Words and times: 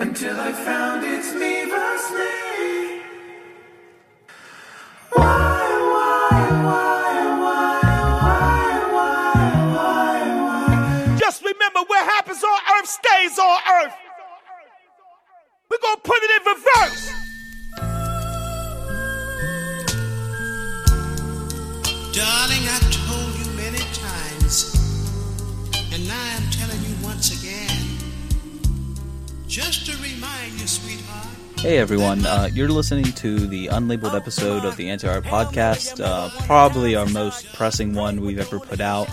Until 0.00 0.40
I 0.40 0.52
found 0.52 1.04
it's 1.04 1.34
me 1.34 1.66
versus 1.66 2.10
me. 2.18 3.02
Why, 5.12 5.60
why, 5.92 6.30
why, 6.64 7.36
why, 7.38 7.80
why, 8.92 9.32
why, 9.74 10.36
why? 10.66 11.16
Just 11.18 11.44
remember 11.44 11.80
what 11.86 12.02
happens 12.02 12.42
on 12.42 12.60
Earth 12.78 12.88
stays 12.88 13.38
on 13.38 13.60
Earth. 13.84 13.94
We're 15.70 15.78
gonna 15.82 16.00
put 16.02 16.18
it 16.22 16.30
in 16.40 16.46
reverse. 16.54 17.29
Once 27.20 27.42
again, 27.44 27.76
just 29.46 29.84
to 29.84 29.92
remind 30.02 30.58
you, 30.58 30.66
sweetheart. 30.66 31.26
Hey 31.58 31.76
everyone, 31.76 32.24
uh, 32.24 32.48
you're 32.50 32.70
listening 32.70 33.12
to 33.12 33.46
the 33.46 33.66
unlabeled 33.66 34.14
episode 34.14 34.64
of 34.64 34.78
the 34.78 34.88
Anti 34.88 35.06
Art 35.06 35.24
Podcast, 35.24 36.02
uh, 36.02 36.30
probably 36.46 36.96
our 36.96 37.04
most 37.04 37.52
pressing 37.52 37.92
one 37.92 38.22
we've 38.22 38.38
ever 38.38 38.58
put 38.58 38.80
out. 38.80 39.06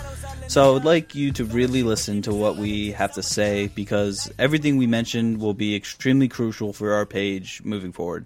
So 0.46 0.66
I 0.66 0.72
would 0.72 0.86
like 0.86 1.14
you 1.14 1.32
to 1.32 1.44
really 1.44 1.82
listen 1.82 2.22
to 2.22 2.32
what 2.32 2.56
we 2.56 2.92
have 2.92 3.12
to 3.12 3.22
say 3.22 3.66
because 3.74 4.32
everything 4.38 4.78
we 4.78 4.86
mentioned 4.86 5.38
will 5.38 5.52
be 5.52 5.76
extremely 5.76 6.28
crucial 6.28 6.72
for 6.72 6.94
our 6.94 7.04
page 7.04 7.60
moving 7.62 7.92
forward. 7.92 8.24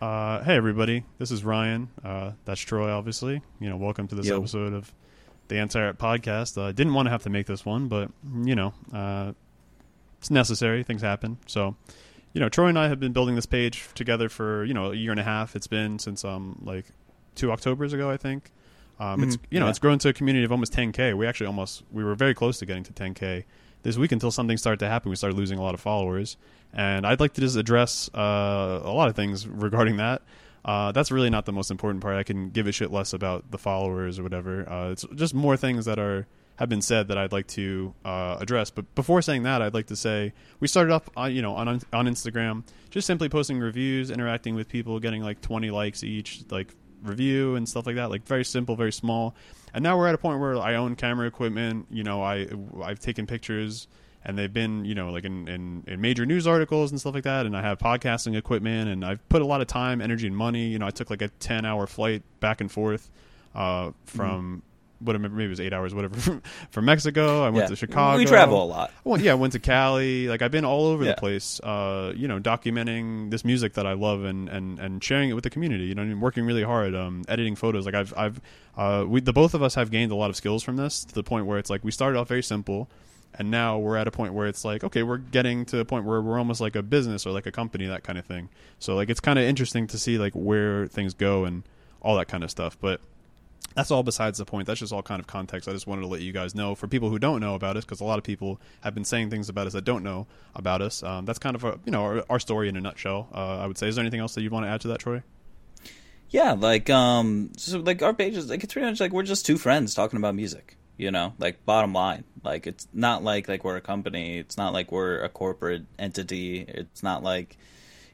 Uh, 0.00 0.42
hey 0.42 0.56
everybody, 0.56 1.04
this 1.18 1.30
is 1.30 1.44
Ryan. 1.44 1.90
Uh, 2.04 2.32
that's 2.44 2.60
Troy, 2.60 2.90
obviously. 2.90 3.40
You 3.60 3.70
know, 3.70 3.76
welcome 3.76 4.08
to 4.08 4.16
this 4.16 4.26
Yo. 4.26 4.38
episode 4.38 4.72
of 4.72 4.92
the 5.50 5.58
Anti-Art 5.58 5.98
Podcast. 5.98 6.56
Uh, 6.56 6.72
didn't 6.72 6.94
want 6.94 7.06
to 7.06 7.10
have 7.10 7.22
to 7.24 7.30
make 7.30 7.46
this 7.46 7.66
one, 7.66 7.88
but 7.88 8.10
you 8.44 8.54
know, 8.54 8.72
uh, 8.94 9.32
it's 10.18 10.30
necessary. 10.30 10.82
Things 10.82 11.02
happen. 11.02 11.36
So, 11.46 11.76
you 12.32 12.40
know, 12.40 12.48
Troy 12.48 12.66
and 12.68 12.78
I 12.78 12.88
have 12.88 12.98
been 13.00 13.12
building 13.12 13.34
this 13.34 13.46
page 13.46 13.86
together 13.94 14.28
for 14.28 14.64
you 14.64 14.72
know 14.74 14.92
a 14.92 14.94
year 14.94 15.10
and 15.10 15.20
a 15.20 15.24
half. 15.24 15.54
It's 15.54 15.66
been 15.66 15.98
since 15.98 16.24
um 16.24 16.58
like 16.64 16.86
two 17.34 17.52
October's 17.52 17.92
ago, 17.92 18.10
I 18.10 18.16
think. 18.16 18.50
Um, 18.98 19.22
it's 19.22 19.36
Mhm, 19.36 19.40
you 19.50 19.60
know 19.60 19.66
yeah. 19.66 19.70
it's 19.70 19.78
grown 19.78 19.98
to 20.00 20.08
a 20.10 20.12
community 20.12 20.44
of 20.44 20.52
almost 20.52 20.72
10k. 20.72 21.16
We 21.16 21.26
actually 21.26 21.46
almost 21.46 21.82
we 21.92 22.04
were 22.04 22.14
very 22.14 22.34
close 22.34 22.58
to 22.58 22.66
getting 22.66 22.82
to 22.84 22.92
10k 22.92 23.44
this 23.82 23.96
week 23.96 24.12
until 24.12 24.30
something 24.30 24.58
started 24.58 24.78
to 24.80 24.88
happen. 24.88 25.08
We 25.10 25.16
started 25.16 25.36
losing 25.36 25.58
a 25.58 25.62
lot 25.62 25.72
of 25.74 25.80
followers, 25.80 26.36
and 26.74 27.06
I'd 27.06 27.18
like 27.18 27.32
to 27.34 27.40
just 27.40 27.56
address 27.56 28.10
uh, 28.14 28.80
a 28.84 28.92
lot 28.92 29.08
of 29.08 29.16
things 29.16 29.48
regarding 29.48 29.96
that. 29.96 30.20
Uh, 30.64 30.92
that's 30.92 31.10
really 31.10 31.30
not 31.30 31.46
the 31.46 31.52
most 31.52 31.70
important 31.70 32.02
part. 32.02 32.16
I 32.16 32.22
can 32.22 32.50
give 32.50 32.66
a 32.66 32.72
shit 32.72 32.90
less 32.90 33.12
about 33.12 33.50
the 33.50 33.58
followers 33.58 34.18
or 34.18 34.22
whatever. 34.22 34.70
Uh, 34.70 34.90
it's 34.90 35.06
just 35.14 35.34
more 35.34 35.56
things 35.56 35.84
that 35.86 35.98
are 35.98 36.26
have 36.60 36.68
been 36.68 36.82
said 36.82 37.08
that 37.08 37.16
I'd 37.16 37.32
like 37.32 37.46
to 37.48 37.94
uh, 38.04 38.36
address. 38.38 38.68
But 38.68 38.94
before 38.94 39.22
saying 39.22 39.44
that, 39.44 39.62
I'd 39.62 39.72
like 39.72 39.86
to 39.86 39.96
say 39.96 40.34
we 40.60 40.68
started 40.68 40.92
up, 40.92 41.10
uh, 41.16 41.24
you 41.24 41.40
know, 41.40 41.54
on 41.54 41.68
on 41.92 42.06
Instagram, 42.06 42.64
just 42.90 43.06
simply 43.06 43.30
posting 43.30 43.58
reviews, 43.58 44.10
interacting 44.10 44.54
with 44.54 44.68
people, 44.68 45.00
getting 45.00 45.22
like 45.22 45.40
20 45.40 45.70
likes 45.70 46.04
each, 46.04 46.42
like 46.50 46.74
review 47.02 47.56
and 47.56 47.66
stuff 47.66 47.86
like 47.86 47.96
that. 47.96 48.10
Like 48.10 48.26
very 48.26 48.44
simple, 48.44 48.76
very 48.76 48.92
small. 48.92 49.34
And 49.72 49.82
now 49.82 49.96
we're 49.96 50.08
at 50.08 50.14
a 50.14 50.18
point 50.18 50.38
where 50.38 50.58
I 50.58 50.74
own 50.74 50.96
camera 50.96 51.26
equipment. 51.26 51.86
You 51.90 52.02
know, 52.02 52.22
I 52.22 52.46
I've 52.82 53.00
taken 53.00 53.26
pictures. 53.26 53.88
And 54.24 54.36
they've 54.36 54.52
been, 54.52 54.84
you 54.84 54.94
know, 54.94 55.10
like 55.10 55.24
in, 55.24 55.48
in, 55.48 55.82
in 55.86 56.00
major 56.00 56.26
news 56.26 56.46
articles 56.46 56.90
and 56.90 57.00
stuff 57.00 57.14
like 57.14 57.24
that. 57.24 57.46
And 57.46 57.56
I 57.56 57.62
have 57.62 57.78
podcasting 57.78 58.36
equipment, 58.36 58.90
and 58.90 59.02
I've 59.04 59.26
put 59.30 59.40
a 59.40 59.46
lot 59.46 59.62
of 59.62 59.66
time, 59.66 60.02
energy, 60.02 60.26
and 60.26 60.36
money. 60.36 60.66
You 60.68 60.78
know, 60.78 60.86
I 60.86 60.90
took 60.90 61.08
like 61.08 61.22
a 61.22 61.28
ten 61.28 61.64
hour 61.64 61.86
flight 61.86 62.22
back 62.40 62.60
and 62.60 62.70
forth 62.70 63.10
uh, 63.54 63.92
from 64.04 64.62
whatever, 65.02 65.30
maybe 65.30 65.46
it 65.46 65.48
was 65.48 65.60
eight 65.60 65.72
hours, 65.72 65.94
whatever, 65.94 66.14
from, 66.20 66.42
from 66.70 66.84
Mexico. 66.84 67.42
I 67.42 67.48
went 67.48 67.64
Yeah. 67.64 67.68
to 67.68 67.76
Chicago. 67.76 68.18
We 68.18 68.26
travel 68.26 68.62
a 68.62 68.66
lot. 68.66 68.92
Well, 69.04 69.18
yeah, 69.18 69.32
I 69.32 69.36
went 69.36 69.54
to 69.54 69.58
Cali. 69.58 70.28
Like 70.28 70.42
I've 70.42 70.50
been 70.50 70.66
all 70.66 70.84
over 70.88 71.02
Yeah. 71.02 71.12
the 71.12 71.16
place. 71.16 71.58
Uh, 71.60 72.12
you 72.14 72.28
know, 72.28 72.38
documenting 72.38 73.30
this 73.30 73.42
music 73.42 73.72
that 73.72 73.86
I 73.86 73.94
love 73.94 74.24
and, 74.24 74.50
and, 74.50 74.78
and 74.78 75.02
sharing 75.02 75.30
it 75.30 75.32
with 75.32 75.44
the 75.44 75.50
community. 75.50 75.84
You 75.84 75.94
know, 75.94 76.02
and 76.02 76.20
working 76.20 76.44
really 76.44 76.62
hard, 76.62 76.94
um, 76.94 77.22
editing 77.26 77.56
photos. 77.56 77.86
Like 77.86 77.94
I've 77.94 78.12
I've 78.14 78.40
uh, 78.76 79.06
we 79.08 79.22
the 79.22 79.32
both 79.32 79.54
of 79.54 79.62
us 79.62 79.74
have 79.76 79.90
gained 79.90 80.12
a 80.12 80.14
lot 80.16 80.28
of 80.28 80.36
skills 80.36 80.62
from 80.62 80.76
this 80.76 81.04
to 81.04 81.14
the 81.14 81.22
point 81.22 81.46
where 81.46 81.58
it's 81.58 81.70
like 81.70 81.82
we 81.82 81.90
started 81.90 82.18
off 82.18 82.28
very 82.28 82.42
simple, 82.42 82.90
and 83.34 83.50
now 83.50 83.78
we're 83.78 83.96
at 83.96 84.08
a 84.08 84.10
point 84.10 84.34
where 84.34 84.46
it's 84.46 84.64
like 84.64 84.84
okay, 84.84 85.02
we're 85.02 85.18
getting 85.18 85.64
to 85.66 85.78
a 85.80 85.84
point 85.84 86.04
where 86.04 86.20
we're 86.20 86.38
almost 86.38 86.60
like 86.60 86.76
a 86.76 86.82
business 86.82 87.26
or 87.26 87.30
like 87.30 87.46
a 87.46 87.52
company, 87.52 87.86
that 87.86 88.04
kind 88.04 88.18
of 88.18 88.26
thing. 88.26 88.48
So 88.78 88.94
like 88.94 89.10
it's 89.10 89.20
kind 89.20 89.38
of 89.38 89.44
interesting 89.44 89.86
to 89.88 89.98
see 89.98 90.18
like 90.18 90.32
where 90.34 90.86
things 90.86 91.14
go 91.14 91.44
and 91.44 91.62
all 92.02 92.16
that 92.16 92.28
kind 92.28 92.42
of 92.42 92.50
stuff, 92.50 92.78
but 92.80 93.00
that's 93.74 93.90
all 93.90 94.02
besides 94.02 94.38
the 94.38 94.44
point. 94.44 94.66
That's 94.66 94.80
just 94.80 94.92
all 94.92 95.02
kind 95.02 95.20
of 95.20 95.26
context. 95.26 95.68
I 95.68 95.72
just 95.72 95.86
wanted 95.86 96.02
to 96.02 96.08
let 96.08 96.22
you 96.22 96.32
guys 96.32 96.54
know 96.54 96.74
for 96.74 96.88
people 96.88 97.08
who 97.08 97.18
don't 97.18 97.40
know 97.40 97.54
about 97.54 97.76
us, 97.76 97.84
because 97.84 98.00
a 98.00 98.04
lot 98.04 98.18
of 98.18 98.24
people 98.24 98.60
have 98.80 98.94
been 98.94 99.04
saying 99.04 99.30
things 99.30 99.48
about 99.48 99.66
us 99.66 99.74
that 99.74 99.84
don't 99.84 100.02
know 100.02 100.26
about 100.54 100.82
us. 100.82 101.02
Um, 101.02 101.24
that's 101.24 101.38
kind 101.38 101.54
of 101.54 101.64
a, 101.64 101.78
you 101.84 101.92
know 101.92 102.02
our, 102.02 102.24
our 102.28 102.40
story 102.40 102.68
in 102.68 102.76
a 102.76 102.80
nutshell. 102.80 103.28
Uh, 103.32 103.58
I 103.58 103.66
would 103.66 103.78
say. 103.78 103.88
Is 103.88 103.96
there 103.96 104.02
anything 104.02 104.20
else 104.20 104.34
that 104.34 104.42
you 104.42 104.50
want 104.50 104.66
to 104.66 104.70
add 104.70 104.80
to 104.82 104.88
that, 104.88 104.98
Troy? 104.98 105.22
Yeah, 106.30 106.52
like 106.52 106.90
um, 106.90 107.50
so 107.56 107.78
like 107.78 108.02
our 108.02 108.14
page 108.14 108.36
is 108.36 108.50
like 108.50 108.64
it's 108.64 108.72
pretty 108.72 108.88
much 108.88 109.00
like 109.00 109.12
we're 109.12 109.22
just 109.22 109.46
two 109.46 109.56
friends 109.56 109.94
talking 109.94 110.16
about 110.16 110.34
music. 110.34 110.76
You 111.00 111.10
know, 111.10 111.32
like 111.38 111.64
bottom 111.64 111.94
line, 111.94 112.24
like 112.44 112.66
it's 112.66 112.86
not 112.92 113.24
like 113.24 113.48
like 113.48 113.64
we're 113.64 113.76
a 113.76 113.80
company. 113.80 114.38
It's 114.38 114.58
not 114.58 114.74
like 114.74 114.92
we're 114.92 115.22
a 115.22 115.30
corporate 115.30 115.86
entity. 115.98 116.64
It's 116.68 117.02
not 117.02 117.22
like 117.22 117.56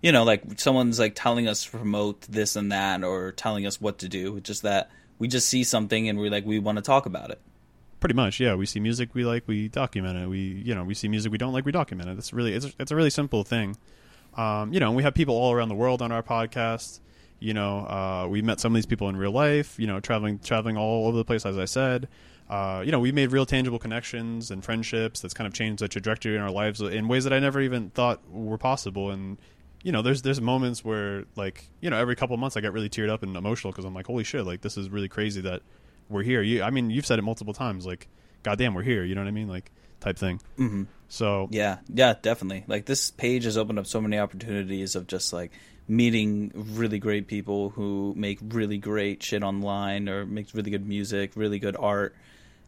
you 0.02 0.12
know 0.12 0.22
like 0.22 0.60
someone's 0.60 1.00
like 1.00 1.14
telling 1.16 1.48
us 1.48 1.64
to 1.64 1.70
promote 1.72 2.20
this 2.22 2.54
and 2.54 2.70
that 2.70 3.02
or 3.02 3.32
telling 3.32 3.66
us 3.66 3.80
what 3.80 3.98
to 3.98 4.08
do. 4.08 4.36
It's 4.36 4.46
just 4.46 4.62
that 4.62 4.88
we 5.18 5.26
just 5.26 5.48
see 5.48 5.64
something 5.64 6.08
and 6.08 6.16
we're 6.16 6.30
like 6.30 6.46
we 6.46 6.60
want 6.60 6.76
to 6.76 6.82
talk 6.82 7.06
about 7.06 7.30
it. 7.30 7.40
Pretty 7.98 8.14
much, 8.14 8.38
yeah. 8.38 8.54
We 8.54 8.66
see 8.66 8.78
music 8.78 9.14
we 9.14 9.24
like, 9.24 9.48
we 9.48 9.66
document 9.66 10.16
it. 10.18 10.28
We 10.28 10.38
you 10.38 10.74
know 10.74 10.84
we 10.84 10.94
see 10.94 11.08
music 11.08 11.32
we 11.32 11.38
don't 11.38 11.52
like, 11.52 11.64
we 11.64 11.72
document 11.72 12.08
it. 12.08 12.18
It's 12.18 12.32
really 12.32 12.52
it's 12.52 12.68
it's 12.78 12.92
a 12.92 12.96
really 12.96 13.10
simple 13.10 13.42
thing. 13.42 13.76
Um, 14.36 14.72
you 14.72 14.78
know, 14.78 14.92
we 14.92 15.02
have 15.02 15.14
people 15.14 15.34
all 15.34 15.52
around 15.52 15.70
the 15.70 15.74
world 15.74 16.02
on 16.02 16.12
our 16.12 16.22
podcast. 16.22 17.00
You 17.38 17.52
know, 17.52 17.78
uh, 17.80 18.26
we 18.28 18.42
met 18.42 18.60
some 18.60 18.72
of 18.72 18.76
these 18.76 18.86
people 18.86 19.08
in 19.08 19.16
real 19.16 19.32
life. 19.32 19.78
You 19.78 19.86
know, 19.86 19.98
traveling 19.98 20.38
traveling 20.38 20.76
all 20.76 21.08
over 21.08 21.16
the 21.16 21.24
place, 21.24 21.44
as 21.44 21.58
I 21.58 21.64
said. 21.64 22.08
Uh, 22.48 22.82
you 22.84 22.92
know, 22.92 23.00
we 23.00 23.10
made 23.10 23.32
real 23.32 23.46
tangible 23.46 23.78
connections 23.78 24.50
and 24.50 24.64
friendships 24.64 25.20
that's 25.20 25.34
kind 25.34 25.46
of 25.46 25.54
changed 25.54 25.82
the 25.82 25.88
trajectory 25.88 26.36
in 26.36 26.40
our 26.40 26.50
lives 26.50 26.80
in 26.80 27.08
ways 27.08 27.24
that 27.24 27.32
I 27.32 27.40
never 27.40 27.60
even 27.60 27.90
thought 27.90 28.20
were 28.30 28.58
possible. 28.58 29.10
And 29.10 29.38
you 29.82 29.92
know, 29.92 30.02
there's 30.02 30.22
there's 30.22 30.40
moments 30.40 30.84
where 30.84 31.24
like 31.34 31.68
you 31.80 31.90
know 31.90 31.98
every 31.98 32.16
couple 32.16 32.34
of 32.34 32.40
months 32.40 32.56
I 32.56 32.60
get 32.60 32.72
really 32.72 32.88
teared 32.88 33.10
up 33.10 33.22
and 33.22 33.36
emotional 33.36 33.72
because 33.72 33.84
I'm 33.84 33.94
like, 33.94 34.06
holy 34.06 34.24
shit, 34.24 34.46
like 34.46 34.60
this 34.60 34.76
is 34.76 34.88
really 34.88 35.08
crazy 35.08 35.40
that 35.42 35.62
we're 36.08 36.22
here. 36.22 36.42
You, 36.42 36.62
I 36.62 36.70
mean, 36.70 36.90
you've 36.90 37.06
said 37.06 37.18
it 37.18 37.22
multiple 37.22 37.54
times, 37.54 37.84
like, 37.84 38.06
goddamn, 38.42 38.74
we're 38.74 38.82
here. 38.82 39.04
You 39.04 39.14
know 39.14 39.22
what 39.22 39.28
I 39.28 39.32
mean, 39.32 39.48
like 39.48 39.72
type 40.00 40.18
thing. 40.18 40.40
hmm 40.56 40.84
So 41.08 41.48
Yeah, 41.50 41.78
yeah, 41.92 42.14
definitely. 42.20 42.64
Like 42.66 42.86
this 42.86 43.10
page 43.10 43.44
has 43.44 43.56
opened 43.56 43.78
up 43.78 43.86
so 43.86 44.00
many 44.00 44.18
opportunities 44.18 44.94
of 44.94 45.06
just 45.06 45.32
like 45.32 45.52
meeting 45.88 46.52
really 46.54 46.98
great 46.98 47.26
people 47.28 47.70
who 47.70 48.12
make 48.16 48.38
really 48.42 48.78
great 48.78 49.22
shit 49.22 49.42
online 49.42 50.08
or 50.08 50.26
make 50.26 50.48
really 50.54 50.70
good 50.70 50.86
music, 50.86 51.32
really 51.36 51.58
good 51.58 51.76
art. 51.76 52.14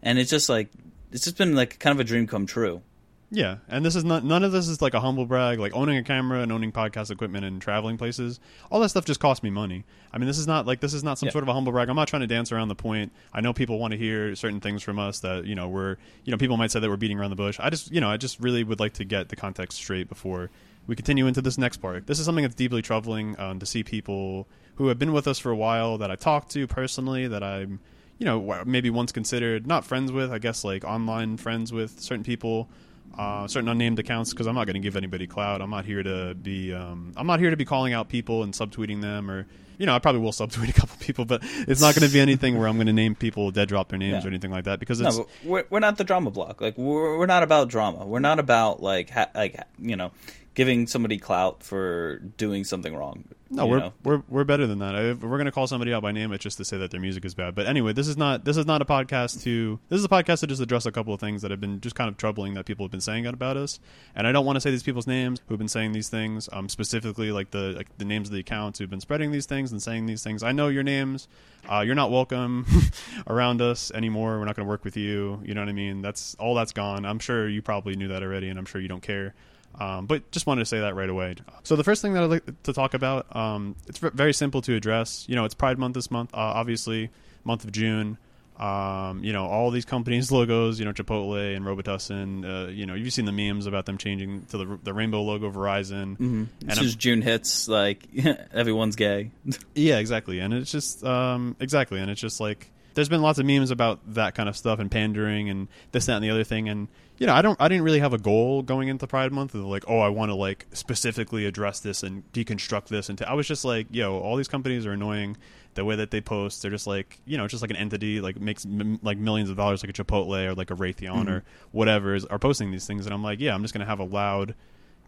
And 0.03 0.19
it's 0.19 0.31
just 0.31 0.49
like 0.49 0.69
it's 1.13 1.25
just 1.25 1.37
been 1.39 1.55
like 1.55 1.79
kind 1.79 1.95
of 1.95 2.01
a 2.01 2.05
dream 2.05 2.27
come 2.27 2.47
true. 2.47 2.83
Yeah, 3.31 3.57
and 3.69 3.85
this 3.85 3.95
is 3.95 4.05
not 4.05 4.25
none 4.25 4.43
of 4.43 4.53
this 4.53 4.69
is 4.69 4.81
like 4.81 4.95
a 4.95 5.01
humble 5.01 5.27
brag. 5.27 5.59
Like 5.59 5.75
owning 5.75 5.99
a 5.99 6.03
camera 6.03 6.41
and 6.41 6.51
owning 6.51 6.73
podcast 6.73 7.11
equipment 7.11 7.45
and 7.45 7.61
traveling 7.61 7.99
places, 7.99 8.41
all 8.71 8.81
that 8.81 8.89
stuff 8.89 9.05
just 9.05 9.21
cost 9.21 9.43
me 9.43 9.51
money. 9.51 9.85
I 10.13 10.17
mean, 10.17 10.27
this 10.27 10.39
is 10.39 10.47
not 10.47 10.65
like 10.67 10.81
this 10.81 10.95
is 10.95 11.05
not 11.05 11.19
some 11.19 11.27
Yeah. 11.27 11.33
sort 11.33 11.45
of 11.45 11.49
a 11.49 11.53
humble 11.53 11.73
brag. 11.73 11.91
I'm 11.91 11.97
not 11.97 12.09
trying 12.09 12.21
to 12.21 12.27
dance 12.27 12.53
around 12.53 12.69
the 12.69 12.75
point. 12.75 13.13
I 13.35 13.43
know 13.43 13.53
people 13.53 13.79
want 13.79 13.93
to 13.93 13.99
hear 13.99 14.35
certain 14.35 14.61
things 14.61 14.83
from 14.83 14.99
us 14.99 15.21
that 15.21 15.45
you 15.45 15.55
know 15.55 15.69
we're 15.69 15.97
you 16.25 16.31
know 16.31 16.39
people 16.39 16.57
might 16.57 16.71
say 16.71 16.81
that 16.81 16.89
we're 16.89 16.97
beating 16.97 17.19
around 17.21 17.29
the 17.29 17.37
bush. 17.37 17.59
I 17.61 17.69
just 17.69 17.93
you 17.93 18.01
know 18.01 18.09
I 18.09 18.17
just 18.17 18.41
really 18.41 18.65
would 18.65 18.81
like 18.81 18.95
to 18.95 19.05
get 19.05 19.29
the 19.29 19.37
context 19.37 19.77
straight 19.77 20.09
before 20.09 20.49
we 20.87 20.97
continue 20.97 21.27
into 21.27 21.43
this 21.43 21.59
next 21.59 21.79
part. 21.79 22.07
This 22.07 22.19
is 22.19 22.25
something 22.25 22.45
that's 22.45 22.55
deeply 22.55 22.81
troubling 22.81 23.39
um, 23.39 23.59
to 23.59 23.67
see 23.67 23.85
people 23.85 24.49
who 24.77 24.87
have 24.87 24.99
been 24.99 25.13
with 25.13 25.29
us 25.29 25.39
for 25.39 25.51
a 25.51 25.57
while 25.57 25.99
that 25.99 26.11
I 26.11 26.17
talked 26.17 26.51
to 26.53 26.67
personally 26.67 27.29
that 27.29 27.43
I'm 27.43 27.81
you 28.19 28.25
know 28.27 28.63
maybe 28.67 28.91
once 28.91 29.13
considered 29.13 29.67
not 29.67 29.85
friends 29.85 30.11
with. 30.13 30.33
I 30.33 30.39
guess 30.39 30.65
like 30.65 30.85
online 30.85 31.37
friends 31.37 31.73
with 31.73 32.01
certain 32.01 32.25
people 32.25 32.69
uh, 33.17 33.49
certain 33.49 33.69
unnamed 33.69 33.99
accounts 33.99 34.31
because 34.33 34.47
I'm 34.47 34.55
not 34.55 34.67
going 34.67 34.75
to 34.75 34.81
give 34.81 34.97
anybody 34.97 35.27
clout. 35.27 35.61
I'm 35.61 35.71
not 35.71 35.85
here 35.85 36.03
to 36.03 36.35
be. 36.35 36.73
Um, 36.73 37.13
I'm 37.17 37.27
not 37.27 37.41
here 37.41 37.51
to 37.51 37.57
be 37.57 37.65
calling 37.65 37.93
out 37.93 38.09
people 38.09 38.45
and 38.45 38.53
subtweeting 38.53 39.01
them, 39.01 39.29
or 39.29 39.47
you 39.77 39.87
know, 39.87 39.95
I 39.95 39.99
probably 39.99 40.21
will 40.21 40.31
subtweet 40.43 40.69
a 40.69 40.73
couple 40.73 40.97
people, 41.01 41.25
but 41.25 41.41
it's 41.67 41.81
not 41.81 41.95
going 41.97 42.07
to 42.07 42.13
be 42.13 42.21
anything 42.21 42.57
where 42.59 42.69
I'm 42.69 42.77
going 42.77 42.87
to 42.87 42.93
name 42.93 43.15
people, 43.17 43.51
dead 43.51 43.69
drop 43.69 43.89
their 43.89 43.99
names 43.99 44.23
Yeah. 44.23 44.25
or 44.25 44.29
anything 44.29 44.51
like 44.53 44.65
that 44.65 44.79
because 44.79 45.01
it's 45.01 45.17
No, 45.17 45.27
we're 45.45 45.65
we're 45.71 45.81
not 45.81 45.97
the 45.99 46.05
drama 46.05 46.31
block. 46.31 46.61
Like 46.61 46.79
we're 46.79 47.19
we're 47.19 47.27
not 47.27 47.43
about 47.43 47.69
drama. 47.69 48.07
We're 48.07 48.21
not 48.21 48.39
about 48.39 48.83
like 48.83 49.11
ha- 49.11 49.31
like 49.35 49.59
you 49.81 49.97
know 49.97 50.13
giving 50.55 50.87
somebody 50.87 51.19
clout 51.19 51.63
for 51.65 52.19
doing 52.37 52.63
something 52.65 52.95
wrong. 52.95 53.25
No, 53.51 53.67
we're, 53.67 53.79
know? 53.79 53.93
we're 54.05 54.23
we're 54.29 54.45
better 54.45 54.67
than 54.67 54.81
that. 54.81 54.95
If 54.95 55.23
we're 55.23 55.39
gonna 55.39 55.53
call 55.53 55.67
somebody 55.67 55.95
out 55.95 56.03
by 56.03 56.13
name, 56.13 56.33
it's 56.33 56.43
just 56.43 56.59
to 56.59 56.65
say 56.65 56.77
that 56.79 56.91
their 56.91 57.01
music 57.01 57.25
is 57.25 57.35
bad. 57.35 57.55
But 57.55 57.67
anyway, 57.67 57.95
this 57.95 58.07
is 58.07 58.17
not 58.17 58.45
this 58.45 58.59
is 58.59 58.67
not 58.67 58.83
a 58.83 58.85
podcast 58.85 59.43
to 59.45 59.79
this 59.89 59.99
is 59.99 60.05
a 60.05 60.09
podcast 60.09 60.41
to 60.41 60.47
just 60.47 60.61
address 60.61 60.85
a 60.85 60.93
couple 60.93 61.15
of 61.15 61.21
things 61.21 61.41
that 61.43 61.51
have 61.51 61.61
been 61.61 61.81
just 61.81 61.97
kind 61.97 62.09
of 62.09 62.19
troubling 62.19 62.55
that 62.55 62.67
people 62.67 62.85
have 62.85 62.91
been 62.91 63.01
saying 63.01 63.25
about 63.27 63.57
us. 63.57 63.81
And 64.15 64.27
I 64.27 64.33
don't 64.33 64.45
want 64.45 64.57
to 64.57 64.61
say 64.61 64.71
these 64.71 64.83
people's 64.83 65.07
names 65.07 65.41
who've 65.49 65.59
been 65.59 65.69
saying 65.69 65.93
these 65.93 66.11
things, 66.11 66.49
um, 66.53 66.69
specifically 66.69 67.33
like 67.33 67.51
the 67.51 67.73
like 67.77 67.97
the 67.97 68.05
names 68.05 68.29
of 68.29 68.35
the 68.35 68.41
accounts 68.41 68.79
who've 68.79 68.91
been 68.91 69.01
spreading 69.01 69.33
these 69.33 69.47
things 69.47 69.73
and 69.73 69.83
saying 69.83 70.07
these 70.07 70.23
things. 70.23 70.43
I 70.43 70.53
know 70.53 70.69
your 70.69 70.83
names. 70.83 71.27
Uh, 71.71 71.81
you're 71.81 71.95
not 71.95 72.11
welcome 72.11 72.67
around 73.27 73.63
us 73.63 73.91
anymore. 73.93 74.39
We're 74.39 74.45
not 74.45 74.57
gonna 74.57 74.69
work 74.69 74.85
with 74.85 74.97
you. 74.97 75.41
You 75.43 75.55
know 75.55 75.63
what 75.63 75.69
I 75.69 75.73
mean? 75.73 76.03
That's 76.03 76.35
all 76.35 76.55
that's 76.55 76.73
gone. 76.73 77.07
I'm 77.07 77.19
sure 77.19 77.49
you 77.49 77.63
probably 77.63 77.97
knew 77.97 78.09
that 78.09 78.23
already, 78.23 78.49
and 78.49 78.59
I'm 78.59 78.67
sure 78.67 78.81
you 78.81 78.89
don't 78.89 79.03
care. 79.03 79.35
Um, 79.79 80.07
but 80.07 80.31
just 80.33 80.47
wanted 80.47 80.63
to 80.63 80.67
say 80.67 80.81
that 80.81 80.95
right 80.97 81.09
away. 81.09 81.37
So 81.63 81.77
the 81.77 81.85
first 81.85 82.03
thing 82.03 82.13
that 82.15 82.23
I'd 82.25 82.31
like 82.31 82.63
to 82.65 82.73
talk 82.73 82.95
about, 82.95 83.35
um, 83.35 83.77
it's 83.87 83.99
very 83.99 84.33
simple 84.33 84.61
to 84.63 84.75
address. 84.75 85.25
You 85.29 85.37
know, 85.37 85.45
it's 85.45 85.55
Pride 85.55 85.79
Month 85.79 85.95
this 85.95 86.11
month, 86.11 86.35
uh, 86.35 86.39
obviously, 86.39 87.11
month 87.45 87.65
of 87.65 87.73
June. 87.73 88.19
Um, 88.59 89.23
you 89.23 89.33
know, 89.33 89.47
all 89.47 89.71
these 89.71 89.85
companies' 89.85 90.33
logos, 90.33 90.81
you 90.81 90.85
know, 90.85 90.93
Chipotle 90.93 91.55
and 91.55 91.65
Robitussin, 91.65 92.45
uh, 92.45 92.71
you 92.71 92.87
know, 92.87 92.95
you've 92.95 93.13
seen 93.13 93.25
the 93.25 93.33
memes 93.33 93.67
about 93.67 93.87
them 93.87 93.99
changing 93.99 94.47
to 94.47 94.59
the, 94.59 94.79
the 94.83 94.93
rainbow 94.93 95.23
logo 95.23 95.51
Verizon. 95.51 96.17
Mm-hmm. 96.19 96.69
As 96.69 96.97
June 96.97 97.23
hits, 97.23 97.69
like 97.69 98.09
everyone's 98.53 98.97
gay. 98.97 99.31
Yeah, 99.75 99.99
exactly. 99.99 100.41
And 100.41 100.53
it's 100.53 100.73
just 100.73 101.05
um, 101.05 101.55
exactly, 101.61 102.01
and 102.01 102.11
it's 102.11 102.21
just 102.21 102.41
like 102.41 102.69
there's 102.99 103.09
been 103.09 103.23
lots 103.23 103.39
of 103.39 103.47
memes 103.47 103.71
about 103.71 104.01
that 104.15 104.35
kind 104.35 104.49
of 104.49 104.57
stuff 104.57 104.81
and 104.81 104.91
pandering 104.91 105.49
and 105.49 105.69
this, 105.93 106.07
that, 106.07 106.17
and 106.17 106.25
the 106.25 106.31
other 106.31 106.43
thing. 106.43 106.69
And 106.69 106.89
you 107.19 107.29
know, 107.29 107.33
I 107.33 107.43
don't, 107.43 107.57
I 107.61 107.69
didn't 107.69 107.85
really 107.85 108.01
have 108.01 108.13
a 108.13 108.19
goal 108.19 108.61
going 108.61 108.89
into 108.89 109.07
Pride 109.07 109.31
Month 109.31 109.55
of 109.55 109.65
like, 109.67 109.85
oh, 109.87 110.01
I 110.01 110.09
want 110.09 110.31
to 110.31 110.35
like 110.35 110.67
specifically 110.73 111.47
address 111.47 111.79
this 111.79 112.03
and 112.03 112.25
deconstruct 112.33 112.89
this. 112.89 113.09
And 113.09 113.23
I 113.23 113.35
was 113.35 113.47
just 113.47 113.65
like, 113.65 113.87
yo, 113.93 114.19
all 114.19 114.35
these 114.35 114.49
companies 114.49 114.85
are 114.85 114.91
annoying. 114.91 115.37
The 115.75 115.85
way 115.85 115.95
that 115.95 116.11
they 116.11 116.21
post, 116.21 116.61
they're 116.61 116.73
just 116.73 116.89
like, 116.89 117.21
you 117.25 117.39
know, 117.39 117.47
just 117.47 117.63
like 117.63 117.71
an 117.71 117.77
entity 117.77 118.21
like 118.21 118.41
makes 118.41 118.67
m- 118.67 118.99
like 119.01 119.17
millions 119.17 119.49
of 119.49 119.57
dollars, 119.57 119.85
like 119.85 119.97
a 119.97 120.05
Chipotle 120.05 120.49
or 120.49 120.55
like 120.57 120.73
a 120.73 120.75
Raytheon 120.75 121.27
mm-hmm. 121.27 121.29
or 121.29 121.45
whatever 121.71 122.17
is 122.17 122.25
are 122.25 122.39
posting 122.41 122.73
these 122.73 122.85
things. 122.85 123.07
And 123.07 123.15
I'm 123.15 123.23
like, 123.23 123.39
yeah, 123.39 123.55
I'm 123.55 123.63
just 123.63 123.75
gonna 123.75 123.87
have 123.87 124.01
a 124.01 124.05
loud 124.05 124.57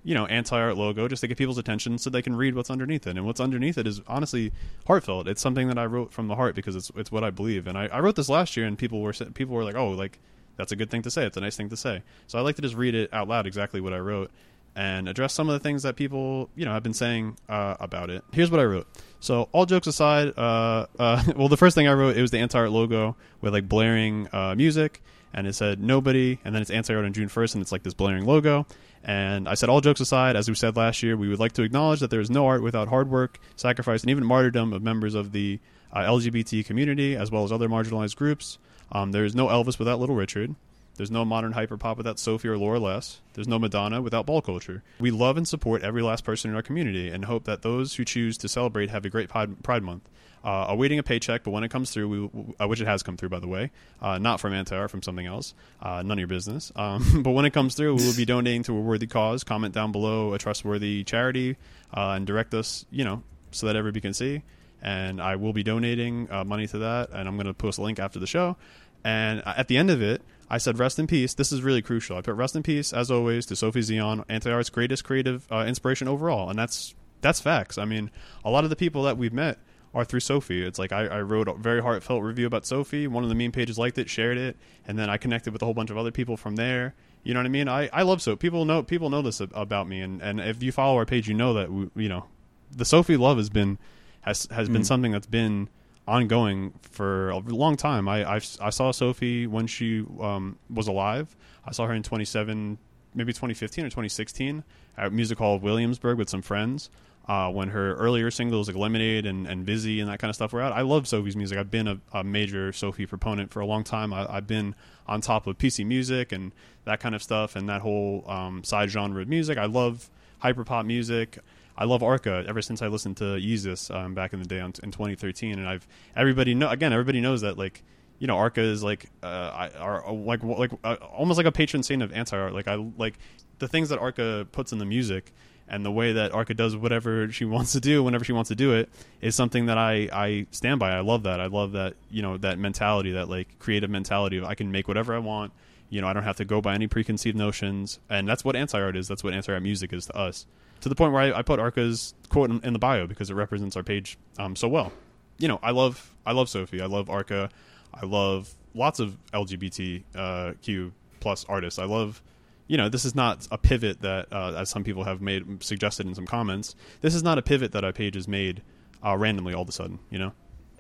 you 0.03 0.15
know, 0.15 0.27
anti-art 0.27 0.77
logo 0.77 1.09
just 1.09 1.21
to 1.21 1.29
get 1.29 1.37
people's 1.37 1.59
attention 1.59 1.99
so 1.99 2.09
they 2.09 2.23
can 2.23 2.35
read 2.35 2.55
what's 2.55 2.71
underneath 2.71 3.07
it. 3.07 3.17
And 3.17 3.27
what's 3.27 3.41
underneath 3.41 3.77
it 3.77 3.87
is 3.87 4.01
honestly 4.07 4.53
heartfelt. 4.87 5.29
It's 5.29 5.41
something 5.41 5.69
that 5.69 5.79
I 5.79 5.87
wrote 5.87 6.13
from 6.13 6.29
the 6.29 6.37
heart 6.37 6.55
because 6.55 6.77
it's 6.77 6.91
it's 6.97 7.13
what 7.13 7.25
I 7.25 7.31
believe. 7.31 7.67
And 7.67 7.77
I, 7.77 7.87
I 7.87 8.01
wrote 8.01 8.17
this 8.17 8.29
last 8.29 8.57
year, 8.57 8.67
and 8.67 8.79
people 8.79 9.01
were 9.01 9.13
people 9.13 9.55
were 9.55 9.65
like, 9.65 9.77
"Oh, 9.77 9.91
like 9.91 10.19
that's 10.57 10.73
a 10.73 10.77
good 10.77 10.91
thing 10.91 11.03
to 11.03 11.11
say. 11.11 11.27
It's 11.27 11.37
a 11.37 11.41
nice 11.41 11.57
thing 11.57 11.69
to 11.69 11.77
say." 11.77 12.03
So 12.27 12.39
I 12.39 12.43
like 12.43 12.57
to 12.57 12.63
just 12.63 12.75
read 12.75 12.95
it 12.95 13.13
out 13.13 13.29
loud 13.29 13.47
exactly 13.47 13.81
what 13.81 13.93
I 13.93 13.99
wrote 13.99 14.31
and 14.77 15.09
address 15.09 15.33
some 15.33 15.49
of 15.49 15.53
the 15.53 15.59
things 15.59 15.83
that 15.83 15.97
people 15.97 16.49
you 16.55 16.65
know 16.65 16.73
have 16.73 16.83
been 16.83 16.95
saying 16.95 17.37
uh, 17.49 17.77
about 17.81 18.11
it. 18.11 18.25
Here's 18.33 18.51
what 18.51 18.61
I 18.61 18.65
wrote. 18.65 18.87
So 19.21 19.49
all 19.53 19.67
jokes 19.67 19.87
aside, 19.87 20.33
uh, 20.39 20.87
uh, 20.99 21.23
well, 21.37 21.49
the 21.49 21.57
first 21.57 21.75
thing 21.75 21.89
I 21.89 21.93
wrote 21.93 22.17
it 22.17 22.23
was 22.23 22.31
the 22.31 22.39
anti-art 22.39 22.71
logo 22.71 23.17
with 23.41 23.53
like 23.53 23.69
blaring 23.69 24.29
uh, 24.33 24.55
music, 24.55 25.03
and 25.35 25.47
it 25.47 25.55
said 25.55 25.81
nobody, 25.81 26.39
and 26.45 26.55
then 26.55 26.63
it's 26.63 26.71
anti-art 26.71 27.05
on 27.05 27.13
June 27.13 27.29
1st, 27.29 27.55
and 27.55 27.63
it's 27.63 27.73
like 27.73 27.83
this 27.83 27.95
blaring 27.95 28.25
logo. 28.25 28.67
And 29.03 29.49
I 29.49 29.55
said, 29.55 29.69
all 29.69 29.81
jokes 29.81 30.01
aside, 30.01 30.37
as 30.37 30.49
we 30.49 30.55
said 30.55 30.77
last 30.77 31.03
year, 31.03 31.17
we 31.17 31.29
would 31.29 31.41
like 31.41 31.53
to 31.53 31.63
acknowledge 31.63 32.01
that 32.01 32.11
there 32.11 32.21
is 32.21 32.31
no 32.31 32.47
art 32.47 32.63
without 32.63 32.89
hard 32.89 33.09
work, 33.09 33.39
sacrifice, 33.57 34.03
and 34.03 34.11
even 34.11 34.25
martyrdom 34.25 34.73
of 34.73 34.83
members 34.83 35.15
of 35.15 35.33
the 35.33 35.59
uh, 35.93 36.01
LGBT 36.01 36.65
community, 36.65 37.17
as 37.17 37.31
well 37.31 37.45
as 37.45 37.53
other 37.53 37.69
marginalized 37.69 38.17
groups. 38.17 38.59
Um, 38.93 39.13
there 39.13 39.25
is 39.25 39.35
no 39.35 39.47
Elvis 39.47 39.79
without 39.79 40.01
Little 40.01 40.17
Richard. 40.17 40.55
There's 40.97 41.11
no 41.11 41.25
modern 41.25 41.55
hyperpop 41.55 41.97
without 41.97 42.19
Sophie 42.19 42.49
or 42.49 42.59
Laura 42.59 42.79
Les. 42.79 43.21
There's 43.33 43.49
no 43.49 43.59
Madonna 43.59 44.03
without 44.03 44.27
ball 44.27 44.43
culture. 44.43 44.83
We 44.99 45.11
love 45.11 45.39
and 45.39 45.49
support 45.49 45.83
every 45.83 46.03
last 46.03 46.25
person 46.25 46.51
in 46.51 46.57
our 46.57 46.63
community 46.63 47.09
and 47.09 47.25
hope 47.25 47.45
that 47.45 47.63
those 47.63 47.95
who 47.95 48.05
choose 48.05 48.37
to 48.37 48.49
celebrate 48.49 48.91
have 48.91 49.07
a 49.07 49.09
great 49.09 49.31
Pride, 49.31 49.63
Pride 49.63 49.83
Month. 49.83 50.11
Uh, 50.43 50.67
awaiting 50.71 50.99
a 50.99 51.03
paycheck, 51.03 51.45
but 51.45 51.51
when 51.51 51.65
it 51.65 51.71
comes 51.71 51.91
through, 51.91 52.09
we, 52.09 52.55
uh, 52.59 52.67
which 52.67 52.81
it 52.81 52.87
has 52.87 53.03
come 53.03 53.15
through, 53.15 53.29
by 53.29 53.39
the 53.39 53.47
way, 53.47 53.71
uh, 54.01 54.17
not 54.17 54.41
from 54.41 54.55
anti 54.55 54.87
from 54.87 55.03
something 55.03 55.27
else, 55.27 55.53
uh, 55.83 56.03
none 56.03 56.13
of 56.13 56.19
your 56.19 56.29
business. 56.29 56.73
Um, 56.81 57.23
but 57.23 57.33
when 57.33 57.45
it 57.45 57.53
comes 57.53 57.75
through, 57.75 57.97
we 57.97 58.07
will 58.07 58.17
be 58.17 58.25
donating 58.25 58.63
to 58.63 58.73
a 58.75 58.81
worthy 58.81 59.07
cause. 59.07 59.45
Comment 59.45 59.75
down 59.75 59.93
below 59.93 60.33
a 60.33 60.39
trustworthy 60.39 61.05
charity 61.05 61.57
uh, 61.95 62.13
and 62.17 62.27
direct 62.27 62.55
us, 62.55 62.87
you 62.91 63.05
know, 63.05 63.23
so 63.51 63.67
that 63.67 63.77
everybody 63.77 64.01
can 64.01 64.15
see. 64.15 64.43
And 64.81 65.21
I 65.21 65.37
will 65.37 65.53
be 65.53 65.63
donating 65.63 66.27
money 66.47 66.67
to 66.69 66.79
that, 66.79 67.11
and 67.11 67.29
I'm 67.29 67.37
going 67.37 67.47
to 67.47 67.53
post 67.53 67.79
a 67.79 67.83
link 67.83 67.99
after 67.99 68.19
the 68.19 68.27
show. 68.27 68.57
And 69.05 69.43
at 69.45 69.69
the 69.69 69.77
end 69.77 69.91
of 69.91 70.01
it, 70.01 70.23
I 70.49 70.57
said, 70.57 70.79
"Rest 70.79 70.99
in 70.99 71.07
peace." 71.07 71.35
This 71.35 71.53
is 71.53 71.61
really 71.61 71.83
crucial. 71.83 72.17
I 72.17 72.23
put 72.23 72.35
"Rest 72.35 72.57
in 72.57 72.63
peace" 72.63 72.95
as 72.95 73.11
always 73.11 73.45
to 73.47 73.57
Sophie 73.57 73.81
Xeon, 73.81 74.25
anti-art's 74.31 74.71
greatest 74.71 75.05
creative 75.05 75.47
inspiration 75.53 76.09
overall, 76.09 76.49
and 76.49 76.59
that's 76.59 76.95
that's 77.21 77.41
facts. 77.41 77.77
I 77.77 77.85
mean, 77.85 78.11
a 78.43 78.51
lot 78.51 78.65
of 78.65 78.71
the 78.71 78.77
people 78.77 79.03
that 79.03 79.19
we've 79.19 79.35
met 79.35 79.59
are 79.95 80.05
through 80.05 80.21
Sophie. 80.21 80.63
It's 80.63 80.79
like 80.79 80.93
I, 80.93 81.07
I 81.07 81.21
wrote 81.23 81.49
a 81.49 81.55
very 81.55 81.83
heartfelt 81.83 82.23
review 82.23 82.47
about 82.47 82.65
Sophie. 82.65 83.07
One 83.07 83.23
of 83.23 83.29
the 83.29 83.35
meme 83.35 83.53
pages 83.53 83.79
liked 83.79 83.99
it, 83.99 84.09
shared 84.09 84.39
it, 84.39 84.57
and 84.87 84.99
then 84.99 85.11
I 85.11 85.17
connected 85.17 85.53
with 85.53 85.63
a 85.63 85.65
whole 85.65 85.75
bunch 85.75 85.91
of 85.91 85.99
other 85.99 86.13
people 86.13 86.37
from 86.37 86.57
there. 86.57 86.95
You 87.23 87.35
know 87.35 87.41
what 87.41 87.47
I 87.47 87.51
mean? 87.51 87.69
I, 87.69 87.89
I 87.93 88.03
love 88.03 88.23
Sophie. 88.23 88.39
People 88.39 88.65
know 88.65 88.83
people 88.83 89.11
know 89.11 89.23
this 89.23 89.41
about 89.41 89.89
me, 89.89 90.01
and, 90.01 90.23
and 90.23 90.41
if 90.41 90.63
you 90.63 90.73
follow 90.73 90.97
our 90.97 91.07
page, 91.07 91.29
you 91.29 91.35
know 91.35 91.55
that 91.55 91.71
we, 91.71 91.91
you 91.97 92.09
know 92.09 92.27
the 92.71 92.85
Sophie 92.85 93.17
love 93.17 93.37
has 93.37 93.51
been 93.51 93.79
has 94.23 94.47
has 94.51 94.69
been 94.69 94.85
something 94.85 95.13
that's 95.13 95.27
been 95.27 95.69
ongoing 96.07 96.73
for 96.83 97.31
a 97.31 97.39
long 97.39 97.77
time. 97.77 98.09
I 98.09 98.29
I've, 98.29 98.57
i 98.61 98.71
saw 98.71 98.91
Sophie 98.91 99.47
when 99.47 99.67
she 99.67 100.05
um, 100.21 100.59
was 100.69 100.89
alive. 100.89 101.37
I 101.65 101.73
saw 101.73 101.87
her 101.87 101.95
in 101.95 102.03
27, 102.03 102.79
maybe 103.15 103.33
2015 103.33 103.85
or 103.85 103.89
2016 103.89 104.65
at 104.97 105.13
Music 105.13 105.39
Hall 105.39 105.57
of 105.57 105.63
Williamsburg 105.63 106.19
with 106.19 106.29
some 106.29 106.43
friends. 106.43 106.91
Uh, 107.31 107.49
when 107.49 107.69
her 107.69 107.95
earlier 107.95 108.29
singles 108.29 108.67
like 108.67 108.77
Lemonade 108.77 109.25
and, 109.25 109.47
and 109.47 109.65
Busy 109.65 110.01
and 110.01 110.11
that 110.11 110.19
kind 110.19 110.31
of 110.31 110.35
stuff 110.35 110.53
were 110.53 110.61
out, 110.61 110.73
I 110.73 110.81
love 110.81 111.07
Sophie's 111.07 111.37
music. 111.37 111.59
I've 111.59 111.71
been 111.71 111.87
a, 111.87 112.01
a 112.13 112.25
major 112.25 112.73
Sophie 112.73 113.07
proponent 113.07 113.53
for 113.53 113.61
a 113.61 113.67
long 113.67 113.85
time. 113.85 114.13
I, 114.13 114.27
I've 114.29 114.49
been 114.49 114.75
on 115.07 115.21
top 115.21 115.47
of 115.47 115.57
PC 115.57 115.87
music 115.87 116.33
and 116.33 116.51
that 116.87 116.99
kind 116.99 117.15
of 117.15 117.23
stuff 117.23 117.55
and 117.55 117.69
that 117.69 117.83
whole 117.83 118.25
um, 118.27 118.65
side 118.65 118.91
genre 118.91 119.23
of 119.23 119.29
music. 119.29 119.59
I 119.59 119.67
love 119.67 120.11
hyperpop 120.43 120.87
music. 120.87 121.39
I 121.79 121.85
love 121.85 122.03
Arca 122.03 122.45
ever 122.49 122.61
since 122.63 122.83
I 122.83 122.89
listened 122.89 123.17
to 123.19 123.37
Yeezus 123.37 123.95
um, 123.95 124.13
back 124.13 124.33
in 124.33 124.41
the 124.41 124.49
day 124.49 124.59
on, 124.59 124.73
in 124.83 124.91
2013, 124.91 125.57
and 125.57 125.69
I've 125.69 125.87
everybody 126.17 126.53
know 126.53 126.69
again 126.69 126.93
everybody 126.93 127.21
knows 127.21 127.43
that 127.43 127.57
like 127.57 127.85
you 128.19 128.27
know 128.27 128.39
Arca 128.39 128.61
is 128.61 128.83
like 128.83 129.09
uh, 129.23 129.27
I, 129.55 129.71
are 129.79 130.13
like 130.13 130.43
like 130.43 130.73
uh, 130.83 130.97
almost 131.13 131.37
like 131.37 131.47
a 131.47 131.53
patron 131.53 131.85
saint 131.85 132.03
of 132.03 132.13
anti 132.13 132.37
art. 132.37 132.55
Like 132.55 132.67
I 132.67 132.75
like 132.99 133.21
the 133.61 133.69
things 133.69 133.89
that 133.91 134.01
Arca 134.01 134.49
puts 134.51 134.73
in 134.73 134.79
the 134.79 134.85
music 134.85 135.33
and 135.71 135.85
the 135.85 135.91
way 135.91 136.13
that 136.13 136.33
Arca 136.33 136.55
does 136.55 136.77
whatever 136.77 137.31
she 137.31 137.45
wants 137.47 137.73
to 137.73 137.81
do 137.81 138.03
whenever 138.03 138.25
she 138.25 138.33
wants 138.33 138.49
to 138.49 138.55
do 138.55 138.75
it 138.75 138.91
is 139.21 139.35
something 139.35 139.67
that 139.67 139.79
I 139.79 140.09
I 140.13 140.47
stand 140.51 140.81
by. 140.81 140.91
I 140.91 141.01
love 141.01 141.23
that. 141.23 141.41
I 141.41 141.47
love 141.47 141.73
that 141.73 141.95
you 142.11 142.23
know 142.23 142.37
that 142.39 142.59
mentality, 142.59 143.13
that 143.13 143.29
like 143.29 143.59
creative 143.59 143.91
mentality 143.91 144.39
of 144.39 144.45
I 144.45 144.55
can 144.55 144.71
make 144.71 144.89
whatever 144.89 145.15
I 145.15 145.19
want. 145.19 145.53
You 145.89 146.01
know, 146.01 146.07
I 146.07 146.13
don't 146.13 146.23
have 146.23 146.37
to 146.37 146.45
go 146.45 146.61
by 146.61 146.75
any 146.75 146.87
preconceived 146.87 147.37
notions, 147.37 147.99
and 148.09 148.29
that's 148.29 148.45
what 148.45 148.55
anti 148.55 148.81
art 148.81 148.97
is. 148.97 149.09
That's 149.09 149.25
what 149.25 149.35
anti 149.35 149.53
art 149.53 149.63
music 149.63 149.93
is 149.93 150.07
to 150.07 150.17
us 150.17 150.47
to 150.81 150.89
the 150.89 150.95
point 150.95 151.13
where 151.13 151.23
I, 151.23 151.39
I 151.39 151.43
put 151.43 151.59
Arca's 151.59 152.15
quote 152.29 152.51
in, 152.51 152.61
in, 152.65 152.73
the 152.73 152.79
bio 152.79 153.07
because 153.07 153.31
it 153.31 153.35
represents 153.35 153.77
our 153.77 153.83
page 153.83 154.19
um, 154.39 154.57
so 154.57 154.69
well. 154.69 154.93
You 155.39 155.49
know, 155.49 155.59
I 155.63 155.71
love 155.71 156.15
I 156.27 156.33
love 156.33 156.49
Sophie. 156.49 156.81
I 156.81 156.87
love 156.87 157.09
Arca. 157.09 157.51
I 157.95 158.07
love 158.07 158.55
lots 158.75 159.01
of 159.01 159.17
LGBTQ 159.33 160.93
plus 161.21 161.45
artists. 161.49 161.79
I 161.79 161.85
love. 161.85 162.23
You 162.71 162.77
know, 162.77 162.89
this 162.89 163.05
is 163.05 163.17
not 163.17 163.49
a 163.51 163.59
pivot 163.59 164.03
that, 164.03 164.33
uh, 164.33 164.55
as 164.57 164.71
some 164.71 164.85
people 164.85 165.03
have 165.03 165.21
made 165.21 165.61
suggested 165.61 166.07
in 166.07 166.15
some 166.15 166.25
comments, 166.25 166.77
this 167.01 167.17
is 167.17 167.23
not 167.25 167.37
a 167.37 167.43
pivot 167.43 167.73
that 167.73 167.83
our 167.83 167.93
page 167.93 168.15
has 168.15 168.29
made 168.29 168.63
uh, 169.05 169.17
randomly 169.17 169.55
all 169.55 169.63
of 169.63 169.69
a 169.69 169.73
sudden. 169.73 169.99
You 170.09 170.21
know, 170.21 170.33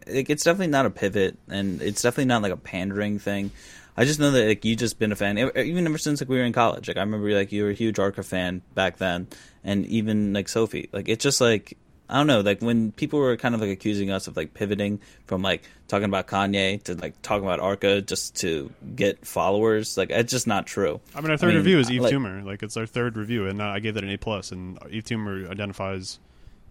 it's 0.07 0.45
definitely 0.45 0.69
not 0.69 0.87
a 0.87 0.91
pivot, 0.91 1.37
and 1.49 1.83
it's 1.83 2.01
definitely 2.01 2.27
not 2.27 2.43
like 2.43 2.53
a 2.53 2.57
pandering 2.57 3.19
thing. 3.19 3.51
I 3.97 4.05
just 4.05 4.21
know 4.21 4.31
that 4.31 4.47
like 4.47 4.65
you 4.65 4.77
just 4.77 5.01
been 5.01 5.11
a 5.11 5.17
fan 5.17 5.37
even 5.37 5.85
ever 5.85 5.99
since 5.99 6.21
like 6.21 6.29
we 6.29 6.39
were 6.39 6.45
in 6.45 6.53
college. 6.53 6.87
Like 6.87 6.97
I 6.97 7.01
remember 7.01 7.29
like 7.33 7.51
you 7.51 7.65
were 7.65 7.71
a 7.71 7.75
huge 7.75 7.99
Arca 7.99 8.23
fan 8.23 8.63
back 8.77 8.99
then, 8.99 9.27
and 9.65 9.85
even 9.87 10.33
like 10.33 10.49
Sophie. 10.49 10.91
Like 10.93 11.09
it's 11.09 11.25
just 11.25 11.41
like 11.41 11.77
I 12.11 12.17
don't 12.17 12.27
know. 12.27 12.41
Like 12.41 12.61
when 12.61 12.91
people 12.91 13.21
were 13.21 13.37
kind 13.37 13.55
of 13.55 13.61
like 13.61 13.71
accusing 13.71 14.11
us 14.11 14.27
of 14.27 14.37
like 14.37 14.53
pivoting 14.53 15.01
from 15.27 15.43
like 15.43 15.63
talking 15.87 16.07
about 16.07 16.27
Kanye 16.27 16.83
to 16.85 16.97
like 16.97 17.23
talking 17.23 17.45
about 17.45 17.61
Arca 17.61 18.03
just 18.03 18.37
to 18.39 18.73
get 18.97 19.25
followers. 19.25 19.97
Like 19.97 20.11
it's 20.11 20.31
just 20.31 20.49
not 20.49 20.67
true. 20.67 21.01
I 21.15 21.21
mean, 21.21 21.31
our 21.31 21.37
third 21.37 21.51
I 21.51 21.51
mean, 21.51 21.59
review 21.59 21.79
is 21.79 21.89
Yves 21.89 22.03
like- 22.03 22.11
Tumor. 22.11 22.43
Like 22.43 22.65
it's 22.65 22.77
our 22.77 22.87
third 22.87 23.17
review, 23.17 23.47
and 23.47 23.63
uh, 23.63 23.67
I 23.67 23.79
gave 23.79 23.95
that 23.95 24.03
an 24.03 24.11
A 24.11 24.17
plus. 24.17 24.51
And 24.51 24.77
Yves 24.91 25.05
Tumor 25.05 25.49
identifies. 25.49 26.19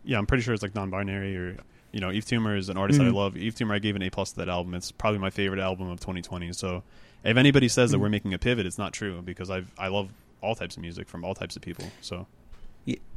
Yeah, 0.03 0.17
I'm 0.17 0.25
pretty 0.25 0.43
sure 0.43 0.53
it's 0.53 0.63
like 0.63 0.75
non-binary 0.75 1.38
or. 1.38 1.58
You 1.91 2.01
know, 2.01 2.12
Yves 2.12 2.25
Tumor 2.25 2.55
is 2.55 2.69
an 2.69 2.77
artist 2.77 3.00
that 3.00 3.05
I 3.05 3.08
mm-hmm. 3.08 3.17
love. 3.17 3.36
Yves 3.36 3.55
Tumor, 3.55 3.74
I 3.74 3.79
gave 3.79 3.96
an 3.96 4.03
A 4.03 4.12
plus 4.12 4.34
to 4.34 4.38
that 4.38 4.50
album. 4.50 4.75
It's 4.75 4.91
probably 4.91 5.17
my 5.17 5.31
favorite 5.31 5.60
album 5.60 5.89
of 5.89 6.00
2020. 6.00 6.53
So, 6.53 6.84
if 7.24 7.36
anybody 7.36 7.67
says 7.67 7.89
that 7.89 7.96
mm-hmm. 7.98 8.03
we're 8.03 8.10
making 8.10 8.34
a 8.36 8.38
pivot, 8.38 8.67
it's 8.67 8.77
not 8.77 8.93
true 8.93 9.24
because 9.24 9.50
I've 9.50 9.72
I 9.75 9.88
love 9.88 10.12
all 10.41 10.53
types 10.53 10.77
of 10.77 10.84
music 10.84 11.10
from 11.10 11.25
all 11.25 11.34
types 11.34 11.55
of 11.55 11.63
people. 11.63 11.86
So, 12.01 12.27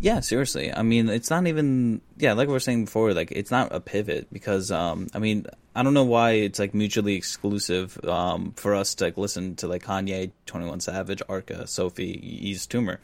Yeah, 0.00 0.20
seriously. 0.20 0.72
I 0.72 0.82
mean, 0.82 1.08
it's 1.08 1.30
not 1.30 1.46
even 1.46 2.02
yeah, 2.18 2.34
like 2.34 2.48
we 2.48 2.52
were 2.52 2.60
saying 2.60 2.84
before, 2.86 3.14
like 3.14 3.32
it's 3.32 3.50
not 3.50 3.74
a 3.74 3.80
pivot 3.80 4.28
because 4.32 4.70
um 4.70 5.06
I 5.14 5.18
mean, 5.18 5.46
I 5.74 5.82
don't 5.82 5.94
know 5.94 6.04
why 6.04 6.32
it's 6.32 6.58
like 6.58 6.74
mutually 6.74 7.14
exclusive 7.14 7.98
um 8.04 8.52
for 8.56 8.74
us 8.74 8.94
to 8.96 9.04
like 9.04 9.16
listen 9.16 9.56
to 9.56 9.68
like 9.68 9.84
Kanye, 9.84 10.32
21 10.46 10.80
Savage, 10.80 11.22
Arca, 11.28 11.66
Sophie, 11.66 12.50
Yves 12.50 12.66
Tumor. 12.66 13.00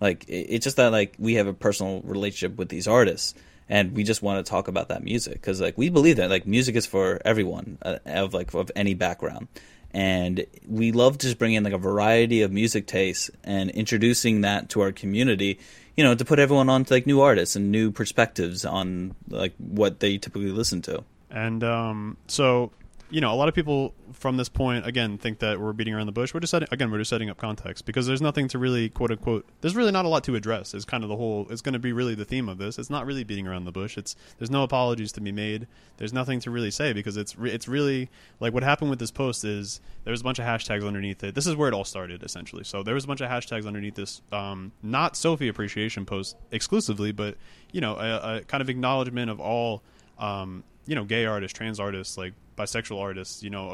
Like 0.00 0.24
it- 0.28 0.46
it's 0.50 0.64
just 0.64 0.76
that 0.76 0.92
like 0.92 1.14
we 1.18 1.34
have 1.34 1.46
a 1.46 1.54
personal 1.54 2.02
relationship 2.04 2.58
with 2.58 2.68
these 2.68 2.86
artists 2.86 3.34
and 3.68 3.92
we 3.92 4.02
just 4.04 4.20
want 4.20 4.44
to 4.44 4.50
talk 4.50 4.68
about 4.68 4.88
that 4.88 5.02
music 5.02 5.34
because 5.34 5.60
like 5.60 5.78
we 5.78 5.88
believe 5.88 6.16
that 6.16 6.28
like 6.28 6.46
music 6.46 6.74
is 6.76 6.84
for 6.86 7.20
everyone 7.24 7.78
uh, 7.82 7.98
of 8.04 8.34
like 8.34 8.52
of 8.52 8.70
any 8.76 8.92
background 8.94 9.48
and 9.92 10.44
we 10.68 10.92
love 10.92 11.18
just 11.18 11.38
bringing 11.38 11.62
like 11.62 11.72
a 11.72 11.78
variety 11.78 12.42
of 12.42 12.52
music 12.52 12.86
tastes 12.86 13.30
and 13.44 13.70
introducing 13.70 14.42
that 14.42 14.68
to 14.68 14.80
our 14.80 14.92
community 14.92 15.58
you 16.00 16.04
know 16.04 16.14
to 16.14 16.24
put 16.24 16.38
everyone 16.38 16.70
on 16.70 16.82
to 16.82 16.94
like 16.94 17.06
new 17.06 17.20
artists 17.20 17.56
and 17.56 17.70
new 17.70 17.90
perspectives 17.90 18.64
on 18.64 19.14
like 19.28 19.52
what 19.58 20.00
they 20.00 20.16
typically 20.16 20.50
listen 20.50 20.80
to. 20.80 21.04
And 21.30 21.62
um, 21.62 22.16
so, 22.26 22.72
you 23.10 23.20
know, 23.20 23.32
a 23.32 23.34
lot 23.34 23.48
of 23.48 23.54
people 23.54 23.92
from 24.12 24.36
this 24.36 24.48
point 24.48 24.86
again 24.86 25.18
think 25.18 25.40
that 25.40 25.60
we're 25.60 25.72
beating 25.72 25.94
around 25.94 26.06
the 26.06 26.12
bush. 26.12 26.32
We're 26.32 26.40
just 26.40 26.52
setting, 26.52 26.68
again, 26.70 26.90
we're 26.90 26.98
just 26.98 27.10
setting 27.10 27.28
up 27.28 27.38
context 27.38 27.84
because 27.84 28.06
there's 28.06 28.22
nothing 28.22 28.46
to 28.48 28.58
really 28.58 28.88
quote 28.88 29.10
unquote. 29.10 29.46
There's 29.60 29.74
really 29.74 29.90
not 29.90 30.04
a 30.04 30.08
lot 30.08 30.22
to 30.24 30.36
address. 30.36 30.74
Is 30.74 30.84
kind 30.84 31.02
of 31.02 31.08
the 31.08 31.16
whole. 31.16 31.46
It's 31.50 31.60
going 31.60 31.72
to 31.72 31.78
be 31.78 31.92
really 31.92 32.14
the 32.14 32.24
theme 32.24 32.48
of 32.48 32.58
this. 32.58 32.78
It's 32.78 32.90
not 32.90 33.06
really 33.06 33.24
beating 33.24 33.46
around 33.46 33.64
the 33.64 33.72
bush. 33.72 33.98
It's 33.98 34.14
there's 34.38 34.50
no 34.50 34.62
apologies 34.62 35.12
to 35.12 35.20
be 35.20 35.32
made. 35.32 35.66
There's 35.96 36.12
nothing 36.12 36.40
to 36.40 36.50
really 36.50 36.70
say 36.70 36.92
because 36.92 37.16
it's 37.16 37.36
re- 37.36 37.50
it's 37.50 37.66
really 37.66 38.10
like 38.38 38.54
what 38.54 38.62
happened 38.62 38.90
with 38.90 39.00
this 39.00 39.10
post 39.10 39.44
is 39.44 39.80
there 40.04 40.12
was 40.12 40.20
a 40.20 40.24
bunch 40.24 40.38
of 40.38 40.44
hashtags 40.44 40.86
underneath 40.86 41.22
it. 41.24 41.34
This 41.34 41.46
is 41.46 41.56
where 41.56 41.68
it 41.68 41.74
all 41.74 41.84
started 41.84 42.22
essentially. 42.22 42.64
So 42.64 42.82
there 42.82 42.94
was 42.94 43.04
a 43.04 43.06
bunch 43.08 43.20
of 43.20 43.28
hashtags 43.28 43.66
underneath 43.66 43.96
this, 43.96 44.22
um, 44.30 44.72
not 44.82 45.16
Sophie 45.16 45.48
appreciation 45.48 46.06
post 46.06 46.36
exclusively, 46.52 47.12
but 47.12 47.36
you 47.72 47.80
know, 47.80 47.96
a, 47.96 48.36
a 48.36 48.40
kind 48.42 48.60
of 48.60 48.70
acknowledgement 48.70 49.30
of 49.30 49.40
all 49.40 49.82
um, 50.18 50.64
you 50.86 50.94
know, 50.94 51.04
gay 51.04 51.24
artists, 51.24 51.56
trans 51.56 51.78
artists, 51.78 52.18
like 52.18 52.34
bisexual 52.60 53.00
artists, 53.00 53.42
you 53.42 53.50
know, 53.50 53.68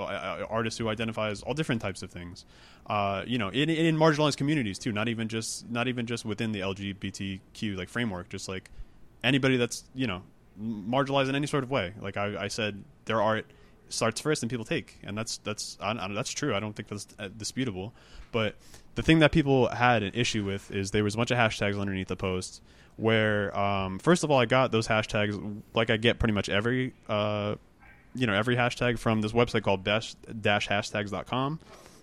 artists 0.49 0.79
who 0.79 0.89
identify 0.89 1.31
as 1.31 1.43
all 1.43 1.55
different 1.55 1.83
types 1.83 2.03
of 2.03 2.11
things. 2.11 2.45
Uh, 2.87 3.25
you 3.27 3.39
know, 3.39 3.49
in, 3.49 3.69
in 3.69 3.97
marginalized 3.97 4.37
communities 4.37 4.79
too, 4.79 4.93
not 4.93 5.09
even 5.09 5.29
just 5.29 5.69
not 5.71 5.89
even 5.89 6.07
just 6.07 6.25
within 6.25 6.53
the 6.53 6.61
LGBTQ 6.61 7.77
like 7.77 7.89
framework, 7.89 8.29
just 8.29 8.49
like 8.49 8.71
anybody 9.25 9.57
that's 9.57 9.85
you 9.95 10.07
know 10.07 10.23
marginalized 10.61 11.29
in 11.29 11.35
any 11.35 11.47
sort 11.47 11.65
of 11.65 11.71
way. 11.71 11.93
Like 12.01 12.17
I, 12.17 12.45
I 12.45 12.49
said, 12.49 12.83
their 13.07 13.21
art 13.21 13.47
starts 13.89 14.21
first 14.21 14.43
and 14.43 14.51
people 14.51 14.65
take, 14.65 14.99
and 15.03 15.17
that's 15.17 15.39
that's 15.39 15.77
I, 15.81 15.93
I, 15.93 16.13
that's 16.13 16.31
true. 16.31 16.55
I 16.55 16.61
don't 16.61 16.75
think 16.75 16.89
that's 16.89 17.09
uh, 17.19 17.29
disputable. 17.37 17.93
But 18.33 18.57
the 18.95 19.03
thing 19.03 19.19
that 19.21 19.33
people 19.33 19.69
had 19.69 20.03
an 20.03 20.13
issue 20.15 20.45
with 20.45 20.71
is 20.71 20.91
there 20.91 21.05
was 21.05 21.15
a 21.15 21.17
bunch 21.19 21.31
of 21.31 21.39
hashtags 21.39 21.79
underneath 21.79 22.09
the 22.09 22.17
post 22.17 22.63
where 22.97 23.57
um, 23.57 23.99
first 23.99 24.25
of 24.25 24.31
all 24.31 24.39
I 24.39 24.47
got 24.47 24.73
those 24.73 24.89
hashtags 24.89 25.63
like 25.75 25.91
I 25.91 25.97
get 25.97 26.19
pretty 26.19 26.33
much 26.33 26.49
every 26.49 26.95
uh, 27.09 27.57
you 28.17 28.27
know 28.27 28.35
every 28.35 28.57
hashtag 28.57 28.99
from 28.99 29.21
this 29.21 29.33
website 29.33 29.63
called 29.63 29.85
dash 29.85 30.15
dash 30.15 30.69
hashtags.com. 30.69 31.61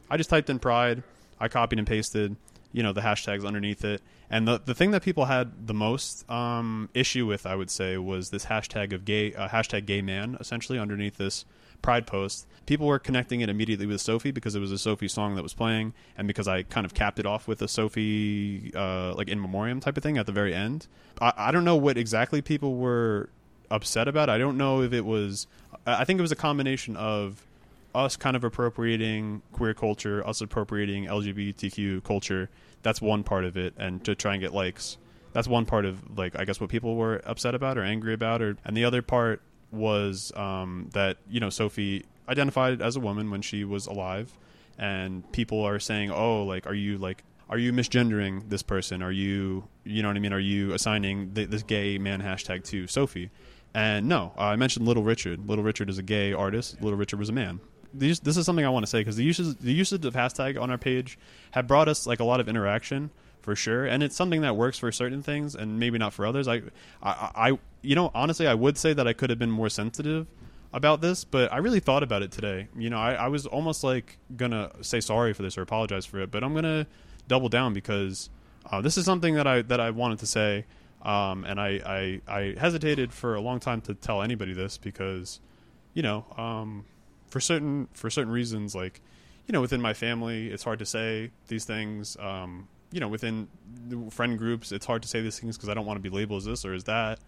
I 0.10 0.17
just 0.17 0.29
typed 0.29 0.50
in 0.50 0.60
pride, 0.60 1.03
I 1.39 1.48
copied 1.48 1.79
and 1.79 1.88
pasted 1.88 2.36
you 2.74 2.84
know 2.84 2.91
the 2.91 3.01
hashtags 3.01 3.46
underneath 3.46 3.86
it, 3.86 4.01
and 4.29 4.48
the 4.48 4.60
the 4.63 4.74
thing 4.74 4.91
that 4.91 5.03
people 5.03 5.25
had 5.25 5.67
the 5.67 5.74
most 5.74 6.29
um, 6.29 6.89
issue 6.93 7.25
with 7.25 7.46
I 7.46 7.55
would 7.55 7.70
say 7.70 7.98
was 7.98 8.32
this 8.32 8.46
hashtag 8.46 8.91
of 8.91 9.05
gay 9.05 9.34
uh, 9.34 9.48
hashtag 9.48 9.86
gay 9.86 10.01
man 10.01 10.36
essentially 10.39 10.79
underneath 10.79 11.17
this 11.17 11.46
pride 11.82 12.08
post. 12.08 12.48
People 12.65 12.88
were 12.88 12.98
connecting 12.98 13.41
it 13.41 13.50
immediately 13.50 13.86
with 13.86 14.01
Sophie 14.01 14.32
because 14.32 14.55
it 14.55 14.60
was 14.60 14.72
a 14.72 14.77
Sophie 14.77 15.08
song 15.08 15.36
that 15.36 15.43
was 15.43 15.53
playing, 15.53 15.93
and 16.17 16.27
because 16.27 16.48
I 16.48 16.63
kind 16.63 16.86
of 16.86 16.93
capped 16.93 17.20
it 17.20 17.25
off 17.25 17.48
with 17.48 17.62
a 17.62 17.67
Sophie 17.67 18.72
uh, 18.75 19.13
like 19.13 19.29
in 19.29 19.39
memoriam 19.39 19.79
type 19.79 19.96
of 19.96 20.03
thing 20.03 20.17
at 20.17 20.25
the 20.25 20.32
very 20.32 20.55
end. 20.55 20.88
I, 21.22 21.34
I 21.38 21.51
don't 21.51 21.63
know 21.63 21.75
what 21.75 21.98
exactly 21.98 22.41
people 22.41 22.75
were 22.75 23.29
upset 23.70 24.08
about. 24.08 24.29
I 24.29 24.38
don't 24.39 24.58
know 24.58 24.82
if 24.82 24.93
it 24.93 25.05
was. 25.05 25.46
I 25.86 26.06
think 26.06 26.20
it 26.20 26.22
was 26.22 26.32
a 26.32 26.38
combination 26.38 26.96
of 26.96 27.46
us 27.94 28.16
kind 28.16 28.36
of 28.36 28.44
appropriating 28.44 29.42
queer 29.52 29.74
culture, 29.74 30.25
us 30.25 30.42
appropriating 30.42 31.06
LGBTQ 31.06 32.04
culture. 32.04 32.50
That's 32.82 33.02
one 33.02 33.24
part 33.24 33.46
of 33.46 33.58
it, 33.58 33.74
and 33.78 34.04
to 34.06 34.16
try 34.16 34.34
and 34.34 34.42
get 34.42 34.54
likes. 34.54 34.98
That's 35.34 35.48
one 35.48 35.66
part 35.66 35.86
of 35.86 36.18
like 36.18 36.40
I 36.40 36.46
guess 36.46 36.60
what 36.60 36.70
people 36.70 36.96
were 36.96 37.22
upset 37.25 37.56
about 37.56 37.78
or 37.78 37.84
angry 37.84 38.13
about, 38.13 38.42
or 38.42 38.58
and 38.66 38.75
the 38.75 38.86
other 38.86 39.02
part 39.02 39.42
was 39.72 40.32
um, 40.36 40.90
that 40.94 41.18
you 41.30 41.40
know 41.40 41.50
Sophie 41.50 42.06
identified 42.30 42.82
as 42.82 42.96
a 42.96 43.00
woman 43.00 43.30
when 43.32 43.42
she 43.42 43.63
was 43.63 43.88
alive, 43.88 44.38
and 44.78 45.30
people 45.32 45.62
are 45.62 45.80
saying, 45.80 46.12
"Oh, 46.12 46.44
like, 46.44 46.68
are 46.68 46.74
you 46.74 46.98
like, 46.98 47.24
are 47.50 47.58
you 47.58 47.74
misgendering 47.74 48.50
this 48.50 48.63
person? 48.63 49.02
Are 49.02 49.12
you, 49.12 49.68
you 49.84 50.02
know 50.02 50.10
what 50.10 50.18
I 50.18 50.20
mean? 50.20 50.34
Are 50.34 50.40
you 50.40 50.74
assigning 50.74 51.34
th- 51.34 51.50
this 51.50 51.63
gay 51.63 51.98
man 51.98 52.22
hashtag 52.22 52.63
to 52.66 52.88
Sophie?" 52.88 53.30
And 53.74 54.08
no, 54.08 54.34
I 54.38 54.56
mentioned 54.56 54.86
Little 54.88 55.03
Richard. 55.03 55.48
Little 55.48 55.63
Richard 55.63 55.89
is 55.89 55.98
a 55.98 56.03
gay 56.03 56.34
artist. 56.34 56.82
Little 56.82 56.98
Richard 56.98 57.20
was 57.20 57.30
a 57.30 57.34
man. 57.34 57.60
These, 57.94 58.20
this 58.22 58.38
is 58.38 58.46
something 58.46 58.65
I 58.65 58.70
want 58.70 58.84
to 58.84 58.89
say 58.89 59.01
because 59.01 59.18
the 59.18 59.24
usage 59.24 59.56
the 59.60 59.72
usage 59.72 60.03
of 60.06 60.13
hashtag 60.15 60.60
on 60.60 60.72
our 60.72 60.77
page 60.77 61.18
have 61.51 61.68
brought 61.68 61.88
us 61.88 62.08
like 62.08 62.20
a 62.20 62.24
lot 62.24 62.39
of 62.39 62.50
interaction 62.50 63.12
for 63.42 63.56
sure, 63.56 63.86
and 63.86 64.01
it's 64.01 64.15
something 64.15 64.42
that 64.42 64.56
works 64.56 64.80
for 64.80 64.92
certain 64.92 65.22
things 65.22 65.53
and 65.53 65.77
maybe 65.80 65.98
not 65.98 66.13
for 66.13 66.25
others. 66.25 66.48
I, 66.48 66.62
I, 67.03 67.32
I 67.36 67.60
you 67.82 67.96
know, 67.96 68.10
honestly, 68.15 68.48
I 68.48 68.53
would 68.53 68.77
say 68.77 68.94
that 68.94 69.08
I 69.08 69.13
could 69.13 69.30
have 69.30 69.38
been 69.38 69.51
more 69.51 69.70
sensitive 69.70 70.27
about 70.72 71.01
this, 71.01 71.24
but 71.24 71.53
I 71.53 71.58
really 71.58 71.80
thought 71.80 72.01
about 72.01 72.24
it 72.24 72.32
today. 72.32 72.68
You 72.75 72.89
know, 72.89 72.98
I, 72.98 73.13
I 73.13 73.27
was 73.27 73.46
almost 73.46 73.84
like 73.84 74.18
gonna 74.36 74.72
say 74.82 75.00
sorry 75.00 75.34
for 75.34 75.44
this 75.44 75.58
or 75.58 75.62
apologize 75.62 76.06
for 76.06 76.20
it, 76.20 76.32
but 76.32 76.44
I'm 76.44 76.56
gonna 76.56 76.88
double 77.27 77.50
down 77.50 77.74
because 77.74 78.30
uh, 78.72 78.82
this 78.82 78.98
is 78.98 79.06
something 79.06 79.36
that 79.36 79.46
I 79.46 79.62
that 79.63 79.80
I 79.80 79.92
wanted 79.92 80.20
to 80.20 80.25
say, 80.25 80.65
um, 81.03 81.43
and 81.43 81.60
I, 81.60 82.22
I 82.27 82.33
I 82.33 82.55
hesitated 82.57 83.13
for 83.13 83.36
a 83.36 83.41
long 83.41 83.60
time 83.60 83.81
to 83.81 83.93
tell 83.93 84.22
anybody 84.22 84.53
this 84.53 84.77
because, 84.77 85.39
you 85.93 86.01
know, 86.01 86.25
um, 86.38 86.86
for 87.27 87.39
certain 87.39 87.89
for 87.93 88.10
certain 88.10 88.31
reasons, 88.31 88.74
like 88.74 89.01
you 89.45 89.51
know, 89.51 89.60
within 89.60 89.81
my 89.81 89.93
family, 89.93 90.48
it's 90.48 90.63
hard 90.63 90.79
to 90.79 90.86
say 90.86 91.31
these 91.48 91.65
things. 91.65 92.15
Um, 92.19 92.69
you 92.91 93.00
know, 93.00 93.10
within 93.10 93.50
friend 94.12 94.38
groups, 94.38 94.72
it's 94.72 94.86
hard 94.86 95.01
to 95.01 95.07
say 95.07 95.22
these 95.22 95.38
things 95.39 95.57
because 95.57 95.67
I 95.67 95.74
don't 95.74 95.86
want 95.86 95.98
to 95.98 96.10
be 96.10 96.15
labeled 96.15 96.39
as 96.41 96.45
this 96.45 96.63
or 96.63 96.74
as 96.74 96.86
that. 96.86 97.19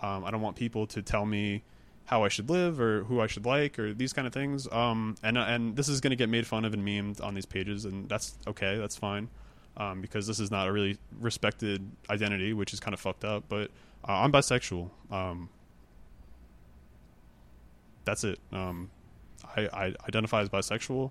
Um, 0.00 0.24
I 0.24 0.30
don't 0.30 0.40
want 0.40 0.56
people 0.56 0.86
to 0.88 1.02
tell 1.02 1.26
me 1.26 1.62
how 2.06 2.24
I 2.24 2.28
should 2.28 2.48
live 2.48 2.80
or 2.80 3.04
who 3.04 3.20
I 3.20 3.26
should 3.26 3.44
like 3.44 3.78
or 3.78 3.92
these 3.92 4.14
kind 4.14 4.26
of 4.26 4.32
things. 4.32 4.66
Um, 4.72 5.16
and 5.22 5.36
and 5.36 5.76
this 5.76 5.90
is 5.90 6.00
going 6.00 6.12
to 6.12 6.16
get 6.16 6.30
made 6.30 6.46
fun 6.46 6.64
of 6.64 6.72
and 6.72 6.86
memed 6.86 7.22
on 7.22 7.34
these 7.34 7.44
pages, 7.44 7.84
and 7.84 8.08
that's 8.08 8.38
okay. 8.46 8.78
That's 8.78 8.96
fine 8.96 9.28
um, 9.76 10.00
because 10.00 10.26
this 10.26 10.40
is 10.40 10.50
not 10.50 10.68
a 10.68 10.72
really 10.72 10.98
respected 11.20 11.88
identity, 12.08 12.52
which 12.52 12.72
is 12.72 12.80
kind 12.80 12.94
of 12.94 13.00
fucked 13.00 13.24
up. 13.24 13.44
But 13.48 13.70
uh, 14.08 14.12
I'm 14.12 14.32
bisexual. 14.32 14.90
Um, 15.10 15.48
that's 18.04 18.24
it. 18.24 18.38
Um, 18.52 18.90
I, 19.56 19.68
I 19.72 19.94
identify 20.06 20.40
as 20.40 20.48
bisexual. 20.48 21.10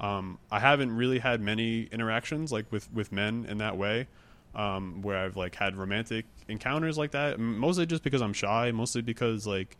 Um, 0.00 0.38
I 0.50 0.60
haven't 0.60 0.96
really 0.96 1.18
had 1.18 1.40
many 1.40 1.88
interactions 1.90 2.52
like 2.52 2.70
with, 2.70 2.92
with 2.92 3.10
men 3.10 3.46
in 3.48 3.58
that 3.58 3.76
way, 3.76 4.06
um, 4.54 5.02
where 5.02 5.18
I've 5.18 5.36
like 5.36 5.54
had 5.56 5.76
romantic 5.76 6.24
encounters 6.46 6.96
like 6.96 7.10
that. 7.12 7.38
Mostly 7.38 7.86
just 7.86 8.02
because 8.02 8.22
I'm 8.22 8.32
shy. 8.32 8.70
Mostly 8.70 9.02
because 9.02 9.46
like 9.46 9.76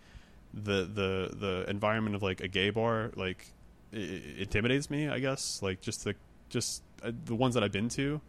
the 0.55 0.85
the 0.85 1.37
the 1.37 1.65
environment 1.69 2.17
of 2.17 2.23
like 2.23 2.41
a 2.41 2.49
gay 2.49 2.71
bar 2.71 3.11
like 3.15 3.47
intimidates 3.93 4.91
me. 4.91 5.09
I 5.09 5.19
guess 5.19 5.63
like 5.63 5.81
just 5.81 6.05
the 6.05 6.15
just 6.49 6.83
the 7.25 7.35
ones 7.35 7.55
that 7.55 7.63
I've 7.63 7.73
been 7.73 7.89
to, 7.91 8.21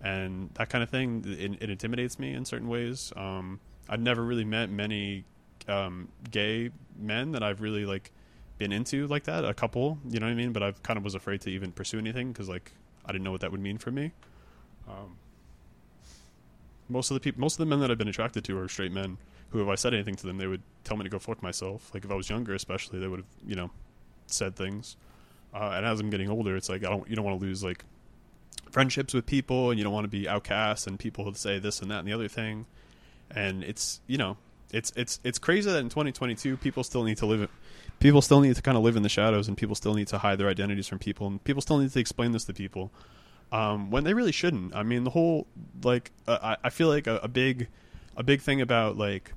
and 0.00 0.50
that 0.54 0.68
kind 0.68 0.82
of 0.82 0.90
thing. 0.90 1.24
It, 1.26 1.62
it 1.62 1.70
intimidates 1.70 2.18
me 2.18 2.34
in 2.34 2.44
certain 2.44 2.68
ways. 2.68 3.12
Um, 3.16 3.60
I've 3.88 4.00
never 4.00 4.22
really 4.22 4.44
met 4.44 4.70
many 4.70 5.24
um, 5.68 6.08
gay 6.30 6.70
men 6.98 7.32
that 7.32 7.42
I've 7.42 7.60
really 7.60 7.84
like 7.84 8.10
been 8.58 8.72
into 8.72 9.06
like 9.06 9.24
that. 9.24 9.44
A 9.44 9.54
couple, 9.54 9.98
you 10.08 10.20
know 10.20 10.26
what 10.26 10.32
I 10.32 10.36
mean. 10.36 10.52
But 10.52 10.62
I've 10.62 10.82
kind 10.82 10.96
of 10.96 11.04
was 11.04 11.14
afraid 11.14 11.40
to 11.42 11.50
even 11.50 11.72
pursue 11.72 11.98
anything 11.98 12.32
because 12.32 12.48
like 12.48 12.72
I 13.04 13.12
didn't 13.12 13.24
know 13.24 13.32
what 13.32 13.40
that 13.42 13.50
would 13.50 13.60
mean 13.60 13.78
for 13.78 13.90
me. 13.90 14.12
Um, 14.88 15.16
most 16.88 17.10
of 17.10 17.14
the 17.14 17.20
people, 17.20 17.40
most 17.40 17.54
of 17.54 17.58
the 17.58 17.66
men 17.66 17.80
that 17.80 17.90
I've 17.90 17.98
been 17.98 18.08
attracted 18.08 18.44
to 18.44 18.58
are 18.58 18.68
straight 18.68 18.92
men. 18.92 19.18
Who, 19.50 19.62
if 19.62 19.68
I 19.68 19.76
said 19.76 19.94
anything 19.94 20.16
to 20.16 20.26
them, 20.26 20.38
they 20.38 20.48
would 20.48 20.62
tell 20.82 20.96
me 20.96 21.04
to 21.04 21.08
go 21.08 21.18
fuck 21.18 21.42
myself. 21.42 21.92
Like 21.94 22.04
if 22.04 22.10
I 22.10 22.14
was 22.14 22.28
younger, 22.28 22.54
especially, 22.54 22.98
they 22.98 23.06
would 23.06 23.20
have, 23.20 23.28
you 23.46 23.54
know, 23.54 23.70
said 24.26 24.56
things. 24.56 24.96
Uh, 25.54 25.70
and 25.74 25.86
as 25.86 26.00
I'm 26.00 26.10
getting 26.10 26.28
older, 26.28 26.56
it's 26.56 26.68
like 26.68 26.84
I 26.84 26.88
don't, 26.88 27.08
you 27.08 27.14
don't 27.16 27.24
want 27.24 27.38
to 27.40 27.46
lose 27.46 27.62
like 27.62 27.84
friendships 28.70 29.14
with 29.14 29.26
people, 29.26 29.70
and 29.70 29.78
you 29.78 29.84
don't 29.84 29.92
want 29.92 30.04
to 30.04 30.08
be 30.08 30.28
outcast, 30.28 30.86
and 30.86 30.98
people 30.98 31.24
would 31.24 31.36
say 31.36 31.58
this 31.58 31.80
and 31.80 31.90
that 31.90 32.00
and 32.00 32.08
the 32.08 32.12
other 32.12 32.28
thing. 32.28 32.66
And 33.30 33.64
it's, 33.64 34.00
you 34.06 34.18
know, 34.18 34.36
it's 34.72 34.92
it's 34.96 35.20
it's 35.24 35.38
crazy 35.38 35.70
that 35.70 35.78
in 35.78 35.88
2022 35.88 36.56
people 36.56 36.82
still 36.82 37.04
need 37.04 37.16
to 37.18 37.26
live 37.26 37.48
people 37.98 38.20
still 38.20 38.40
need 38.40 38.54
to 38.56 38.62
kind 38.62 38.76
of 38.76 38.82
live 38.82 38.96
in 38.96 39.02
the 39.02 39.08
shadows 39.08 39.48
and 39.48 39.56
people 39.56 39.74
still 39.74 39.94
need 39.94 40.08
to 40.08 40.18
hide 40.18 40.38
their 40.38 40.48
identities 40.48 40.88
from 40.88 40.98
people 40.98 41.26
and 41.26 41.42
people 41.44 41.62
still 41.62 41.78
need 41.78 41.90
to 41.90 42.00
explain 42.00 42.32
this 42.32 42.44
to 42.44 42.52
people 42.52 42.90
um, 43.52 43.90
when 43.90 44.04
they 44.04 44.14
really 44.14 44.32
shouldn't 44.32 44.74
i 44.74 44.82
mean 44.82 45.04
the 45.04 45.10
whole 45.10 45.46
like 45.82 46.10
uh, 46.26 46.38
I, 46.42 46.56
I 46.64 46.70
feel 46.70 46.88
like 46.88 47.06
a, 47.06 47.16
a 47.18 47.28
big 47.28 47.68
a 48.16 48.22
big 48.22 48.40
thing 48.40 48.60
about 48.60 48.96
like 48.96 49.32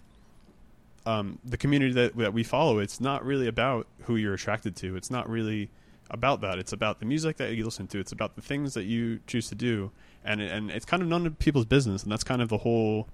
um, 1.05 1.39
the 1.45 1.57
community 1.57 1.93
that, 1.93 2.15
that 2.17 2.33
we 2.33 2.43
follow 2.43 2.79
it's 2.79 2.99
not 2.99 3.23
really 3.25 3.47
about 3.47 3.87
who 4.03 4.15
you're 4.15 4.33
attracted 4.33 4.75
to 4.77 4.95
it's 4.95 5.11
not 5.11 5.29
really 5.29 5.69
about 6.11 6.41
that 6.41 6.57
it's 6.57 6.73
about 6.73 6.99
the 6.99 7.05
music 7.05 7.37
that 7.37 7.53
you 7.53 7.63
listen 7.63 7.87
to 7.87 7.99
it's 7.99 8.11
about 8.11 8.35
the 8.35 8.41
things 8.41 8.73
that 8.73 8.83
you 8.83 9.19
choose 9.27 9.47
to 9.47 9.55
do 9.55 9.91
and 10.23 10.41
and 10.41 10.71
it's 10.71 10.85
kind 10.85 11.03
of 11.03 11.07
none 11.07 11.25
of 11.25 11.37
people's 11.39 11.65
business 11.65 12.03
and 12.03 12.11
that's 12.11 12.23
kind 12.23 12.41
of 12.41 12.49
the 12.49 12.57
whole 12.57 13.07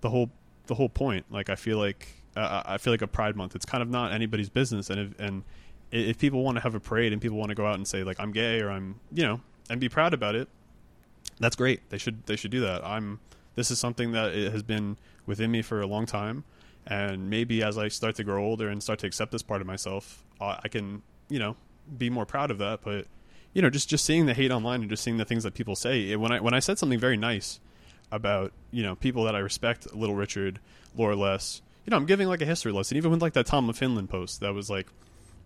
the 0.00 0.10
whole 0.10 0.30
the 0.68 0.74
whole 0.74 0.88
point. 0.88 1.26
Like 1.30 1.50
I 1.50 1.56
feel 1.56 1.78
like 1.78 2.06
uh, 2.36 2.62
I 2.64 2.78
feel 2.78 2.92
like 2.92 3.02
a 3.02 3.08
Pride 3.08 3.34
Month. 3.34 3.56
It's 3.56 3.66
kind 3.66 3.82
of 3.82 3.90
not 3.90 4.12
anybody's 4.12 4.48
business, 4.48 4.88
and 4.90 5.00
if, 5.00 5.20
and 5.20 5.42
if 5.90 6.18
people 6.18 6.44
want 6.44 6.56
to 6.56 6.60
have 6.60 6.74
a 6.74 6.80
parade 6.80 7.12
and 7.12 7.20
people 7.20 7.36
want 7.36 7.48
to 7.48 7.56
go 7.56 7.66
out 7.66 7.74
and 7.74 7.88
say 7.88 8.04
like 8.04 8.20
I'm 8.20 8.30
gay 8.30 8.60
or 8.60 8.70
I'm 8.70 9.00
you 9.12 9.24
know 9.24 9.40
and 9.68 9.80
be 9.80 9.88
proud 9.88 10.14
about 10.14 10.36
it, 10.36 10.48
that's 11.40 11.56
great. 11.56 11.90
They 11.90 11.98
should 11.98 12.24
they 12.26 12.36
should 12.36 12.52
do 12.52 12.60
that. 12.60 12.86
I'm 12.86 13.18
this 13.56 13.72
is 13.72 13.80
something 13.80 14.12
that 14.12 14.34
it 14.34 14.52
has 14.52 14.62
been 14.62 14.96
within 15.26 15.50
me 15.50 15.62
for 15.62 15.80
a 15.80 15.86
long 15.86 16.06
time, 16.06 16.44
and 16.86 17.28
maybe 17.28 17.62
as 17.62 17.76
I 17.76 17.88
start 17.88 18.14
to 18.16 18.24
grow 18.24 18.44
older 18.44 18.68
and 18.68 18.82
start 18.82 19.00
to 19.00 19.06
accept 19.06 19.32
this 19.32 19.42
part 19.42 19.60
of 19.60 19.66
myself, 19.66 20.24
uh, 20.40 20.58
I 20.62 20.68
can 20.68 21.02
you 21.28 21.38
know 21.38 21.56
be 21.96 22.10
more 22.10 22.26
proud 22.26 22.50
of 22.50 22.58
that. 22.58 22.80
But 22.82 23.06
you 23.52 23.62
know, 23.62 23.70
just 23.70 23.88
just 23.88 24.04
seeing 24.04 24.26
the 24.26 24.34
hate 24.34 24.50
online 24.50 24.80
and 24.82 24.90
just 24.90 25.02
seeing 25.02 25.16
the 25.16 25.24
things 25.24 25.44
that 25.44 25.54
people 25.54 25.76
say. 25.76 26.14
When 26.16 26.32
I 26.32 26.40
when 26.40 26.54
I 26.54 26.60
said 26.60 26.78
something 26.78 26.98
very 26.98 27.16
nice 27.16 27.60
about 28.10 28.52
you 28.70 28.82
know 28.82 28.96
people 28.96 29.24
that 29.24 29.34
I 29.34 29.38
respect, 29.38 29.94
Little 29.94 30.14
Richard, 30.16 30.60
Laura 30.96 31.16
Les, 31.16 31.62
you 31.84 31.90
know, 31.90 31.96
I'm 31.96 32.06
giving 32.06 32.28
like 32.28 32.42
a 32.42 32.46
history 32.46 32.72
lesson. 32.72 32.96
Even 32.96 33.10
with 33.10 33.22
like 33.22 33.32
that 33.34 33.46
Tom 33.46 33.68
of 33.68 33.76
Finland 33.76 34.10
post, 34.10 34.40
that 34.40 34.54
was 34.54 34.68
like, 34.68 34.88